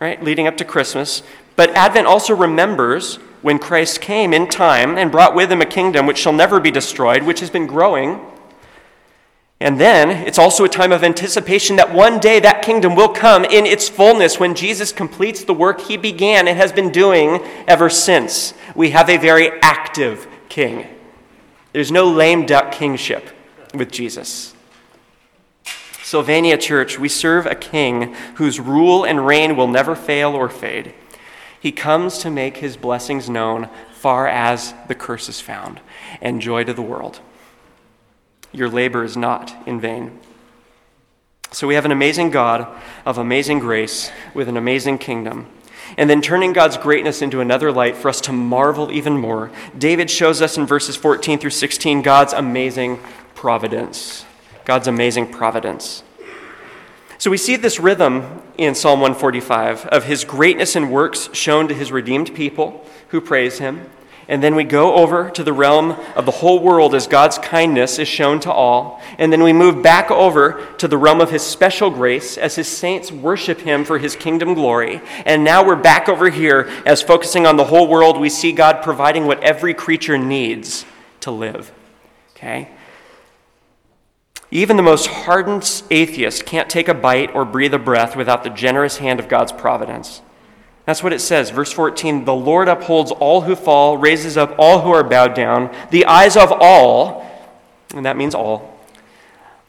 right? 0.00 0.22
Leading 0.22 0.46
up 0.46 0.58
to 0.58 0.66
Christmas. 0.66 1.22
But 1.56 1.70
Advent 1.70 2.06
also 2.06 2.34
remembers 2.34 3.16
when 3.40 3.58
Christ 3.58 4.00
came 4.00 4.34
in 4.34 4.48
time 4.48 4.98
and 4.98 5.10
brought 5.10 5.34
with 5.34 5.50
him 5.50 5.62
a 5.62 5.66
kingdom 5.66 6.06
which 6.06 6.18
shall 6.18 6.32
never 6.32 6.60
be 6.60 6.70
destroyed, 6.70 7.22
which 7.22 7.40
has 7.40 7.48
been 7.48 7.66
growing. 7.66 8.20
And 9.60 9.80
then 9.80 10.10
it's 10.26 10.38
also 10.38 10.64
a 10.64 10.68
time 10.68 10.92
of 10.92 11.04
anticipation 11.04 11.76
that 11.76 11.94
one 11.94 12.18
day 12.18 12.40
that 12.40 12.62
kingdom 12.62 12.96
will 12.96 13.08
come 13.08 13.44
in 13.44 13.66
its 13.66 13.88
fullness 13.88 14.38
when 14.38 14.54
Jesus 14.54 14.92
completes 14.92 15.44
the 15.44 15.54
work 15.54 15.80
he 15.82 15.96
began 15.96 16.48
and 16.48 16.56
has 16.56 16.72
been 16.72 16.90
doing 16.90 17.40
ever 17.66 17.88
since 17.88 18.52
we 18.74 18.90
have 18.90 19.08
a 19.08 19.16
very 19.16 19.50
active 19.62 20.26
king. 20.48 20.86
There's 21.72 21.92
no 21.92 22.10
lame 22.10 22.46
duck 22.46 22.72
kingship 22.72 23.30
with 23.72 23.90
Jesus. 23.90 24.54
Sylvania 26.02 26.58
Church, 26.58 26.98
we 26.98 27.08
serve 27.08 27.46
a 27.46 27.54
king 27.54 28.14
whose 28.34 28.60
rule 28.60 29.04
and 29.04 29.26
reign 29.26 29.56
will 29.56 29.68
never 29.68 29.96
fail 29.96 30.34
or 30.34 30.48
fade. 30.48 30.94
He 31.58 31.72
comes 31.72 32.18
to 32.18 32.30
make 32.30 32.58
his 32.58 32.76
blessings 32.76 33.30
known 33.30 33.70
far 33.94 34.28
as 34.28 34.74
the 34.86 34.94
curse 34.94 35.30
is 35.30 35.40
found, 35.40 35.80
and 36.20 36.42
joy 36.42 36.62
to 36.62 36.74
the 36.74 36.82
world. 36.82 37.20
Your 38.54 38.70
labor 38.70 39.04
is 39.04 39.16
not 39.16 39.54
in 39.66 39.80
vain. 39.80 40.18
So 41.50 41.66
we 41.66 41.74
have 41.74 41.84
an 41.84 41.92
amazing 41.92 42.30
God 42.30 42.66
of 43.04 43.18
amazing 43.18 43.58
grace 43.58 44.10
with 44.32 44.48
an 44.48 44.56
amazing 44.56 44.98
kingdom 44.98 45.46
and 45.96 46.08
then 46.08 46.22
turning 46.22 46.52
God's 46.52 46.76
greatness 46.76 47.22
into 47.22 47.40
another 47.40 47.70
light 47.70 47.96
for 47.96 48.08
us 48.08 48.20
to 48.22 48.32
marvel 48.32 48.90
even 48.90 49.16
more. 49.16 49.50
David 49.76 50.10
shows 50.10 50.40
us 50.42 50.56
in 50.56 50.66
verses 50.66 50.96
14 50.96 51.38
through 51.38 51.50
16 51.50 52.02
God's 52.02 52.32
amazing 52.32 52.98
providence. 53.34 54.24
God's 54.64 54.88
amazing 54.88 55.30
providence. 55.30 56.02
So 57.18 57.30
we 57.30 57.36
see 57.36 57.56
this 57.56 57.78
rhythm 57.78 58.42
in 58.58 58.74
Psalm 58.74 59.00
145 59.00 59.86
of 59.86 60.04
his 60.04 60.24
greatness 60.24 60.74
and 60.74 60.90
works 60.90 61.28
shown 61.32 61.68
to 61.68 61.74
his 61.74 61.92
redeemed 61.92 62.34
people 62.34 62.84
who 63.08 63.20
praise 63.20 63.58
him, 63.58 63.88
and 64.28 64.42
then 64.42 64.54
we 64.54 64.64
go 64.64 64.94
over 64.94 65.30
to 65.30 65.44
the 65.44 65.52
realm 65.52 65.92
of 66.16 66.24
the 66.24 66.32
whole 66.32 66.60
world 66.60 66.94
as 66.94 67.06
God's 67.06 67.38
kindness 67.38 67.98
is 67.98 68.08
shown 68.08 68.40
to 68.40 68.52
all. 68.52 69.00
And 69.18 69.32
then 69.32 69.42
we 69.42 69.52
move 69.52 69.82
back 69.82 70.10
over 70.10 70.66
to 70.78 70.88
the 70.88 70.96
realm 70.96 71.20
of 71.20 71.30
His 71.30 71.42
special 71.42 71.90
grace 71.90 72.38
as 72.38 72.56
His 72.56 72.68
saints 72.68 73.12
worship 73.12 73.60
Him 73.60 73.84
for 73.84 73.98
His 73.98 74.16
kingdom 74.16 74.54
glory. 74.54 75.00
And 75.26 75.44
now 75.44 75.66
we're 75.66 75.76
back 75.76 76.08
over 76.08 76.30
here 76.30 76.70
as 76.86 77.02
focusing 77.02 77.46
on 77.46 77.56
the 77.56 77.64
whole 77.64 77.86
world, 77.86 78.18
we 78.18 78.30
see 78.30 78.52
God 78.52 78.82
providing 78.82 79.26
what 79.26 79.42
every 79.42 79.74
creature 79.74 80.16
needs 80.16 80.86
to 81.20 81.30
live. 81.30 81.70
Okay? 82.36 82.70
Even 84.50 84.76
the 84.76 84.82
most 84.82 85.06
hardened 85.06 85.82
atheist 85.90 86.46
can't 86.46 86.70
take 86.70 86.88
a 86.88 86.94
bite 86.94 87.34
or 87.34 87.44
breathe 87.44 87.74
a 87.74 87.78
breath 87.78 88.14
without 88.14 88.44
the 88.44 88.50
generous 88.50 88.98
hand 88.98 89.18
of 89.18 89.28
God's 89.28 89.52
providence. 89.52 90.22
That's 90.86 91.02
what 91.02 91.12
it 91.12 91.20
says. 91.20 91.50
Verse 91.50 91.72
14 91.72 92.24
The 92.24 92.34
Lord 92.34 92.68
upholds 92.68 93.10
all 93.10 93.42
who 93.42 93.56
fall, 93.56 93.96
raises 93.96 94.36
up 94.36 94.54
all 94.58 94.80
who 94.80 94.90
are 94.90 95.04
bowed 95.04 95.34
down. 95.34 95.74
The 95.90 96.06
eyes 96.06 96.36
of 96.36 96.52
all, 96.52 97.24
and 97.94 98.04
that 98.06 98.16
means 98.16 98.34
all, 98.34 98.78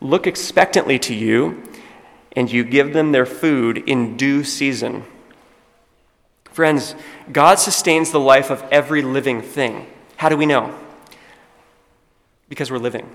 look 0.02 0.28
expectantly 0.28 1.00
to 1.00 1.14
you, 1.14 1.64
and 2.36 2.52
you 2.52 2.64
give 2.64 2.94
them 2.94 3.12
their 3.12 3.26
food 3.26 3.78
in 3.78 4.18
due 4.18 4.44
season. 4.44 5.06
Friends, 6.52 6.96
God 7.32 7.60
sustains 7.60 8.12
the 8.12 8.20
life 8.20 8.50
of 8.50 8.64
every 8.72 9.02
living 9.02 9.42
thing. 9.42 9.88
How 10.18 10.30
do 10.30 10.38
we 10.38 10.46
know? 10.46 10.74
Because 12.50 12.72
we're 12.72 12.78
living, 12.78 13.10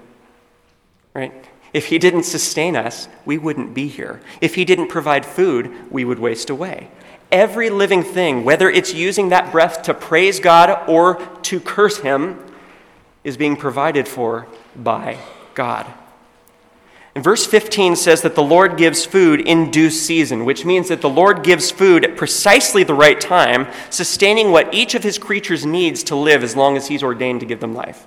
right? 1.15 1.33
If 1.73 1.87
He 1.87 1.99
didn't 1.99 2.25
sustain 2.25 2.77
us, 2.77 3.09
we 3.25 3.39
wouldn't 3.39 3.75
be 3.75 3.89
here. 3.89 4.21
If 4.41 4.55
He 4.55 4.65
didn't 4.65 4.89
provide 4.89 5.25
food, 5.25 5.91
we 5.91 6.05
would 6.05 6.19
waste 6.19 6.51
away. 6.51 6.91
Every 7.33 7.71
living 7.71 8.03
thing, 8.03 8.45
whether 8.45 8.69
it's 8.69 8.93
using 8.93 9.29
that 9.29 9.53
breath 9.53 9.83
to 9.83 9.95
praise 9.95 10.41
God 10.41 10.89
or 10.89 11.17
to 11.43 11.61
curse 11.61 11.99
Him, 11.99 12.39
is 13.23 13.37
being 13.37 13.57
provided 13.57 14.09
for 14.09 14.47
by 14.75 15.19
God. 15.55 15.87
And 17.15 17.25
verse 17.25 17.45
15 17.45 17.97
says 17.97 18.23
that 18.23 18.35
the 18.35 18.43
Lord 18.43 18.77
gives 18.77 19.05
food 19.05 19.41
in 19.41 19.71
due 19.71 19.91
season, 19.91 20.45
which 20.45 20.65
means 20.65 20.89
that 20.89 21.01
the 21.01 21.11
Lord 21.11 21.43
gives 21.43 21.71
food 21.71 22.05
at 22.05 22.17
precisely 22.17 22.85
the 22.85 22.95
right 22.95 23.21
time, 23.21 23.67
sustaining 23.91 24.53
what 24.53 24.73
each 24.73 24.95
of 24.95 25.03
his 25.03 25.19
creatures 25.19 25.67
needs 25.67 26.05
to 26.05 26.15
live 26.15 26.45
as 26.45 26.55
long 26.55 26.77
as 26.77 26.87
he's 26.87 27.03
ordained 27.03 27.41
to 27.41 27.47
give 27.47 27.61
them 27.61 27.75
life. 27.75 28.07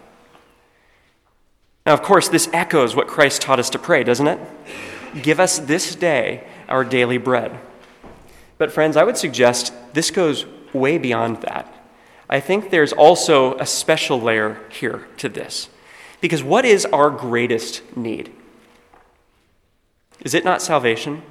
Now, 1.86 1.94
of 1.94 2.02
course, 2.02 2.30
this 2.30 2.50
echoes 2.54 2.96
what 2.96 3.08
Christ 3.08 3.42
taught 3.42 3.60
us 3.60 3.70
to 3.72 3.80
pray, 3.80 4.06
doesn't 4.06 4.28
it? 4.28 4.40
Give 5.22 5.40
us 5.40 5.60
this 5.60 5.96
day 5.96 6.48
our 6.70 6.86
daily 6.86 7.18
bread. 7.18 7.60
But, 8.58 8.72
friends, 8.72 8.98
I 8.98 9.04
would 9.04 9.18
suggest 9.18 9.74
this 9.94 10.12
goes 10.12 10.46
way 10.74 10.98
beyond 10.98 11.42
that. 11.42 11.74
I 12.30 12.40
think 12.40 12.70
there's 12.70 12.94
also 12.94 13.58
a 13.58 13.66
special 13.66 14.20
layer 14.20 14.60
here 14.70 15.08
to 15.18 15.30
this. 15.30 15.70
Because 16.22 16.44
what 16.44 16.66
is 16.66 16.86
our 16.86 17.10
greatest 17.10 17.82
need? 17.98 18.32
Is 20.22 20.34
it 20.34 20.46
not 20.46 20.62
salvation? 20.62 21.22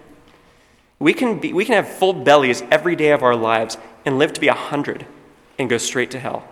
We 0.98 1.14
can, 1.14 1.40
be, 1.40 1.52
we 1.52 1.64
can 1.64 1.74
have 1.74 1.88
full 1.88 2.12
bellies 2.12 2.62
every 2.70 2.94
day 2.94 3.10
of 3.10 3.22
our 3.22 3.34
lives 3.34 3.78
and 4.04 4.18
live 4.18 4.32
to 4.34 4.40
be 4.40 4.48
a 4.48 4.54
hundred 4.54 5.06
and 5.58 5.68
go 5.68 5.78
straight 5.78 6.10
to 6.12 6.20
hell. 6.20 6.46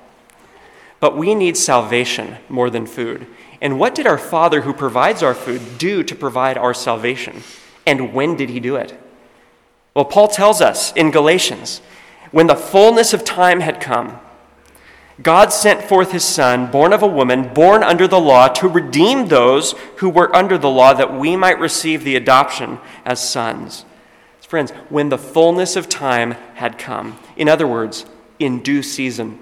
But 0.99 1.17
we 1.17 1.35
need 1.35 1.57
salvation 1.57 2.37
more 2.49 2.71
than 2.71 2.87
food. 2.87 3.27
And 3.61 3.79
what 3.79 3.95
did 3.95 4.07
our 4.07 4.19
Father 4.19 4.63
who 4.63 4.73
provides 4.73 5.23
our 5.23 5.35
food 5.35 5.79
do 5.79 6.03
to 6.03 6.15
provide 6.15 6.59
our 6.59 6.75
salvation? 6.75 7.43
And 7.87 8.13
when 8.13 8.37
did 8.37 8.51
he 8.51 8.61
do 8.61 8.77
it? 8.77 8.99
Well, 9.95 10.05
Paul 10.05 10.29
tells 10.29 10.61
us 10.61 10.93
in 10.93 11.11
Galatians 11.11 11.81
when 12.31 12.47
the 12.47 12.55
fullness 12.55 13.13
of 13.13 13.25
time 13.25 13.61
had 13.61 13.81
come, 13.81 14.19
God 15.23 15.53
sent 15.53 15.83
forth 15.83 16.13
his 16.13 16.25
Son, 16.25 16.71
born 16.71 16.93
of 16.93 17.03
a 17.03 17.07
woman, 17.07 17.53
born 17.53 17.83
under 17.83 18.09
the 18.09 18.21
law, 18.21 18.49
to 18.49 18.69
redeem 18.69 19.27
those 19.27 19.73
who 19.97 20.09
were 20.09 20.35
under 20.35 20.57
the 20.57 20.71
law, 20.71 20.95
that 20.95 21.13
we 21.13 21.37
might 21.37 21.59
receive 21.59 22.05
the 22.05 22.17
adoption 22.17 22.79
as 23.05 23.29
sons. 23.29 23.85
Friends, 24.41 24.71
when 24.89 25.11
the 25.11 25.19
fullness 25.19 25.77
of 25.77 25.89
time 25.89 26.33
had 26.55 26.79
come, 26.79 27.19
in 27.37 27.49
other 27.49 27.67
words, 27.67 28.07
in 28.39 28.63
due 28.63 28.83
season, 28.83 29.39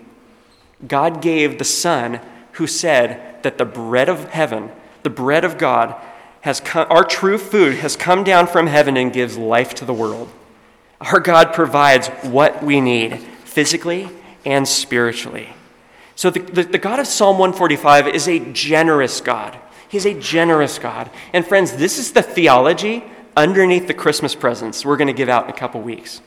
God 0.87 1.23
gave 1.23 1.59
the 1.59 1.65
Son 1.65 2.21
who 2.53 2.67
said 2.67 3.43
that 3.43 3.57
the 3.57 3.65
bread 3.65 4.09
of 4.09 4.31
heaven 4.31 4.71
the 5.03 5.11
bread 5.11 5.45
of 5.45 5.59
God, 5.59 5.95
has 6.43 6.61
come, 6.61 6.87
our 6.91 7.05
true 7.05 7.39
food 7.39 7.77
has 7.77 7.97
come 7.97 8.25
down 8.25 8.47
from 8.47 8.67
heaven 8.67 8.97
and 8.97 9.13
gives 9.13 9.39
life 9.39 9.75
to 9.77 9.85
the 9.85 9.95
world. 9.95 10.31
Our 11.01 11.21
God 11.21 11.53
provides 11.55 12.09
what 12.23 12.63
we 12.63 12.81
need 12.81 13.19
physically 13.45 14.09
and 14.45 14.67
spiritually. 14.67 15.51
So, 16.17 16.31
the, 16.31 16.41
the, 16.41 16.63
the, 16.65 16.79
God 16.79 16.99
of 16.99 17.07
Psalm 17.07 17.39
145 17.39 18.09
is 18.09 18.27
a 18.27 18.41
generous 18.53 19.21
God. 19.21 19.57
He's 19.89 20.05
a 20.05 20.19
generous 20.19 20.79
God. 20.79 21.09
And, 21.33 21.47
friends, 21.47 21.77
this 21.77 21.99
is 21.99 22.13
the 22.13 22.23
theology 22.23 23.05
underneath 23.37 23.87
the 23.87 23.95
Christmas 23.95 24.35
presents 24.35 24.85
we're 24.85 24.97
going 24.97 25.07
to 25.07 25.13
give 25.13 25.29
out 25.29 25.45
in 25.45 25.51
a 25.51 25.57
couple 25.57 25.81
weeks. 25.81 26.21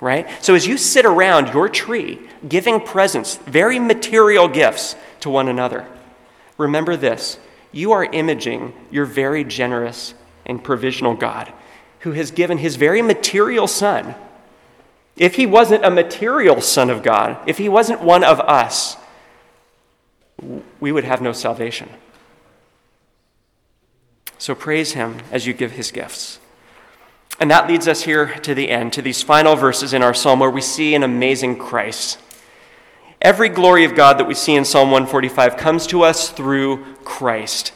Right? 0.00 0.26
So, 0.42 0.54
as 0.54 0.66
you 0.66 0.78
sit 0.78 1.04
around 1.04 1.52
your 1.52 1.68
tree 1.68 2.18
giving 2.48 2.80
presents, 2.80 3.36
very 3.36 3.78
material 3.78 4.48
gifts 4.48 4.96
to 5.20 5.28
one 5.28 5.48
another, 5.48 5.86
remember 6.56 6.96
this 6.96 7.38
you 7.72 7.92
are 7.92 8.04
imaging 8.04 8.72
your 8.90 9.04
very 9.04 9.44
generous 9.44 10.14
and 10.46 10.64
provisional 10.64 11.12
God 11.14 11.52
who 12.06 12.12
has 12.12 12.30
given 12.30 12.58
his 12.58 12.76
very 12.76 13.02
material 13.02 13.66
Son. 13.66 14.14
If 15.16 15.34
he 15.34 15.44
wasn't 15.44 15.84
a 15.84 15.90
material 15.90 16.60
Son 16.60 16.88
of 16.88 17.02
God, 17.02 17.36
if 17.48 17.58
he 17.58 17.68
wasn't 17.68 18.00
one 18.00 18.22
of 18.22 18.38
us, 18.38 18.96
we 20.78 20.92
would 20.92 21.02
have 21.02 21.20
no 21.20 21.32
salvation. 21.32 21.88
So 24.38 24.54
praise 24.54 24.92
him 24.92 25.16
as 25.32 25.48
you 25.48 25.52
give 25.52 25.72
his 25.72 25.90
gifts. 25.90 26.38
And 27.40 27.50
that 27.50 27.66
leads 27.66 27.88
us 27.88 28.04
here 28.04 28.26
to 28.26 28.54
the 28.54 28.70
end, 28.70 28.92
to 28.92 29.02
these 29.02 29.24
final 29.24 29.56
verses 29.56 29.92
in 29.92 30.04
our 30.04 30.14
psalm 30.14 30.38
where 30.38 30.48
we 30.48 30.60
see 30.60 30.94
an 30.94 31.02
amazing 31.02 31.58
Christ. 31.58 32.20
Every 33.20 33.48
glory 33.48 33.84
of 33.84 33.96
God 33.96 34.18
that 34.18 34.28
we 34.28 34.34
see 34.34 34.54
in 34.54 34.64
Psalm 34.64 34.92
145 34.92 35.56
comes 35.56 35.88
to 35.88 36.04
us 36.04 36.30
through 36.30 36.84
Christ. 37.02 37.72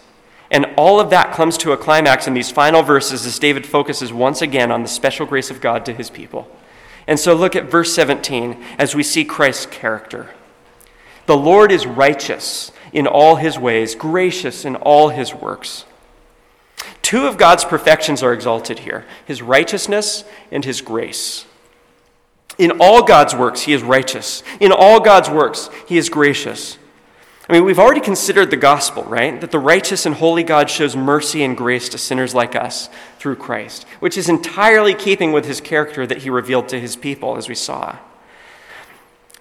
And 0.50 0.66
all 0.76 0.98
of 0.98 1.10
that 1.10 1.32
comes 1.32 1.56
to 1.58 1.72
a 1.72 1.76
climax 1.76 2.26
in 2.26 2.34
these 2.34 2.50
final 2.50 2.82
verses 2.82 3.24
as 3.24 3.38
David 3.38 3.66
focuses 3.66 4.12
once 4.12 4.42
again 4.42 4.72
on 4.72 4.82
the 4.82 4.88
special 4.88 5.26
grace 5.26 5.50
of 5.50 5.60
God 5.60 5.84
to 5.86 5.92
his 5.92 6.10
people. 6.10 6.48
And 7.06 7.18
so 7.18 7.34
look 7.34 7.54
at 7.54 7.70
verse 7.70 7.94
17 7.94 8.62
as 8.78 8.94
we 8.94 9.02
see 9.02 9.24
Christ's 9.24 9.66
character. 9.66 10.30
The 11.26 11.36
Lord 11.36 11.70
is 11.70 11.86
righteous 11.86 12.72
in 12.92 13.06
all 13.06 13.36
his 13.36 13.58
ways, 13.58 13.94
gracious 13.94 14.64
in 14.64 14.76
all 14.76 15.10
his 15.10 15.32
works. 15.32 15.84
Two 17.02 17.26
of 17.26 17.38
God's 17.38 17.64
perfections 17.64 18.22
are 18.22 18.32
exalted 18.32 18.80
here 18.80 19.04
his 19.24 19.42
righteousness 19.42 20.24
and 20.50 20.64
his 20.64 20.80
grace. 20.80 21.44
In 22.58 22.72
all 22.80 23.02
God's 23.02 23.34
works, 23.34 23.62
he 23.62 23.72
is 23.72 23.82
righteous. 23.82 24.42
In 24.58 24.72
all 24.72 25.00
God's 25.00 25.30
works, 25.30 25.70
he 25.86 25.96
is 25.96 26.08
gracious. 26.08 26.76
I 27.50 27.54
mean, 27.54 27.64
we've 27.64 27.80
already 27.80 28.00
considered 28.00 28.52
the 28.52 28.56
gospel, 28.56 29.02
right? 29.02 29.40
That 29.40 29.50
the 29.50 29.58
righteous 29.58 30.06
and 30.06 30.14
holy 30.14 30.44
God 30.44 30.70
shows 30.70 30.94
mercy 30.94 31.42
and 31.42 31.56
grace 31.56 31.88
to 31.88 31.98
sinners 31.98 32.32
like 32.32 32.54
us 32.54 32.88
through 33.18 33.36
Christ, 33.36 33.88
which 33.98 34.16
is 34.16 34.28
entirely 34.28 34.94
keeping 34.94 35.32
with 35.32 35.46
his 35.46 35.60
character 35.60 36.06
that 36.06 36.18
he 36.18 36.30
revealed 36.30 36.68
to 36.68 36.78
his 36.78 36.94
people, 36.94 37.36
as 37.36 37.48
we 37.48 37.56
saw. 37.56 37.98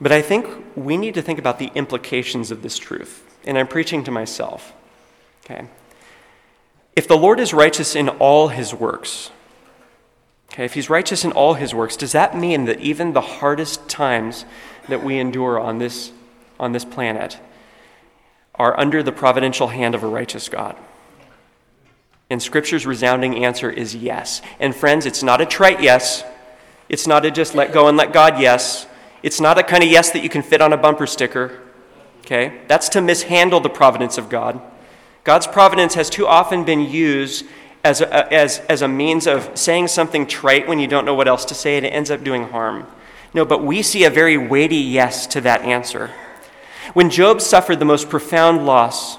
But 0.01 0.12
I 0.12 0.24
think 0.24 0.47
we 0.76 0.97
need 0.97 1.14
to 1.14 1.22
think 1.22 1.38
about 1.38 1.60
the 1.60 1.70
implications 1.76 2.49
of 2.49 2.64
this 2.64 2.80
truth. 2.80 3.24
And 3.45 3.60
I'm 3.60 3.68
preaching 3.68 4.03
to 4.05 4.12
myself. 4.12 4.74
Okay? 5.45 5.68
If 6.95 7.07
the 7.07 7.16
Lord 7.16 7.39
is 7.39 7.53
righteous 7.53 7.95
in 7.95 8.10
all 8.10 8.47
his 8.47 8.74
works, 8.74 9.30
Okay, 10.51 10.66
if 10.66 10.74
he's 10.74 10.89
righteous 10.89 11.24
in 11.24 11.32
all 11.34 11.53
his 11.53 11.76
works, 11.76 11.95
does 11.95 12.14
that 12.14 12.36
mean 12.36 12.66
that 12.66 12.80
even 12.80 13.14
the 13.14 13.22
hardest 13.22 13.88
times 13.88 14.45
that 14.88 15.03
we 15.03 15.20
endure 15.20 15.60
on 15.60 15.78
this, 15.78 16.12
on 16.60 16.72
this 16.72 16.84
planet 16.84 17.38
are 18.60 18.80
under 18.80 19.01
the 19.01 19.12
providential 19.12 19.70
hand 19.70 19.95
of 19.95 20.03
a 20.03 20.07
righteous 20.07 20.49
God? 20.49 20.76
And 22.30 22.41
Scripture's 22.41 22.86
resounding 22.86 23.43
answer 23.43 23.72
is 23.72 23.95
yes. 23.95 24.41
And 24.60 24.76
friends, 24.76 25.07
it's 25.07 25.24
not 25.24 25.41
a 25.41 25.45
trite 25.45 25.82
yes. 25.82 26.24
It's 26.88 27.07
not 27.07 27.26
a 27.26 27.32
just 27.32 27.55
let 27.55 27.74
go 27.74 27.88
and 27.88 27.97
let 27.97 28.14
God 28.14 28.39
yes. 28.39 28.86
It's 29.24 29.41
not 29.41 29.57
a 29.57 29.64
kind 29.64 29.84
of 29.84 29.89
yes 29.89 30.12
that 30.12 30.22
you 30.22 30.30
can 30.30 30.43
fit 30.43 30.62
on 30.62 30.72
a 30.72 30.78
bumper 30.78 31.07
sticker. 31.07 31.60
Okay? 32.20 32.62
That's 32.68 32.89
to 32.89 33.01
mishandle 33.01 33.62
the 33.62 33.70
providence 33.70 34.18
of 34.20 34.30
God. 34.30 34.62
God's 35.24 35.47
providence 35.47 35.95
has 35.95 36.10
too 36.10 36.28
often 36.28 36.64
been 36.64 36.82
used 36.82 37.45
as 37.84 38.01
a, 38.01 38.34
as, 38.34 38.60
as 38.70 38.82
a 38.82 38.88
means 38.88 39.26
of 39.26 39.57
saying 39.57 39.88
something 39.88 40.28
trite 40.28 40.68
when 40.68 40.80
you 40.80 40.88
don't 40.88 41.05
know 41.05 41.14
what 41.14 41.28
else 41.28 41.45
to 41.45 41.55
say 41.55 41.78
and 41.78 41.86
it 41.86 41.89
ends 41.89 42.12
up 42.12 42.24
doing 42.24 42.49
harm. 42.49 42.86
No, 43.34 43.45
but 43.45 43.64
we 43.64 43.82
see 43.82 44.03
a 44.03 44.10
very 44.10 44.38
weighty 44.38 44.78
yes 44.78 45.28
to 45.28 45.41
that 45.41 45.62
answer. 45.62 46.12
When 46.94 47.10
Job 47.10 47.42
suffered 47.42 47.80
the 47.80 47.86
most 47.86 48.10
profound 48.10 48.66
loss, 48.66 49.18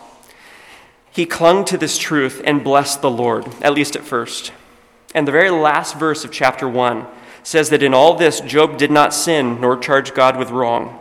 he 1.12 1.26
clung 1.26 1.64
to 1.66 1.78
this 1.78 1.98
truth 1.98 2.40
and 2.44 2.64
blessed 2.64 3.02
the 3.02 3.10
Lord, 3.10 3.46
at 3.62 3.74
least 3.74 3.96
at 3.96 4.04
first. 4.04 4.52
And 5.14 5.26
the 5.26 5.32
very 5.32 5.50
last 5.50 5.98
verse 5.98 6.24
of 6.24 6.30
chapter 6.30 6.68
1 6.68 7.06
says 7.42 7.70
that 7.70 7.82
in 7.82 7.94
all 7.94 8.14
this, 8.14 8.40
Job 8.40 8.76
did 8.76 8.90
not 8.90 9.14
sin 9.14 9.60
nor 9.60 9.76
charge 9.76 10.14
God 10.14 10.36
with 10.36 10.50
wrong. 10.50 10.98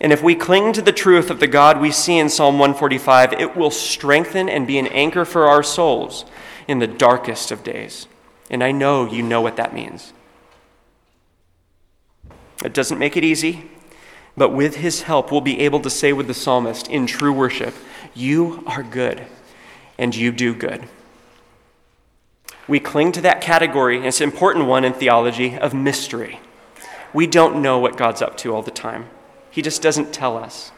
And 0.00 0.12
if 0.12 0.22
we 0.22 0.34
cling 0.34 0.72
to 0.72 0.82
the 0.82 0.92
truth 0.92 1.30
of 1.30 1.38
the 1.38 1.46
God 1.46 1.80
we 1.80 1.92
see 1.92 2.18
in 2.18 2.28
Psalm 2.28 2.58
145, 2.58 3.34
it 3.34 3.56
will 3.56 3.70
strengthen 3.70 4.48
and 4.48 4.66
be 4.66 4.78
an 4.78 4.88
anchor 4.88 5.24
for 5.24 5.46
our 5.46 5.62
souls 5.62 6.24
in 6.66 6.80
the 6.80 6.86
darkest 6.86 7.52
of 7.52 7.62
days. 7.62 8.08
And 8.50 8.62
I 8.62 8.72
know 8.72 9.10
you 9.10 9.22
know 9.22 9.40
what 9.40 9.56
that 9.56 9.74
means. 9.74 10.12
It 12.64 12.74
doesn't 12.74 12.98
make 12.98 13.16
it 13.16 13.24
easy, 13.24 13.70
but 14.36 14.50
with 14.50 14.76
his 14.76 15.02
help, 15.02 15.30
we'll 15.30 15.40
be 15.40 15.60
able 15.60 15.80
to 15.80 15.90
say 15.90 16.12
with 16.12 16.26
the 16.26 16.34
psalmist 16.34 16.88
in 16.88 17.06
true 17.06 17.32
worship, 17.32 17.74
You 18.14 18.64
are 18.66 18.82
good, 18.82 19.26
and 19.98 20.14
you 20.14 20.32
do 20.32 20.54
good. 20.54 20.88
We 22.66 22.80
cling 22.80 23.12
to 23.12 23.20
that 23.20 23.40
category, 23.40 23.96
and 23.96 24.06
it's 24.06 24.20
an 24.20 24.28
important 24.28 24.66
one 24.66 24.84
in 24.84 24.94
theology, 24.94 25.56
of 25.56 25.74
mystery. 25.74 26.40
We 27.12 27.26
don't 27.26 27.62
know 27.62 27.78
what 27.78 27.96
God's 27.96 28.22
up 28.22 28.36
to 28.38 28.54
all 28.54 28.62
the 28.62 28.70
time, 28.70 29.08
He 29.50 29.62
just 29.62 29.82
doesn't 29.82 30.12
tell 30.12 30.36
us. 30.36 30.72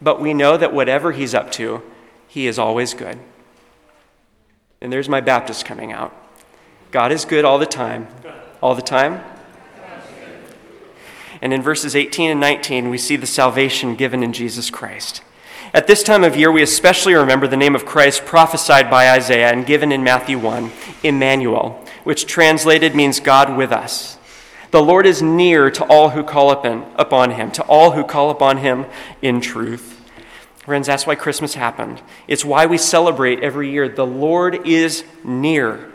But 0.00 0.20
we 0.20 0.34
know 0.34 0.56
that 0.56 0.74
whatever 0.74 1.12
He's 1.12 1.34
up 1.34 1.50
to, 1.52 1.82
He 2.28 2.46
is 2.46 2.58
always 2.58 2.92
good. 2.92 3.18
And 4.80 4.92
there's 4.92 5.08
my 5.08 5.20
Baptist 5.20 5.64
coming 5.64 5.92
out. 5.92 6.14
God 6.90 7.10
is 7.10 7.24
good 7.24 7.44
all 7.44 7.58
the 7.58 7.66
time. 7.66 8.06
All 8.62 8.74
the 8.74 8.82
time? 8.82 9.22
And 11.40 11.52
in 11.52 11.62
verses 11.62 11.94
18 11.94 12.30
and 12.30 12.40
19, 12.40 12.90
we 12.90 12.98
see 12.98 13.16
the 13.16 13.26
salvation 13.26 13.94
given 13.94 14.22
in 14.22 14.32
Jesus 14.32 14.70
Christ. 14.70 15.22
At 15.74 15.86
this 15.86 16.02
time 16.02 16.24
of 16.24 16.36
year, 16.36 16.50
we 16.50 16.62
especially 16.62 17.14
remember 17.14 17.46
the 17.46 17.56
name 17.56 17.74
of 17.74 17.84
Christ 17.84 18.24
prophesied 18.24 18.90
by 18.90 19.10
Isaiah 19.10 19.52
and 19.52 19.66
given 19.66 19.92
in 19.92 20.02
Matthew 20.02 20.38
1, 20.38 20.70
Emmanuel, 21.02 21.84
which 22.04 22.26
translated 22.26 22.94
means 22.94 23.20
God 23.20 23.56
with 23.56 23.70
us. 23.70 24.16
The 24.70 24.82
Lord 24.82 25.06
is 25.06 25.22
near 25.22 25.70
to 25.70 25.84
all 25.84 26.10
who 26.10 26.22
call 26.22 26.50
upon 26.50 27.30
him, 27.30 27.50
to 27.52 27.62
all 27.64 27.92
who 27.92 28.04
call 28.04 28.30
upon 28.30 28.58
him 28.58 28.86
in 29.22 29.40
truth. 29.40 29.94
Friends, 30.58 30.86
that's 30.86 31.06
why 31.06 31.14
Christmas 31.14 31.54
happened. 31.54 32.02
It's 32.26 32.44
why 32.44 32.66
we 32.66 32.76
celebrate 32.76 33.40
every 33.40 33.70
year. 33.70 33.88
The 33.88 34.06
Lord 34.06 34.66
is 34.66 35.04
near. 35.24 35.90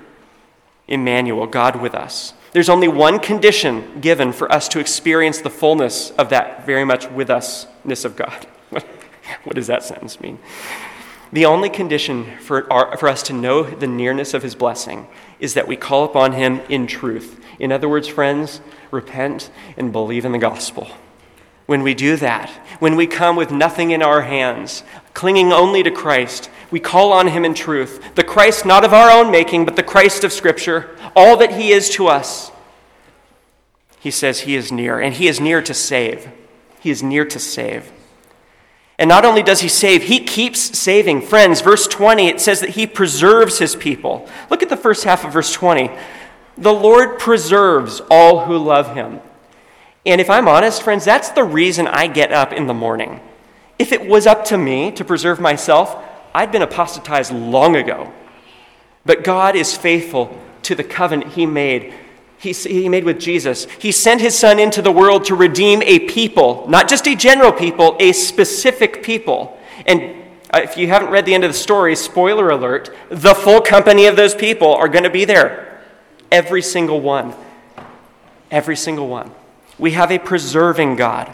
Emmanuel, 0.87 1.45
God 1.45 1.79
with 1.79 1.93
us. 1.93 2.33
There's 2.53 2.69
only 2.69 2.87
one 2.87 3.19
condition 3.19 3.99
given 3.99 4.31
for 4.31 4.51
us 4.51 4.67
to 4.69 4.79
experience 4.79 5.41
the 5.41 5.49
fullness 5.49 6.11
of 6.11 6.29
that 6.29 6.65
very 6.65 6.85
much 6.85 7.09
with 7.09 7.27
usness 7.27 8.05
of 8.05 8.15
God. 8.15 8.47
what 8.69 9.55
does 9.55 9.67
that 9.67 9.83
sentence 9.83 10.21
mean? 10.21 10.37
The 11.31 11.45
only 11.45 11.69
condition 11.69 12.37
for, 12.37 12.71
our, 12.71 12.95
for 12.95 13.09
us 13.09 13.23
to 13.23 13.33
know 13.33 13.63
the 13.63 13.87
nearness 13.87 14.35
of 14.35 14.43
his 14.43 14.53
blessing 14.53 15.07
is 15.39 15.55
that 15.55 15.67
we 15.67 15.75
call 15.75 16.05
upon 16.05 16.33
him 16.33 16.61
in 16.69 16.85
truth. 16.85 17.43
In 17.57 17.71
other 17.71 17.89
words, 17.89 18.07
friends, 18.07 18.61
repent 18.91 19.49
and 19.75 19.91
believe 19.91 20.23
in 20.23 20.31
the 20.31 20.37
gospel. 20.37 20.87
When 21.65 21.83
we 21.83 21.93
do 21.93 22.17
that, 22.17 22.49
when 22.79 22.95
we 22.95 23.07
come 23.07 23.35
with 23.35 23.51
nothing 23.51 23.91
in 23.91 24.01
our 24.01 24.21
hands, 24.21 24.83
clinging 25.13 25.53
only 25.53 25.81
to 25.83 25.91
Christ, 25.91 26.49
we 26.71 26.79
call 26.79 27.13
on 27.13 27.27
Him 27.27 27.45
in 27.45 27.53
truth, 27.53 28.15
the 28.15 28.23
Christ 28.23 28.65
not 28.65 28.83
of 28.83 28.93
our 28.93 29.09
own 29.09 29.31
making, 29.31 29.63
but 29.65 29.75
the 29.75 29.83
Christ 29.83 30.23
of 30.23 30.33
Scripture, 30.33 30.97
all 31.15 31.37
that 31.37 31.53
He 31.53 31.71
is 31.71 31.89
to 31.91 32.07
us. 32.07 32.51
He 33.99 34.11
says 34.11 34.41
He 34.41 34.55
is 34.55 34.71
near, 34.71 34.99
and 34.99 35.13
He 35.13 35.27
is 35.27 35.39
near 35.39 35.61
to 35.61 35.73
save. 35.73 36.29
He 36.81 36.89
is 36.89 37.01
near 37.01 37.23
to 37.25 37.39
save. 37.39 37.91
And 38.99 39.07
not 39.07 39.23
only 39.23 39.41
does 39.41 39.61
He 39.61 39.69
save, 39.69 40.03
He 40.03 40.19
keeps 40.19 40.77
saving. 40.77 41.21
Friends, 41.21 41.61
verse 41.61 41.87
20, 41.87 42.27
it 42.27 42.41
says 42.41 42.59
that 42.59 42.71
He 42.71 42.85
preserves 42.85 43.59
His 43.59 43.75
people. 43.75 44.27
Look 44.49 44.61
at 44.61 44.69
the 44.69 44.75
first 44.75 45.05
half 45.05 45.23
of 45.23 45.31
verse 45.31 45.53
20. 45.53 45.89
The 46.57 46.73
Lord 46.73 47.19
preserves 47.19 48.01
all 48.11 48.45
who 48.45 48.57
love 48.57 48.93
Him. 48.93 49.21
And 50.05 50.19
if 50.19 50.29
I'm 50.29 50.47
honest, 50.47 50.83
friends, 50.83 51.05
that's 51.05 51.29
the 51.29 51.43
reason 51.43 51.87
I 51.87 52.07
get 52.07 52.31
up 52.31 52.51
in 52.53 52.67
the 52.67 52.73
morning. 52.73 53.21
If 53.79 53.91
it 53.91 54.07
was 54.07 54.27
up 54.27 54.45
to 54.45 54.57
me 54.57 54.91
to 54.91 55.05
preserve 55.05 55.39
myself, 55.39 55.95
I'd 56.33 56.51
been 56.51 56.61
apostatized 56.61 57.31
long 57.31 57.75
ago. 57.75 58.11
But 59.05 59.23
God 59.23 59.55
is 59.55 59.77
faithful 59.77 60.37
to 60.63 60.75
the 60.75 60.83
covenant 60.83 61.33
He 61.33 61.45
made. 61.45 61.93
He, 62.37 62.89
made 62.89 63.05
with 63.05 63.19
Jesus. 63.19 63.65
He 63.79 63.93
sent 63.93 64.19
His 64.19 64.37
Son 64.37 64.59
into 64.59 64.81
the 64.81 64.91
world 64.91 65.25
to 65.25 65.35
redeem 65.35 65.81
a 65.83 65.99
people, 65.99 66.65
not 66.67 66.89
just 66.89 67.07
a 67.07 67.15
general 67.15 67.53
people, 67.53 67.95
a 67.99 68.11
specific 68.11 69.03
people. 69.03 69.57
And 69.85 70.21
Uh, 70.53 70.61
if 70.61 70.77
you 70.77 70.87
haven't 70.87 71.09
read 71.09 71.25
the 71.25 71.33
end 71.33 71.43
of 71.43 71.51
the 71.51 71.57
story, 71.57 71.95
spoiler 71.95 72.51
alert, 72.51 72.93
the 73.09 73.33
full 73.33 73.59
company 73.59 74.05
of 74.05 74.15
those 74.15 74.35
people 74.35 74.71
are 74.75 74.87
going 74.87 75.03
to 75.03 75.09
be 75.09 75.25
there. 75.25 75.81
Every 76.29 76.61
single 76.61 77.01
one. 77.01 77.33
Every 78.51 78.75
single 78.75 79.07
one. 79.07 79.31
We 79.77 79.91
have 79.91 80.11
a 80.11 80.19
preserving 80.19 80.95
God. 80.95 81.33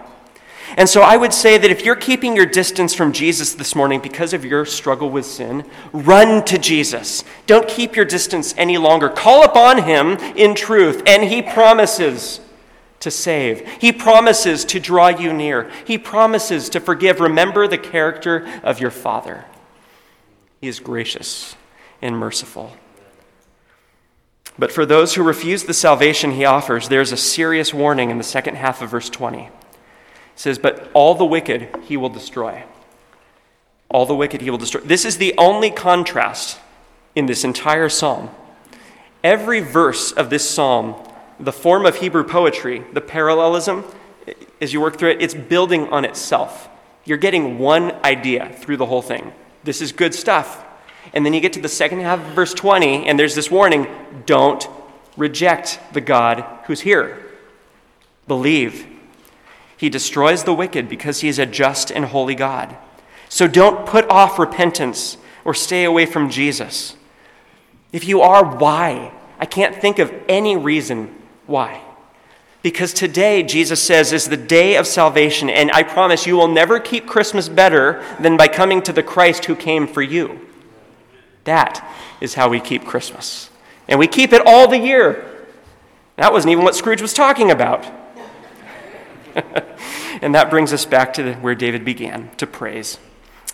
And 0.78 0.88
so 0.88 1.02
I 1.02 1.18
would 1.18 1.34
say 1.34 1.58
that 1.58 1.72
if 1.72 1.84
you're 1.84 1.96
keeping 1.96 2.36
your 2.36 2.46
distance 2.46 2.94
from 2.94 3.12
Jesus 3.12 3.54
this 3.54 3.76
morning 3.76 4.00
because 4.00 4.34
of 4.34 4.46
your 4.46 4.66
struggle 4.66 5.10
with 5.10 5.26
sin, 5.26 5.66
run 5.92 6.46
to 6.46 6.58
Jesus. 6.58 7.24
Don't 7.48 7.68
keep 7.68 7.96
your 7.96 8.06
distance 8.06 8.54
any 8.58 8.78
longer. 8.78 9.10
Call 9.10 9.44
upon 9.44 9.84
him 9.84 10.12
in 10.36 10.54
truth, 10.54 11.02
and 11.08 11.24
he 11.24 11.42
promises 11.42 12.40
to 13.00 13.10
save. 13.10 13.68
He 13.80 13.92
promises 13.92 14.64
to 14.66 14.80
draw 14.80 15.08
you 15.08 15.34
near. 15.34 15.72
He 15.86 15.98
promises 15.98 16.70
to 16.70 16.80
forgive. 16.80 17.20
Remember 17.20 17.68
the 17.68 17.78
character 17.78 18.48
of 18.64 18.80
your 18.80 18.92
Father. 18.92 19.46
He 20.62 20.68
is 20.68 20.80
gracious 20.80 21.56
and 22.02 22.18
merciful. 22.18 22.74
But 24.60 24.74
for 24.74 24.86
those 24.86 25.16
who 25.16 25.24
refuse 25.24 25.64
the 25.64 25.74
salvation 25.74 26.32
he 26.32 26.43
offers, 26.43 26.89
there's 26.89 27.14
a 27.14 27.18
serious 27.18 27.74
warning 27.74 28.10
in 28.10 28.18
the 28.18 28.24
second 28.24 28.55
half 28.55 28.82
of 28.82 28.91
verse 28.91 29.10
20. 29.10 29.45
It 29.45 29.51
says, 30.36 30.60
But 30.60 30.91
all 30.93 31.16
the 31.16 31.26
wicked 31.26 31.70
he 31.86 31.95
will 31.95 32.10
destroy. 32.10 32.66
All 33.89 34.05
the 34.05 34.14
wicked 34.14 34.41
he 34.41 34.49
will 34.49 34.57
destroy. 34.57 34.82
This 34.82 35.05
is 35.05 35.18
the 35.18 35.34
only 35.38 35.72
contrast 35.72 36.60
in 37.16 37.26
this 37.26 37.45
entire 37.45 37.88
psalm. 37.88 38.30
Every 39.24 39.62
verse 39.62 40.12
of 40.12 40.30
this 40.30 40.47
psalm 40.47 40.95
the 41.39 41.53
form 41.53 41.86
of 41.86 41.95
Hebrew 41.95 42.24
poetry, 42.24 42.84
the 42.91 43.01
parallelism, 43.01 43.86
as 44.60 44.74
you 44.74 44.82
work 44.82 44.97
through 44.97 45.12
it, 45.12 45.22
it's 45.22 45.34
building 45.34 45.88
on 45.88 46.03
itself. 46.03 46.68
You're 47.05 47.18
getting 47.18 47.57
one 47.60 47.91
idea 48.03 48.53
through 48.60 48.78
the 48.78 48.86
whole 48.86 49.01
thing. 49.01 49.32
This 49.64 49.82
is 49.82 49.91
good 49.91 50.14
stuff. 50.14 50.66
And 51.14 51.26
then 51.26 51.34
you 51.34 51.41
get 51.41 51.53
to 51.53 51.62
the 51.62 51.70
second 51.70 52.01
half 52.01 52.20
of 52.20 52.34
verse 52.34 52.53
20, 52.53 53.07
and 53.07 53.20
there's 53.20 53.36
this 53.36 53.49
warning 53.49 53.88
don't 54.26 54.68
reject 55.18 55.80
the 55.93 56.01
God 56.01 56.45
who's 56.66 56.82
here. 56.82 57.26
Believe. 58.28 58.86
He 59.76 59.89
destroys 59.89 60.43
the 60.43 60.53
wicked 60.53 60.89
because 60.89 61.22
he 61.22 61.30
is 61.30 61.39
a 61.39 61.45
just 61.45 61.91
and 61.91 62.05
holy 62.05 62.36
God. 62.36 62.76
So 63.28 63.47
don't 63.47 63.86
put 63.86 64.10
off 64.10 64.39
repentance 64.39 65.18
or 65.45 65.53
stay 65.53 65.84
away 65.84 66.05
from 66.05 66.30
Jesus. 66.30 66.95
If 67.91 68.07
you 68.07 68.22
are, 68.22 68.45
why? 68.57 69.12
I 69.39 69.45
can't 69.45 69.76
think 69.76 69.99
of 69.99 70.14
any 70.28 70.57
reason 70.57 71.16
why? 71.47 71.82
Because 72.62 72.93
today, 72.93 73.41
Jesus 73.41 73.82
says, 73.82 74.12
is 74.12 74.28
the 74.28 74.36
day 74.36 74.76
of 74.76 74.86
salvation, 74.86 75.49
and 75.49 75.72
I 75.72 75.84
promise 75.84 76.28
you 76.28 76.36
will 76.36 76.49
never 76.49 76.80
keep 76.80 77.07
Christmas 77.07 77.47
better 77.47 78.03
than 78.20 78.36
by 78.36 78.49
coming 78.49 78.82
to 78.82 78.91
the 78.91 79.01
Christ 79.01 79.45
who 79.45 79.55
came 79.55 79.88
for 79.88 80.01
you. 80.01 80.49
That 81.50 81.84
is 82.22 82.36
how 82.36 82.47
we 82.47 82.60
keep 82.60 82.86
Christmas. 82.86 83.50
And 83.88 83.97
we 83.97 84.06
keep 84.06 84.34
it 84.34 84.43
all 84.45 84.68
the 84.68 84.78
year. 84.78 85.47
That 86.16 86.32
wasn't 86.32 86.52
even 86.52 86.64
what 86.64 86.76
Scrooge 86.76 87.02
was 87.02 87.12
talking 87.12 87.50
about. 87.50 87.88
and 90.22 90.36
that 90.36 90.52
brings 90.52 90.72
us 90.74 90.86
back 90.86 91.12
to 91.14 91.34
where 91.38 91.56
David 91.56 91.84
began 91.84 92.30
to 92.38 92.45
praise. 92.45 93.00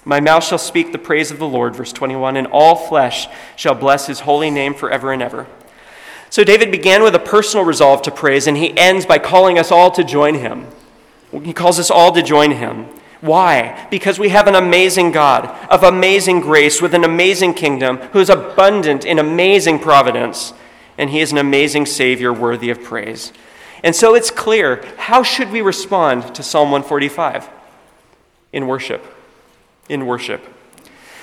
My 0.03 0.19
mouth 0.19 0.43
shall 0.43 0.57
speak 0.57 0.91
the 0.91 0.97
praise 0.97 1.31
of 1.31 1.39
the 1.39 1.47
Lord, 1.47 1.73
verse 1.73 1.93
21, 1.93 2.35
and 2.35 2.47
all 2.47 2.75
flesh 2.75 3.29
shall 3.55 3.75
bless 3.75 4.07
his 4.07 4.19
holy 4.19 4.51
name 4.51 4.73
forever 4.73 5.13
and 5.13 5.21
ever. 5.21 5.47
So 6.29 6.43
David 6.43 6.71
began 6.71 7.01
with 7.01 7.15
a 7.15 7.19
personal 7.19 7.65
resolve 7.65 8.01
to 8.01 8.11
praise, 8.11 8.45
and 8.45 8.57
he 8.57 8.77
ends 8.77 9.05
by 9.05 9.19
calling 9.19 9.57
us 9.57 9.71
all 9.71 9.89
to 9.91 10.03
join 10.03 10.35
him. 10.35 10.67
He 11.43 11.53
calls 11.53 11.79
us 11.79 11.89
all 11.89 12.11
to 12.11 12.21
join 12.21 12.51
him. 12.51 12.87
Why? 13.25 13.87
Because 13.89 14.19
we 14.19 14.29
have 14.29 14.47
an 14.47 14.53
amazing 14.53 15.11
God 15.11 15.45
of 15.71 15.83
amazing 15.83 16.41
grace 16.41 16.79
with 16.79 16.93
an 16.93 17.03
amazing 17.03 17.55
kingdom 17.55 17.97
who 18.13 18.19
is 18.19 18.29
abundant 18.29 19.03
in 19.03 19.17
amazing 19.17 19.79
providence, 19.79 20.53
and 20.95 21.09
he 21.09 21.21
is 21.21 21.31
an 21.31 21.39
amazing 21.39 21.87
Savior 21.87 22.31
worthy 22.31 22.69
of 22.69 22.83
praise. 22.83 23.33
And 23.83 23.95
so 23.95 24.13
it's 24.13 24.29
clear 24.29 24.85
how 24.97 25.23
should 25.23 25.51
we 25.51 25.61
respond 25.61 26.35
to 26.35 26.43
Psalm 26.43 26.69
145? 26.69 27.49
In 28.53 28.67
worship. 28.67 29.03
In 29.89 30.05
worship. 30.05 30.45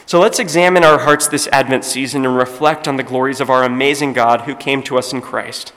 So 0.05 0.19
let's 0.19 0.41
examine 0.41 0.83
our 0.83 0.99
hearts 0.99 1.29
this 1.29 1.47
Advent 1.53 1.85
season 1.85 2.27
and 2.27 2.37
reflect 2.37 2.89
on 2.89 2.97
the 2.97 3.05
glories 3.05 3.41
of 3.41 3.49
our 3.49 3.63
amazing 3.63 4.13
God 4.13 4.43
who 4.43 4.57
came 4.57 4.83
to 4.85 4.99
us 4.99 5.13
in 5.13 5.21
Christ, 5.21 5.73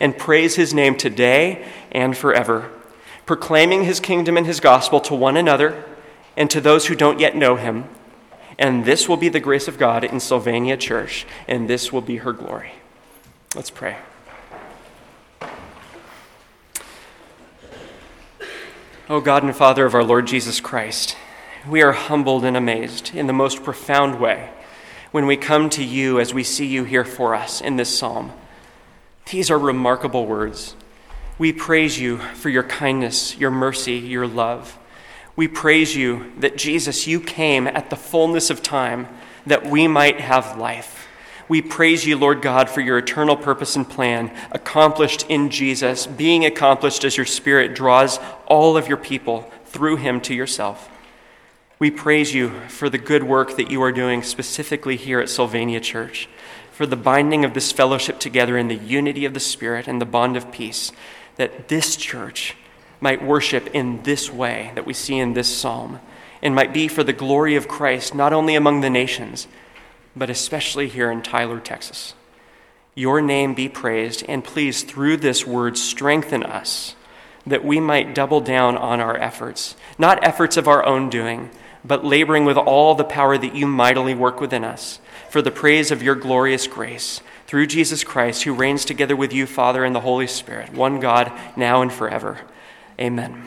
and 0.00 0.18
praise 0.18 0.56
his 0.56 0.74
name 0.74 0.96
today 0.96 1.64
and 1.92 2.16
forever, 2.16 2.68
proclaiming 3.28 3.84
his 3.84 4.00
kingdom 4.00 4.38
and 4.38 4.46
his 4.46 4.58
gospel 4.58 5.00
to 5.00 5.14
one 5.14 5.36
another 5.36 5.84
and 6.34 6.50
to 6.50 6.62
those 6.62 6.86
who 6.86 6.94
don't 6.94 7.20
yet 7.20 7.36
know 7.36 7.56
him. 7.56 7.84
And 8.58 8.86
this 8.86 9.06
will 9.06 9.18
be 9.18 9.28
the 9.28 9.38
grace 9.38 9.68
of 9.68 9.76
God 9.76 10.02
in 10.02 10.18
Sylvania 10.18 10.78
Church, 10.78 11.26
and 11.46 11.68
this 11.68 11.92
will 11.92 12.00
be 12.00 12.16
her 12.16 12.32
glory. 12.32 12.72
Let's 13.54 13.68
pray. 13.68 13.98
O 19.10 19.16
oh 19.16 19.20
God 19.20 19.42
and 19.42 19.54
Father 19.54 19.84
of 19.84 19.94
our 19.94 20.04
Lord 20.04 20.26
Jesus 20.26 20.58
Christ, 20.58 21.14
we 21.68 21.82
are 21.82 21.92
humbled 21.92 22.46
and 22.46 22.56
amazed 22.56 23.14
in 23.14 23.26
the 23.26 23.32
most 23.34 23.62
profound 23.62 24.18
way 24.18 24.50
when 25.10 25.26
we 25.26 25.36
come 25.36 25.68
to 25.70 25.84
you 25.84 26.18
as 26.18 26.32
we 26.32 26.42
see 26.42 26.66
you 26.66 26.84
here 26.84 27.04
for 27.04 27.34
us 27.34 27.60
in 27.60 27.76
this 27.76 27.96
psalm. 27.96 28.32
These 29.30 29.50
are 29.50 29.58
remarkable 29.58 30.24
words. 30.24 30.74
We 31.38 31.52
praise 31.52 31.98
you 32.00 32.18
for 32.18 32.48
your 32.48 32.64
kindness, 32.64 33.38
your 33.38 33.52
mercy, 33.52 33.94
your 33.94 34.26
love. 34.26 34.76
We 35.36 35.46
praise 35.46 35.94
you 35.94 36.32
that 36.38 36.58
Jesus, 36.58 37.06
you 37.06 37.20
came 37.20 37.68
at 37.68 37.90
the 37.90 37.96
fullness 37.96 38.50
of 38.50 38.60
time 38.60 39.06
that 39.46 39.64
we 39.64 39.86
might 39.86 40.20
have 40.20 40.58
life. 40.58 41.06
We 41.48 41.62
praise 41.62 42.04
you, 42.04 42.18
Lord 42.18 42.42
God, 42.42 42.68
for 42.68 42.80
your 42.80 42.98
eternal 42.98 43.36
purpose 43.36 43.76
and 43.76 43.88
plan 43.88 44.36
accomplished 44.50 45.26
in 45.28 45.48
Jesus, 45.48 46.08
being 46.08 46.44
accomplished 46.44 47.04
as 47.04 47.16
your 47.16 47.24
Spirit 47.24 47.74
draws 47.74 48.18
all 48.46 48.76
of 48.76 48.88
your 48.88 48.96
people 48.96 49.50
through 49.66 49.96
him 49.96 50.20
to 50.22 50.34
yourself. 50.34 50.90
We 51.78 51.92
praise 51.92 52.34
you 52.34 52.50
for 52.68 52.90
the 52.90 52.98
good 52.98 53.22
work 53.22 53.56
that 53.56 53.70
you 53.70 53.80
are 53.82 53.92
doing 53.92 54.24
specifically 54.24 54.96
here 54.96 55.20
at 55.20 55.28
Sylvania 55.28 55.78
Church, 55.78 56.28
for 56.72 56.84
the 56.84 56.96
binding 56.96 57.44
of 57.44 57.54
this 57.54 57.70
fellowship 57.70 58.18
together 58.18 58.58
in 58.58 58.66
the 58.66 58.74
unity 58.74 59.24
of 59.24 59.34
the 59.34 59.40
Spirit 59.40 59.86
and 59.86 60.00
the 60.00 60.06
bond 60.06 60.36
of 60.36 60.50
peace, 60.50 60.90
that 61.38 61.68
this 61.68 61.96
church 61.96 62.54
might 63.00 63.24
worship 63.24 63.68
in 63.74 64.02
this 64.02 64.30
way 64.30 64.70
that 64.74 64.84
we 64.84 64.92
see 64.92 65.18
in 65.18 65.32
this 65.32 65.56
psalm, 65.56 66.00
and 66.42 66.54
might 66.54 66.72
be 66.72 66.86
for 66.86 67.02
the 67.02 67.12
glory 67.12 67.56
of 67.56 67.66
Christ, 67.66 68.14
not 68.14 68.32
only 68.32 68.54
among 68.54 68.80
the 68.82 68.90
nations, 68.90 69.48
but 70.14 70.30
especially 70.30 70.88
here 70.88 71.10
in 71.10 71.22
Tyler, 71.22 71.58
Texas. 71.58 72.14
Your 72.94 73.20
name 73.20 73.54
be 73.54 73.68
praised, 73.68 74.24
and 74.28 74.44
please, 74.44 74.82
through 74.82 75.16
this 75.16 75.46
word, 75.46 75.78
strengthen 75.78 76.42
us 76.42 76.94
that 77.46 77.64
we 77.64 77.80
might 77.80 78.14
double 78.14 78.40
down 78.40 78.76
on 78.76 79.00
our 79.00 79.16
efforts, 79.16 79.74
not 79.98 80.22
efforts 80.22 80.56
of 80.56 80.68
our 80.68 80.84
own 80.84 81.08
doing 81.08 81.50
but 81.84 82.04
laboring 82.04 82.44
with 82.44 82.56
all 82.56 82.94
the 82.94 83.04
power 83.04 83.38
that 83.38 83.54
you 83.54 83.66
mightily 83.66 84.14
work 84.14 84.40
within 84.40 84.64
us 84.64 85.00
for 85.30 85.42
the 85.42 85.50
praise 85.50 85.90
of 85.90 86.02
your 86.02 86.14
glorious 86.14 86.66
grace 86.66 87.20
through 87.48 87.66
Jesus 87.66 88.04
Christ, 88.04 88.44
who 88.44 88.52
reigns 88.52 88.84
together 88.84 89.16
with 89.16 89.32
you, 89.32 89.46
Father, 89.46 89.84
and 89.84 89.96
the 89.96 90.00
Holy 90.00 90.26
Spirit, 90.26 90.72
one 90.74 91.00
God, 91.00 91.32
now 91.56 91.80
and 91.80 91.90
forever. 91.90 92.38
Amen. 93.00 93.42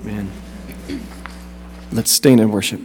Amen. 0.00 0.30
Let's 1.90 2.12
stand 2.12 2.40
and 2.40 2.52
worship. 2.52 2.80